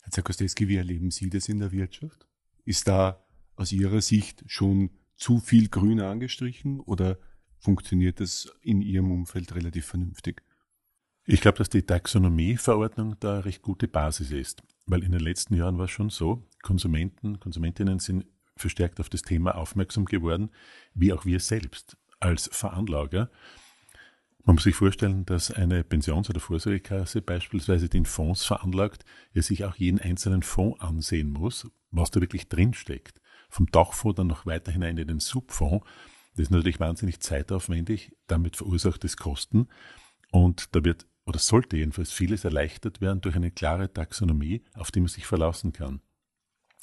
Herr 0.00 0.12
Zakostewski, 0.12 0.66
wie 0.66 0.76
erleben 0.76 1.10
Sie 1.10 1.28
das 1.28 1.46
in 1.50 1.58
der 1.58 1.72
Wirtschaft? 1.72 2.26
Ist 2.64 2.88
da 2.88 3.22
aus 3.54 3.70
Ihrer 3.70 4.00
Sicht 4.00 4.42
schon 4.46 4.88
zu 5.14 5.40
viel 5.40 5.68
Grün 5.68 6.00
angestrichen 6.00 6.80
oder 6.80 7.18
funktioniert 7.58 8.18
das 8.18 8.50
in 8.62 8.80
Ihrem 8.80 9.12
Umfeld 9.12 9.54
relativ 9.54 9.84
vernünftig? 9.84 10.42
Ich 11.26 11.40
glaube, 11.40 11.58
dass 11.58 11.68
die 11.68 11.82
Taxonomieverordnung 11.82 13.16
da 13.20 13.34
eine 13.34 13.44
recht 13.44 13.62
gute 13.62 13.88
Basis 13.88 14.30
ist, 14.30 14.62
weil 14.86 15.04
in 15.04 15.12
den 15.12 15.20
letzten 15.20 15.54
Jahren 15.54 15.78
war 15.78 15.84
es 15.84 15.90
schon 15.90 16.10
so, 16.10 16.46
Konsumenten, 16.62 17.38
Konsumentinnen 17.38 17.98
sind 17.98 18.26
verstärkt 18.56 19.00
auf 19.00 19.08
das 19.08 19.22
Thema 19.22 19.54
aufmerksam 19.54 20.04
geworden, 20.04 20.50
wie 20.94 21.12
auch 21.12 21.24
wir 21.24 21.40
selbst 21.40 21.96
als 22.20 22.48
Veranlager. 22.52 23.30
Man 24.44 24.54
muss 24.54 24.64
sich 24.64 24.74
vorstellen, 24.74 25.26
dass 25.26 25.50
eine 25.50 25.84
Pensions- 25.84 26.30
oder 26.30 26.40
Vorsorgekasse 26.40 27.20
beispielsweise 27.22 27.88
den 27.88 28.06
Fonds 28.06 28.44
veranlagt, 28.44 29.04
ja 29.32 29.42
sich 29.42 29.64
auch 29.64 29.76
jeden 29.76 30.00
einzelnen 30.00 30.42
Fonds 30.42 30.80
ansehen 30.80 31.30
muss, 31.30 31.70
was 31.90 32.10
da 32.10 32.20
wirklich 32.20 32.48
drinsteckt. 32.48 33.20
Vom 33.48 33.66
Dachfonds 33.66 34.16
dann 34.16 34.28
noch 34.28 34.46
weiter 34.46 34.72
hinein 34.72 34.96
in 34.96 35.08
den 35.08 35.20
Subfonds. 35.20 35.84
Das 36.32 36.44
ist 36.44 36.50
natürlich 36.50 36.80
wahnsinnig 36.80 37.20
zeitaufwendig, 37.20 38.12
damit 38.28 38.56
verursacht 38.56 39.04
es 39.04 39.16
Kosten. 39.16 39.68
Und 40.30 40.74
da 40.74 40.84
wird 40.84 41.06
oder 41.30 41.38
sollte 41.38 41.76
jedenfalls 41.76 42.10
vieles 42.10 42.44
erleichtert 42.44 43.00
werden 43.00 43.20
durch 43.20 43.36
eine 43.36 43.52
klare 43.52 43.92
Taxonomie, 43.92 44.64
auf 44.74 44.90
die 44.90 44.98
man 44.98 45.06
sich 45.06 45.26
verlassen 45.26 45.72
kann. 45.72 46.00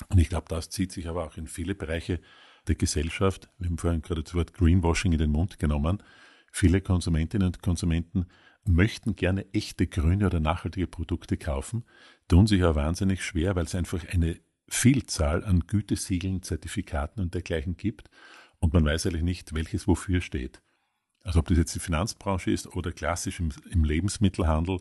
Und 0.08 0.20
ich 0.20 0.30
glaube, 0.30 0.46
das 0.48 0.70
zieht 0.70 0.94
sich 0.94 1.10
aber 1.10 1.26
auch 1.26 1.36
in 1.36 1.48
viele 1.48 1.76
Bereiche 1.76 2.22
der 2.66 2.76
Gesellschaft. 2.76 3.50
Wir 3.58 3.68
haben 3.68 3.78
vorhin 3.78 4.02
gerade 4.02 4.24
das 4.24 4.34
Wort 4.34 4.54
Greenwashing 4.54 5.12
in 5.12 5.18
den 5.18 5.32
Mund 5.32 5.60
genommen. 5.60 6.02
Viele 6.50 6.80
Konsumentinnen 6.80 7.48
und 7.48 7.62
Konsumenten 7.62 8.28
möchten 8.64 9.18
gerne 9.18 9.46
echte 9.54 9.86
grüne 9.86 10.28
oder 10.28 10.40
nachhaltige 10.40 10.88
Produkte 10.88 11.36
kaufen, 11.36 11.84
tun 12.30 12.48
sich 12.48 12.64
aber 12.64 12.76
wahnsinnig 12.76 13.26
schwer, 13.26 13.58
weil 13.58 13.66
es 13.66 13.76
einfach 13.76 14.08
eine 14.08 14.40
Vielzahl 14.70 15.44
an 15.44 15.68
Gütesiegeln, 15.68 16.42
Zertifikaten 16.42 17.22
und 17.22 17.34
dergleichen 17.34 17.76
gibt 17.76 18.10
und 18.60 18.74
man 18.74 18.86
weiß 18.86 19.08
eigentlich 19.08 19.24
nicht, 19.24 19.54
welches 19.54 19.90
wofür 19.90 20.22
steht. 20.22 20.62
Also 21.28 21.40
ob 21.40 21.48
das 21.48 21.58
jetzt 21.58 21.76
die 21.76 21.80
Finanzbranche 21.80 22.52
ist 22.52 22.68
oder 22.76 22.92
klassisch 22.92 23.40
im, 23.40 23.50
im 23.70 23.84
Lebensmittelhandel, 23.84 24.80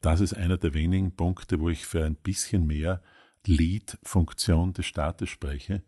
das 0.00 0.20
ist 0.20 0.34
einer 0.34 0.56
der 0.56 0.72
wenigen 0.72 1.14
Punkte, 1.16 1.60
wo 1.60 1.68
ich 1.68 1.84
für 1.84 2.04
ein 2.04 2.14
bisschen 2.14 2.66
mehr 2.66 3.02
Lead-Funktion 3.46 4.72
des 4.72 4.86
Staates 4.86 5.28
spreche 5.28 5.82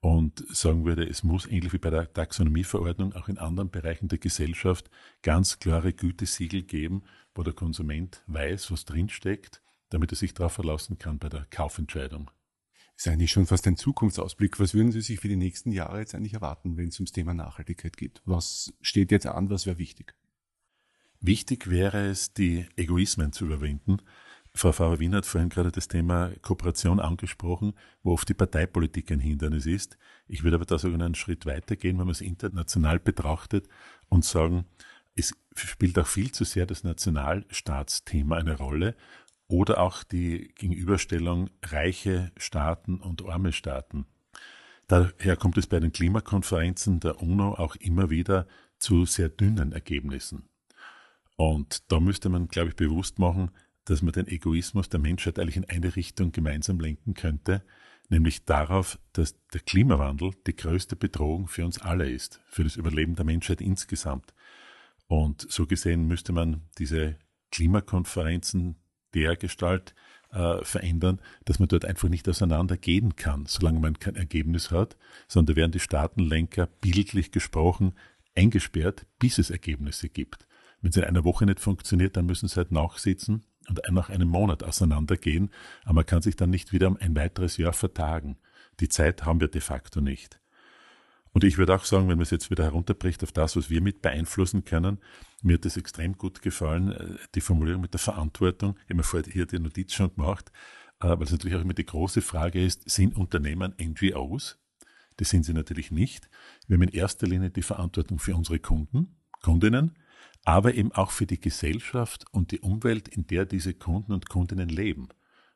und 0.00 0.44
sagen 0.48 0.84
würde, 0.84 1.08
es 1.08 1.22
muss 1.22 1.46
ähnlich 1.46 1.72
wie 1.72 1.78
bei 1.78 1.90
der 1.90 2.12
Taxonomieverordnung 2.12 3.14
auch 3.14 3.28
in 3.28 3.38
anderen 3.38 3.70
Bereichen 3.70 4.08
der 4.08 4.18
Gesellschaft 4.18 4.90
ganz 5.22 5.58
klare 5.58 5.92
Gütesiegel 5.92 6.62
geben, 6.62 7.04
wo 7.34 7.42
der 7.42 7.54
Konsument 7.54 8.22
weiß, 8.26 8.70
was 8.72 8.84
drinsteckt 8.84 9.62
damit 9.90 10.12
er 10.12 10.16
sich 10.16 10.34
darauf 10.34 10.52
verlassen 10.52 10.98
kann 10.98 11.18
bei 11.18 11.28
der 11.28 11.46
Kaufentscheidung. 11.50 12.30
Ist 12.96 13.08
eigentlich 13.08 13.30
schon 13.30 13.46
fast 13.46 13.66
ein 13.66 13.76
Zukunftsausblick. 13.76 14.58
Was 14.58 14.72
würden 14.72 14.90
Sie 14.90 15.02
sich 15.02 15.20
für 15.20 15.28
die 15.28 15.36
nächsten 15.36 15.70
Jahre 15.70 15.98
jetzt 15.98 16.14
eigentlich 16.14 16.34
erwarten, 16.34 16.78
wenn 16.78 16.88
es 16.88 16.98
ums 16.98 17.12
Thema 17.12 17.34
Nachhaltigkeit 17.34 17.96
geht? 17.96 18.22
Was 18.24 18.72
steht 18.80 19.12
jetzt 19.12 19.26
an? 19.26 19.50
Was 19.50 19.66
wäre 19.66 19.78
wichtig? 19.78 20.14
Wichtig 21.20 21.68
wäre 21.68 22.06
es, 22.06 22.32
die 22.32 22.66
Egoismen 22.76 23.32
zu 23.32 23.44
überwinden. 23.44 23.98
Frau 24.54 24.72
Frau 24.72 24.98
Wien 24.98 25.14
hat 25.14 25.26
vorhin 25.26 25.50
gerade 25.50 25.70
das 25.70 25.88
Thema 25.88 26.30
Kooperation 26.40 26.98
angesprochen, 26.98 27.74
wo 28.02 28.12
oft 28.12 28.26
die 28.30 28.34
Parteipolitik 28.34 29.12
ein 29.12 29.20
Hindernis 29.20 29.66
ist. 29.66 29.98
Ich 30.26 30.42
würde 30.42 30.56
aber 30.56 30.64
da 30.64 30.78
sogar 30.78 30.98
einen 30.98 31.14
Schritt 31.14 31.44
weitergehen, 31.44 31.98
wenn 31.98 32.06
man 32.06 32.12
es 32.12 32.22
international 32.22 32.98
betrachtet 32.98 33.68
und 34.08 34.24
sagen, 34.24 34.64
es 35.14 35.34
spielt 35.54 35.98
auch 35.98 36.06
viel 36.06 36.32
zu 36.32 36.44
sehr 36.44 36.64
das 36.64 36.84
Nationalstaatsthema 36.84 38.36
eine 38.36 38.56
Rolle 38.56 38.96
oder 39.48 39.80
auch 39.80 40.02
die 40.02 40.52
Gegenüberstellung 40.56 41.50
reiche 41.64 42.32
Staaten 42.36 43.00
und 43.00 43.24
arme 43.26 43.52
Staaten. 43.52 44.06
Daher 44.88 45.36
kommt 45.36 45.58
es 45.58 45.66
bei 45.66 45.80
den 45.80 45.92
Klimakonferenzen 45.92 47.00
der 47.00 47.20
UNO 47.20 47.54
auch 47.54 47.76
immer 47.76 48.10
wieder 48.10 48.46
zu 48.78 49.04
sehr 49.04 49.28
dünnen 49.28 49.72
Ergebnissen. 49.72 50.48
Und 51.36 51.90
da 51.90 52.00
müsste 52.00 52.28
man, 52.28 52.48
glaube 52.48 52.70
ich, 52.70 52.76
bewusst 52.76 53.18
machen, 53.18 53.50
dass 53.84 54.02
man 54.02 54.12
den 54.12 54.26
Egoismus 54.26 54.88
der 54.88 55.00
Menschheit 55.00 55.38
eigentlich 55.38 55.56
in 55.56 55.64
eine 55.64 55.94
Richtung 55.96 56.32
gemeinsam 56.32 56.80
lenken 56.80 57.14
könnte, 57.14 57.62
nämlich 58.08 58.44
darauf, 58.44 58.98
dass 59.12 59.36
der 59.52 59.60
Klimawandel 59.60 60.32
die 60.46 60.56
größte 60.56 60.96
Bedrohung 60.96 61.46
für 61.46 61.64
uns 61.64 61.80
alle 61.80 62.08
ist, 62.08 62.40
für 62.46 62.64
das 62.64 62.76
Überleben 62.76 63.16
der 63.16 63.24
Menschheit 63.24 63.60
insgesamt. 63.60 64.34
Und 65.08 65.46
so 65.50 65.66
gesehen 65.66 66.06
müsste 66.06 66.32
man 66.32 66.62
diese 66.78 67.18
Klimakonferenzen 67.52 68.76
der 69.16 69.36
Gestalt 69.36 69.94
äh, 70.30 70.62
verändern, 70.62 71.20
dass 71.46 71.58
man 71.58 71.68
dort 71.68 71.86
einfach 71.86 72.08
nicht 72.10 72.28
auseinandergehen 72.28 73.16
kann, 73.16 73.46
solange 73.46 73.80
man 73.80 73.98
kein 73.98 74.14
Ergebnis 74.14 74.70
hat, 74.70 74.96
sondern 75.26 75.54
da 75.54 75.60
werden 75.60 75.72
die 75.72 75.80
Staatenlenker 75.80 76.66
bildlich 76.66 77.32
gesprochen 77.32 77.94
eingesperrt, 78.34 79.06
bis 79.18 79.38
es 79.38 79.48
Ergebnisse 79.48 80.10
gibt. 80.10 80.46
Wenn 80.82 80.90
es 80.90 80.96
in 80.96 81.04
einer 81.04 81.24
Woche 81.24 81.46
nicht 81.46 81.60
funktioniert, 81.60 82.18
dann 82.18 82.26
müssen 82.26 82.48
sie 82.48 82.56
halt 82.56 82.70
nachsitzen 82.70 83.44
und 83.66 83.80
nach 83.90 84.10
einem 84.10 84.28
Monat 84.28 84.62
auseinandergehen, 84.62 85.50
aber 85.84 85.94
man 85.94 86.06
kann 86.06 86.20
sich 86.20 86.36
dann 86.36 86.50
nicht 86.50 86.72
wieder 86.72 86.88
um 86.88 86.98
ein 86.98 87.16
weiteres 87.16 87.56
Jahr 87.56 87.72
vertagen. 87.72 88.36
Die 88.78 88.90
Zeit 88.90 89.24
haben 89.24 89.40
wir 89.40 89.48
de 89.48 89.62
facto 89.62 90.02
nicht. 90.02 90.38
Und 91.36 91.44
ich 91.44 91.58
würde 91.58 91.74
auch 91.74 91.84
sagen, 91.84 92.08
wenn 92.08 92.16
man 92.16 92.22
es 92.22 92.30
jetzt 92.30 92.50
wieder 92.50 92.64
herunterbricht 92.64 93.22
auf 93.22 93.30
das, 93.30 93.56
was 93.56 93.68
wir 93.68 93.82
mit 93.82 94.00
beeinflussen 94.00 94.64
können, 94.64 95.00
mir 95.42 95.56
hat 95.56 95.66
das 95.66 95.76
extrem 95.76 96.16
gut 96.16 96.40
gefallen, 96.40 96.92
äh, 96.92 97.16
die 97.34 97.42
Formulierung 97.42 97.82
mit 97.82 97.92
der 97.92 98.00
Verantwortung. 98.00 98.78
Ich 98.78 98.84
habe 98.84 98.94
mir 98.94 99.02
vorher 99.02 99.30
hier 99.30 99.44
die 99.44 99.58
Notiz 99.58 99.92
schon 99.92 100.14
gemacht, 100.14 100.50
äh, 100.98 101.08
weil 101.08 101.24
es 101.24 101.32
natürlich 101.32 101.54
auch 101.54 101.60
immer 101.60 101.74
die 101.74 101.84
große 101.84 102.22
Frage 102.22 102.64
ist, 102.64 102.88
sind 102.88 103.14
Unternehmen 103.14 103.74
NGOs? 103.78 104.58
Das 105.18 105.28
sind 105.28 105.44
sie 105.44 105.52
natürlich 105.52 105.90
nicht. 105.90 106.30
Wir 106.68 106.78
haben 106.78 106.84
in 106.84 106.94
erster 106.94 107.26
Linie 107.26 107.50
die 107.50 107.60
Verantwortung 107.60 108.18
für 108.18 108.34
unsere 108.34 108.58
Kunden, 108.58 109.18
Kundinnen, 109.42 109.98
aber 110.46 110.72
eben 110.72 110.92
auch 110.92 111.10
für 111.10 111.26
die 111.26 111.38
Gesellschaft 111.38 112.24
und 112.30 112.50
die 112.50 112.60
Umwelt, 112.60 113.08
in 113.08 113.26
der 113.26 113.44
diese 113.44 113.74
Kunden 113.74 114.14
und 114.14 114.30
Kundinnen 114.30 114.70
leben. 114.70 115.10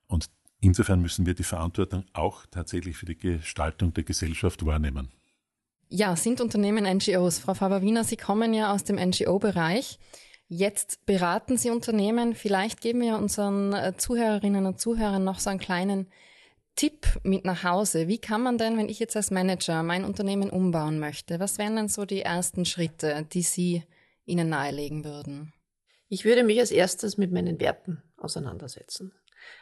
Und 0.08 0.28
insofern 0.60 1.00
müssen 1.00 1.24
wir 1.24 1.32
die 1.32 1.42
Verantwortung 1.42 2.04
auch 2.12 2.44
tatsächlich 2.50 2.98
für 2.98 3.06
die 3.06 3.16
Gestaltung 3.16 3.94
der 3.94 4.04
Gesellschaft 4.04 4.66
wahrnehmen. 4.66 5.10
Ja, 5.92 6.14
sind 6.14 6.40
Unternehmen 6.40 6.84
NGOs? 6.84 7.40
Frau 7.40 7.54
Faber-Wiener, 7.54 8.04
Sie 8.04 8.16
kommen 8.16 8.54
ja 8.54 8.72
aus 8.72 8.84
dem 8.84 8.94
NGO-Bereich. 8.94 9.98
Jetzt 10.46 11.04
beraten 11.04 11.56
Sie 11.56 11.70
Unternehmen. 11.70 12.36
Vielleicht 12.36 12.80
geben 12.80 13.00
wir 13.00 13.16
unseren 13.16 13.72
äh, 13.72 13.96
Zuhörerinnen 13.96 14.66
und 14.66 14.80
Zuhörern 14.80 15.24
noch 15.24 15.40
so 15.40 15.50
einen 15.50 15.58
kleinen 15.58 16.06
Tipp 16.76 17.08
mit 17.24 17.44
nach 17.44 17.64
Hause. 17.64 18.06
Wie 18.06 18.18
kann 18.18 18.40
man 18.40 18.56
denn, 18.56 18.78
wenn 18.78 18.88
ich 18.88 19.00
jetzt 19.00 19.16
als 19.16 19.32
Manager 19.32 19.82
mein 19.82 20.04
Unternehmen 20.04 20.50
umbauen 20.50 21.00
möchte, 21.00 21.40
was 21.40 21.58
wären 21.58 21.74
denn 21.74 21.88
so 21.88 22.04
die 22.04 22.22
ersten 22.22 22.64
Schritte, 22.64 23.26
die 23.32 23.42
Sie 23.42 23.82
Ihnen 24.26 24.48
nahelegen 24.48 25.04
würden? 25.04 25.52
Ich 26.08 26.24
würde 26.24 26.44
mich 26.44 26.60
als 26.60 26.70
erstes 26.70 27.18
mit 27.18 27.32
meinen 27.32 27.58
Werten 27.58 28.00
auseinandersetzen. 28.16 29.12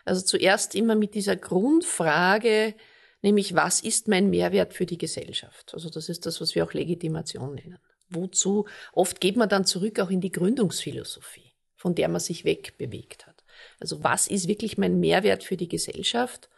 Also 0.04 0.20
zuerst 0.20 0.74
immer 0.74 0.94
mit 0.94 1.14
dieser 1.14 1.36
Grundfrage, 1.36 2.74
nämlich 3.22 3.54
was 3.54 3.80
ist 3.80 4.08
mein 4.08 4.30
Mehrwert 4.30 4.74
für 4.74 4.86
die 4.86 4.98
Gesellschaft? 4.98 5.74
Also 5.74 5.90
das 5.90 6.08
ist 6.08 6.26
das, 6.26 6.40
was 6.40 6.54
wir 6.54 6.64
auch 6.64 6.72
Legitimation 6.72 7.54
nennen. 7.54 7.78
Wozu? 8.10 8.66
Oft 8.92 9.20
geht 9.20 9.36
man 9.36 9.48
dann 9.48 9.64
zurück 9.64 10.00
auch 10.00 10.10
in 10.10 10.20
die 10.20 10.32
Gründungsphilosophie, 10.32 11.52
von 11.76 11.94
der 11.94 12.08
man 12.08 12.20
sich 12.20 12.44
wegbewegt 12.44 13.26
hat. 13.26 13.44
Also 13.80 14.02
was 14.02 14.26
ist 14.26 14.48
wirklich 14.48 14.78
mein 14.78 15.00
Mehrwert 15.00 15.44
für 15.44 15.56
die 15.56 15.68
Gesellschaft? 15.68 16.48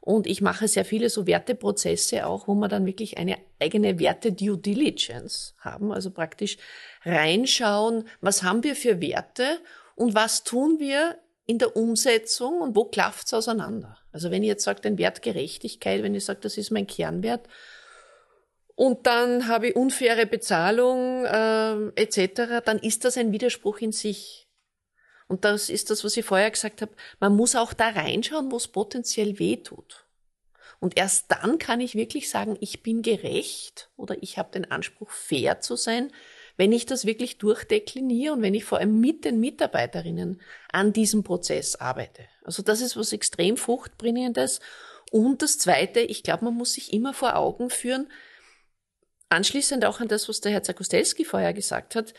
Und 0.00 0.26
ich 0.26 0.40
mache 0.40 0.66
sehr 0.66 0.84
viele 0.84 1.10
so 1.10 1.28
Werteprozesse 1.28 2.26
auch, 2.26 2.48
wo 2.48 2.54
wir 2.54 2.66
dann 2.66 2.86
wirklich 2.86 3.18
eine 3.18 3.38
eigene 3.60 4.00
Werte-Due 4.00 4.58
Diligence 4.58 5.54
haben. 5.58 5.92
Also 5.92 6.10
praktisch 6.10 6.56
reinschauen, 7.04 8.08
was 8.20 8.42
haben 8.42 8.64
wir 8.64 8.74
für 8.74 9.00
Werte 9.00 9.60
und 9.94 10.16
was 10.16 10.42
tun 10.42 10.80
wir 10.80 11.18
in 11.46 11.58
der 11.58 11.76
Umsetzung 11.76 12.60
und 12.60 12.76
wo 12.76 12.84
klafft's 12.84 13.34
auseinander. 13.34 13.98
Also 14.12 14.30
wenn 14.30 14.42
ich 14.42 14.48
jetzt 14.48 14.64
sage, 14.64 14.80
den 14.80 14.98
Wert 14.98 15.22
Gerechtigkeit, 15.22 16.02
wenn 16.02 16.14
ich 16.14 16.24
sage, 16.24 16.40
das 16.40 16.56
ist 16.56 16.70
mein 16.70 16.86
Kernwert, 16.86 17.48
und 18.74 19.06
dann 19.06 19.48
habe 19.48 19.68
ich 19.68 19.76
unfaire 19.76 20.26
Bezahlung 20.26 21.24
äh, 21.24 22.00
etc., 22.00 22.64
dann 22.64 22.78
ist 22.78 23.04
das 23.04 23.16
ein 23.16 23.32
Widerspruch 23.32 23.78
in 23.78 23.92
sich. 23.92 24.48
Und 25.28 25.44
das 25.44 25.68
ist 25.68 25.90
das, 25.90 26.04
was 26.04 26.16
ich 26.16 26.24
vorher 26.24 26.50
gesagt 26.50 26.82
habe. 26.82 26.92
Man 27.20 27.36
muss 27.36 27.54
auch 27.54 27.72
da 27.74 27.90
reinschauen, 27.90 28.50
wo 28.50 28.56
es 28.56 28.68
potenziell 28.68 29.38
weh 29.38 29.56
tut. 29.56 30.06
Und 30.80 30.96
erst 30.96 31.30
dann 31.30 31.58
kann 31.58 31.80
ich 31.80 31.94
wirklich 31.94 32.28
sagen, 32.28 32.56
ich 32.60 32.82
bin 32.82 33.02
gerecht 33.02 33.90
oder 33.96 34.20
ich 34.20 34.36
habe 34.36 34.50
den 34.50 34.70
Anspruch, 34.70 35.10
fair 35.10 35.60
zu 35.60 35.76
sein, 35.76 36.10
wenn 36.62 36.70
ich 36.70 36.86
das 36.86 37.06
wirklich 37.06 37.38
durchdekliniere 37.38 38.34
und 38.34 38.42
wenn 38.42 38.54
ich 38.54 38.62
vor 38.62 38.78
allem 38.78 39.00
mit 39.00 39.24
den 39.24 39.40
Mitarbeiterinnen 39.40 40.40
an 40.70 40.92
diesem 40.92 41.24
Prozess 41.24 41.74
arbeite. 41.74 42.28
Also 42.44 42.62
das 42.62 42.80
ist 42.80 42.96
was 42.96 43.12
extrem 43.12 43.56
fruchtbringendes. 43.56 44.60
Und 45.10 45.42
das 45.42 45.58
Zweite, 45.58 45.98
ich 45.98 46.22
glaube, 46.22 46.44
man 46.44 46.54
muss 46.54 46.74
sich 46.74 46.92
immer 46.92 47.14
vor 47.14 47.34
Augen 47.34 47.68
führen, 47.68 48.06
anschließend 49.28 49.84
auch 49.84 49.98
an 49.98 50.06
das, 50.06 50.28
was 50.28 50.40
der 50.40 50.52
Herr 50.52 50.62
Zakostelski 50.62 51.24
vorher 51.24 51.52
gesagt 51.52 51.96
hat, 51.96 52.14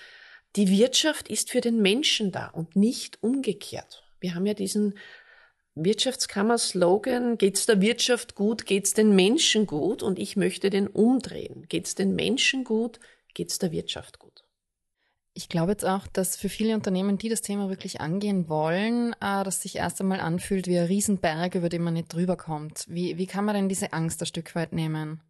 die 0.58 0.68
Wirtschaft 0.68 1.30
ist 1.30 1.50
für 1.50 1.62
den 1.62 1.82
Menschen 1.82 2.34
da 2.34 2.48
und 2.48 2.76
nicht 2.76 3.24
umgekehrt. 3.24 4.04
Wir 4.20 4.36
haben 4.36 4.46
ja 4.46 4.56
diesen 4.56 5.00
Wirtschaftskammer-Slogan, 5.76 7.38
geht's 7.38 7.66
der 7.66 7.80
Wirtschaft 7.80 8.36
gut, 8.36 8.66
geht's 8.66 8.94
den 8.94 9.16
Menschen 9.16 9.68
gut? 9.68 10.04
Und 10.04 10.20
ich 10.20 10.36
möchte 10.36 10.70
den 10.70 10.88
umdrehen. 10.90 11.66
Geht's 11.70 11.96
den 11.96 12.14
Menschen 12.14 12.66
gut, 12.66 13.00
geht's 13.34 13.58
der 13.58 13.72
Wirtschaft 13.72 14.20
gut? 14.20 14.33
Ich 15.36 15.50
glaube 15.50 15.72
jetzt 15.72 15.86
auch, 15.86 16.06
dass 16.06 16.36
für 16.36 16.50
viele 16.50 16.76
Unternehmen, 16.76 17.18
die 17.18 17.30
das 17.30 17.42
Thema 17.42 17.70
wirklich 17.70 18.00
angehen 18.02 18.50
wollen, 18.50 19.14
äh, 19.14 19.44
das 19.44 19.62
sich 19.62 19.78
erst 19.78 20.00
einmal 20.00 20.20
anfühlt 20.20 20.68
wie 20.68 20.78
ein 20.78 20.86
Riesenberg, 20.86 21.56
über 21.56 21.70
den 21.70 21.82
man 21.82 21.96
nicht 21.96 22.14
drüber 22.14 22.38
kommt. 22.38 22.86
Wie, 22.88 23.18
wie 23.18 23.26
kann 23.26 23.46
man 23.46 23.56
denn 23.56 23.70
diese 23.70 23.94
Angst 23.94 24.22
ein 24.22 24.28
Stück 24.28 24.54
weit 24.54 24.74
nehmen? 24.74 25.22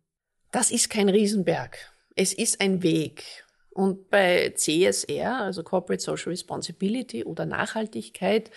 Das 0.51 0.72
ist 0.72 0.89
kein 0.89 1.08
Riesenberg. 1.08 1.78
Es 2.16 2.34
ist 2.34 2.60
ein 2.60 2.84
Weg. 2.84 3.45
Und 3.70 4.10
bei 4.10 4.54
CSR, 4.56 5.41
also 5.41 5.64
Corporate 5.64 6.04
Social 6.04 6.32
Responsibility 6.32 7.24
oder 7.24 7.45
Nachhaltigkeit, 7.45 8.51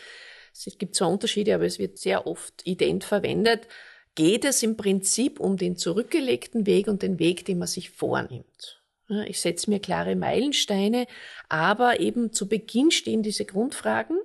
es 0.53 0.79
gibt 0.79 0.95
zwar 0.95 1.11
Unterschiede, 1.11 1.55
aber 1.55 1.65
es 1.65 1.79
wird 1.79 1.99
sehr 1.99 2.27
oft 2.27 2.67
ident 2.67 3.05
verwendet, 3.05 3.69
geht 4.15 4.45
es 4.45 4.63
im 4.63 4.77
Prinzip 4.77 5.39
um 5.39 5.57
den 5.57 5.77
zurückgelegten 5.77 6.67
Weg 6.67 6.89
und 6.89 7.03
den 7.03 7.19
Weg, 7.19 7.45
den 7.45 7.59
man 7.59 7.69
sich 7.69 7.91
vornimmt. 7.91 8.83
Ich 9.27 9.41
setze 9.41 9.71
mir 9.71 9.79
klare 9.79 10.17
Meilensteine, 10.17 11.07
aber 11.49 12.01
eben 12.01 12.33
zu 12.33 12.49
Beginn 12.49 12.91
stehen 12.91 13.23
diese 13.23 13.45
Grundfragen. 13.45 14.19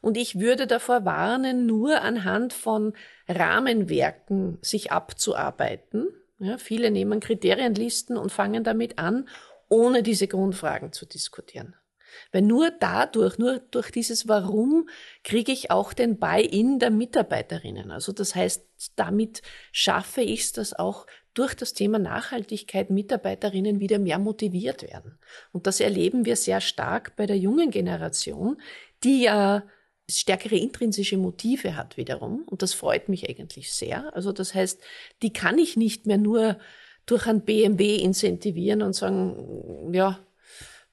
Und 0.00 0.16
ich 0.16 0.38
würde 0.38 0.66
davor 0.66 1.04
warnen, 1.04 1.66
nur 1.66 2.00
anhand 2.02 2.52
von 2.52 2.94
Rahmenwerken 3.28 4.58
sich 4.62 4.92
abzuarbeiten. 4.92 6.08
Ja, 6.38 6.58
viele 6.58 6.90
nehmen 6.90 7.20
Kriterienlisten 7.20 8.16
und 8.16 8.32
fangen 8.32 8.64
damit 8.64 8.98
an 8.98 9.28
ohne 9.68 10.02
diese 10.02 10.28
Grundfragen 10.28 10.92
zu 10.92 11.06
diskutieren. 11.06 11.74
Weil 12.32 12.42
nur 12.42 12.70
dadurch, 12.70 13.38
nur 13.38 13.58
durch 13.58 13.90
dieses 13.90 14.28
Warum 14.28 14.88
kriege 15.22 15.52
ich 15.52 15.70
auch 15.70 15.92
den 15.92 16.18
Buy-in 16.18 16.78
der 16.78 16.90
Mitarbeiterinnen. 16.90 17.90
Also 17.90 18.12
das 18.12 18.34
heißt, 18.34 18.92
damit 18.96 19.42
schaffe 19.72 20.22
ich 20.22 20.42
es, 20.42 20.52
dass 20.52 20.72
auch 20.72 21.06
durch 21.36 21.54
das 21.54 21.74
Thema 21.74 21.98
Nachhaltigkeit 21.98 22.90
Mitarbeiterinnen 22.90 23.78
wieder 23.78 23.98
mehr 23.98 24.18
motiviert 24.18 24.82
werden. 24.82 25.18
Und 25.52 25.66
das 25.66 25.80
erleben 25.80 26.24
wir 26.24 26.34
sehr 26.36 26.60
stark 26.60 27.14
bei 27.16 27.26
der 27.26 27.38
jungen 27.38 27.70
Generation, 27.70 28.60
die 29.04 29.22
ja 29.22 29.62
stärkere 30.08 30.56
intrinsische 30.56 31.18
Motive 31.18 31.76
hat 31.76 31.96
wiederum. 31.96 32.44
Und 32.46 32.62
das 32.62 32.72
freut 32.72 33.08
mich 33.08 33.28
eigentlich 33.28 33.72
sehr. 33.72 34.14
Also 34.14 34.32
das 34.32 34.54
heißt, 34.54 34.80
die 35.22 35.32
kann 35.32 35.58
ich 35.58 35.76
nicht 35.76 36.06
mehr 36.06 36.18
nur 36.18 36.58
durch 37.04 37.26
ein 37.26 37.42
BMW 37.42 37.96
incentivieren 37.96 38.82
und 38.82 38.94
sagen, 38.94 39.92
ja, 39.92 40.25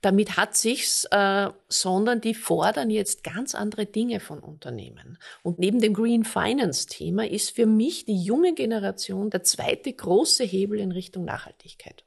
damit 0.04 0.36
hat 0.36 0.56
sich's, 0.56 1.06
äh, 1.12 1.50
sondern 1.70 2.20
die 2.20 2.34
fordern 2.34 2.90
jetzt 2.90 3.24
ganz 3.24 3.56
andere 3.56 3.86
Dinge 3.86 4.20
von 4.20 4.40
Unternehmen. 4.40 5.18
Und 5.44 5.60
neben 5.60 5.80
dem 5.80 5.94
Green 5.94 6.26
Finance 6.26 6.88
Thema 6.88 7.26
ist 7.26 7.56
für 7.56 7.66
mich 7.66 8.04
die 8.04 8.22
junge 8.22 8.54
Generation 8.54 9.30
der 9.30 9.44
zweite 9.44 9.94
große 9.94 10.44
Hebel 10.44 10.80
in 10.80 10.92
Richtung 10.92 11.24
Nachhaltigkeit. 11.24 12.04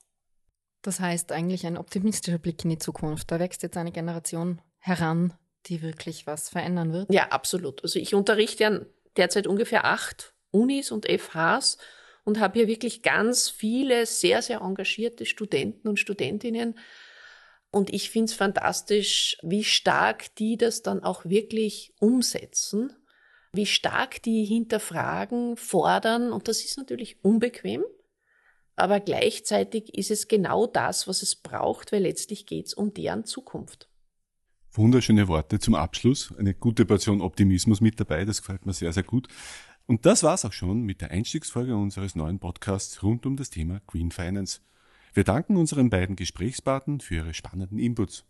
Das 0.82 1.00
heißt 1.00 1.32
eigentlich 1.32 1.66
ein 1.66 1.78
optimistischer 1.78 2.38
Blick 2.38 2.62
in 2.64 2.70
die 2.70 2.78
Zukunft. 2.78 3.30
Da 3.30 3.40
wächst 3.40 3.62
jetzt 3.62 3.78
eine 3.78 3.92
Generation 3.92 4.60
heran, 4.78 5.32
die 5.64 5.80
wirklich 5.80 6.26
was 6.26 6.50
verändern 6.50 6.92
wird. 6.92 7.12
Ja, 7.12 7.28
absolut. 7.30 7.82
Also 7.82 7.98
ich 7.98 8.14
unterrichte 8.14 8.62
ja 8.62 8.80
derzeit 9.16 9.46
ungefähr 9.46 9.86
acht 9.86 10.34
Unis 10.50 10.90
und 10.90 11.06
FHs 11.06 11.78
und 12.24 12.40
habe 12.40 12.58
hier 12.58 12.68
wirklich 12.68 13.02
ganz 13.02 13.48
viele 13.48 14.04
sehr, 14.04 14.42
sehr 14.42 14.60
engagierte 14.60 15.24
Studenten 15.24 15.88
und 15.88 15.98
Studentinnen, 15.98 16.78
und 17.70 17.92
ich 17.92 18.10
finde 18.10 18.26
es 18.26 18.34
fantastisch, 18.34 19.36
wie 19.42 19.64
stark 19.64 20.34
die 20.36 20.56
das 20.56 20.82
dann 20.82 21.02
auch 21.02 21.24
wirklich 21.24 21.92
umsetzen, 21.98 22.92
wie 23.52 23.66
stark 23.66 24.22
die 24.22 24.44
hinterfragen, 24.44 25.56
fordern. 25.56 26.32
Und 26.32 26.48
das 26.48 26.64
ist 26.64 26.76
natürlich 26.76 27.22
unbequem, 27.22 27.84
aber 28.76 29.00
gleichzeitig 29.00 29.94
ist 29.94 30.10
es 30.10 30.28
genau 30.28 30.66
das, 30.66 31.08
was 31.08 31.22
es 31.22 31.34
braucht, 31.34 31.92
weil 31.92 32.02
letztlich 32.02 32.46
geht 32.46 32.66
es 32.66 32.74
um 32.74 32.92
deren 32.92 33.24
Zukunft. 33.24 33.88
Wunderschöne 34.72 35.26
Worte 35.28 35.58
zum 35.58 35.74
Abschluss. 35.74 36.34
Eine 36.36 36.52
gute 36.52 36.84
Portion 36.84 37.22
Optimismus 37.22 37.80
mit 37.80 37.98
dabei. 37.98 38.26
Das 38.26 38.42
gefällt 38.42 38.66
mir 38.66 38.74
sehr, 38.74 38.92
sehr 38.92 39.02
gut. 39.02 39.28
Und 39.86 40.04
das 40.04 40.22
war's 40.22 40.44
auch 40.44 40.52
schon 40.52 40.82
mit 40.82 41.00
der 41.00 41.12
Einstiegsfolge 41.12 41.74
unseres 41.74 42.14
neuen 42.14 42.38
Podcasts 42.38 43.02
rund 43.02 43.24
um 43.24 43.36
das 43.36 43.48
Thema 43.48 43.80
Green 43.86 44.10
Finance. 44.10 44.60
Wir 45.16 45.24
danken 45.24 45.56
unseren 45.56 45.88
beiden 45.88 46.14
Gesprächspartnern 46.14 47.00
für 47.00 47.14
ihre 47.14 47.32
spannenden 47.32 47.78
Inputs. 47.78 48.26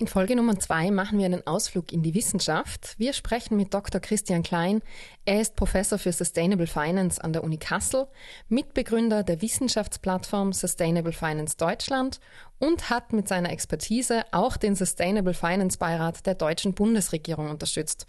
In 0.00 0.06
Folge 0.06 0.36
Nummer 0.36 0.56
zwei 0.60 0.92
machen 0.92 1.18
wir 1.18 1.26
einen 1.26 1.44
Ausflug 1.44 1.92
in 1.92 2.04
die 2.04 2.14
Wissenschaft. 2.14 2.94
Wir 2.98 3.12
sprechen 3.12 3.56
mit 3.56 3.74
Dr. 3.74 4.00
Christian 4.00 4.44
Klein. 4.44 4.80
Er 5.24 5.40
ist 5.40 5.56
Professor 5.56 5.98
für 5.98 6.12
Sustainable 6.12 6.68
Finance 6.68 7.22
an 7.22 7.32
der 7.32 7.42
Uni 7.42 7.58
Kassel, 7.58 8.06
Mitbegründer 8.48 9.24
der 9.24 9.42
Wissenschaftsplattform 9.42 10.52
Sustainable 10.52 11.12
Finance 11.12 11.56
Deutschland 11.56 12.20
und 12.60 12.90
hat 12.90 13.12
mit 13.12 13.26
seiner 13.26 13.50
Expertise 13.50 14.24
auch 14.30 14.56
den 14.56 14.76
Sustainable 14.76 15.34
Finance 15.34 15.78
Beirat 15.78 16.26
der 16.26 16.34
deutschen 16.34 16.74
Bundesregierung 16.74 17.50
unterstützt. 17.50 18.06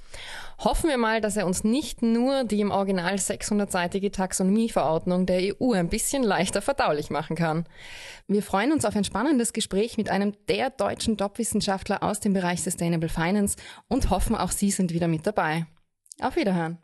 Hoffen 0.60 0.90
wir 0.90 0.98
mal, 0.98 1.22
dass 1.22 1.38
er 1.38 1.48
uns 1.48 1.64
nicht 1.64 2.04
nur 2.04 2.44
die 2.44 2.62
im 2.62 2.72
Original 2.72 3.16
600-seitige 3.16 4.12
Taxonomieverordnung 4.12 5.26
der 5.26 5.56
EU 5.60 5.74
ein 5.74 5.90
bisschen 5.90 6.24
leichter 6.24 6.62
verdaulich 6.62 7.10
machen 7.10 7.36
kann. 7.36 7.66
Wir 8.28 8.44
freuen 8.44 8.72
uns 8.72 8.86
auf 8.86 8.96
ein 8.96 9.04
spannendes 9.04 9.54
Gespräch 9.54 9.98
mit 9.98 10.10
einem 10.10 10.34
der 10.48 10.70
deutschen 10.70 11.18
Top-Wissenschaftler 11.18 11.79
aus 12.02 12.20
dem 12.20 12.34
Bereich 12.34 12.64
Sustainable 12.64 13.10
Finance 13.10 13.58
und 13.88 14.10
hoffen, 14.10 14.36
auch 14.36 14.52
Sie 14.52 14.72
sind 14.72 14.94
wieder 14.94 15.08
mit 15.08 15.26
dabei. 15.26 15.66
Auf 16.22 16.36
Wiederhören. 16.36 16.78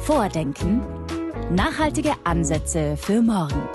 Vordenken 0.00 0.82
Nachhaltige 1.50 2.14
Ansätze 2.24 2.96
für 2.96 3.20
morgen. 3.20 3.68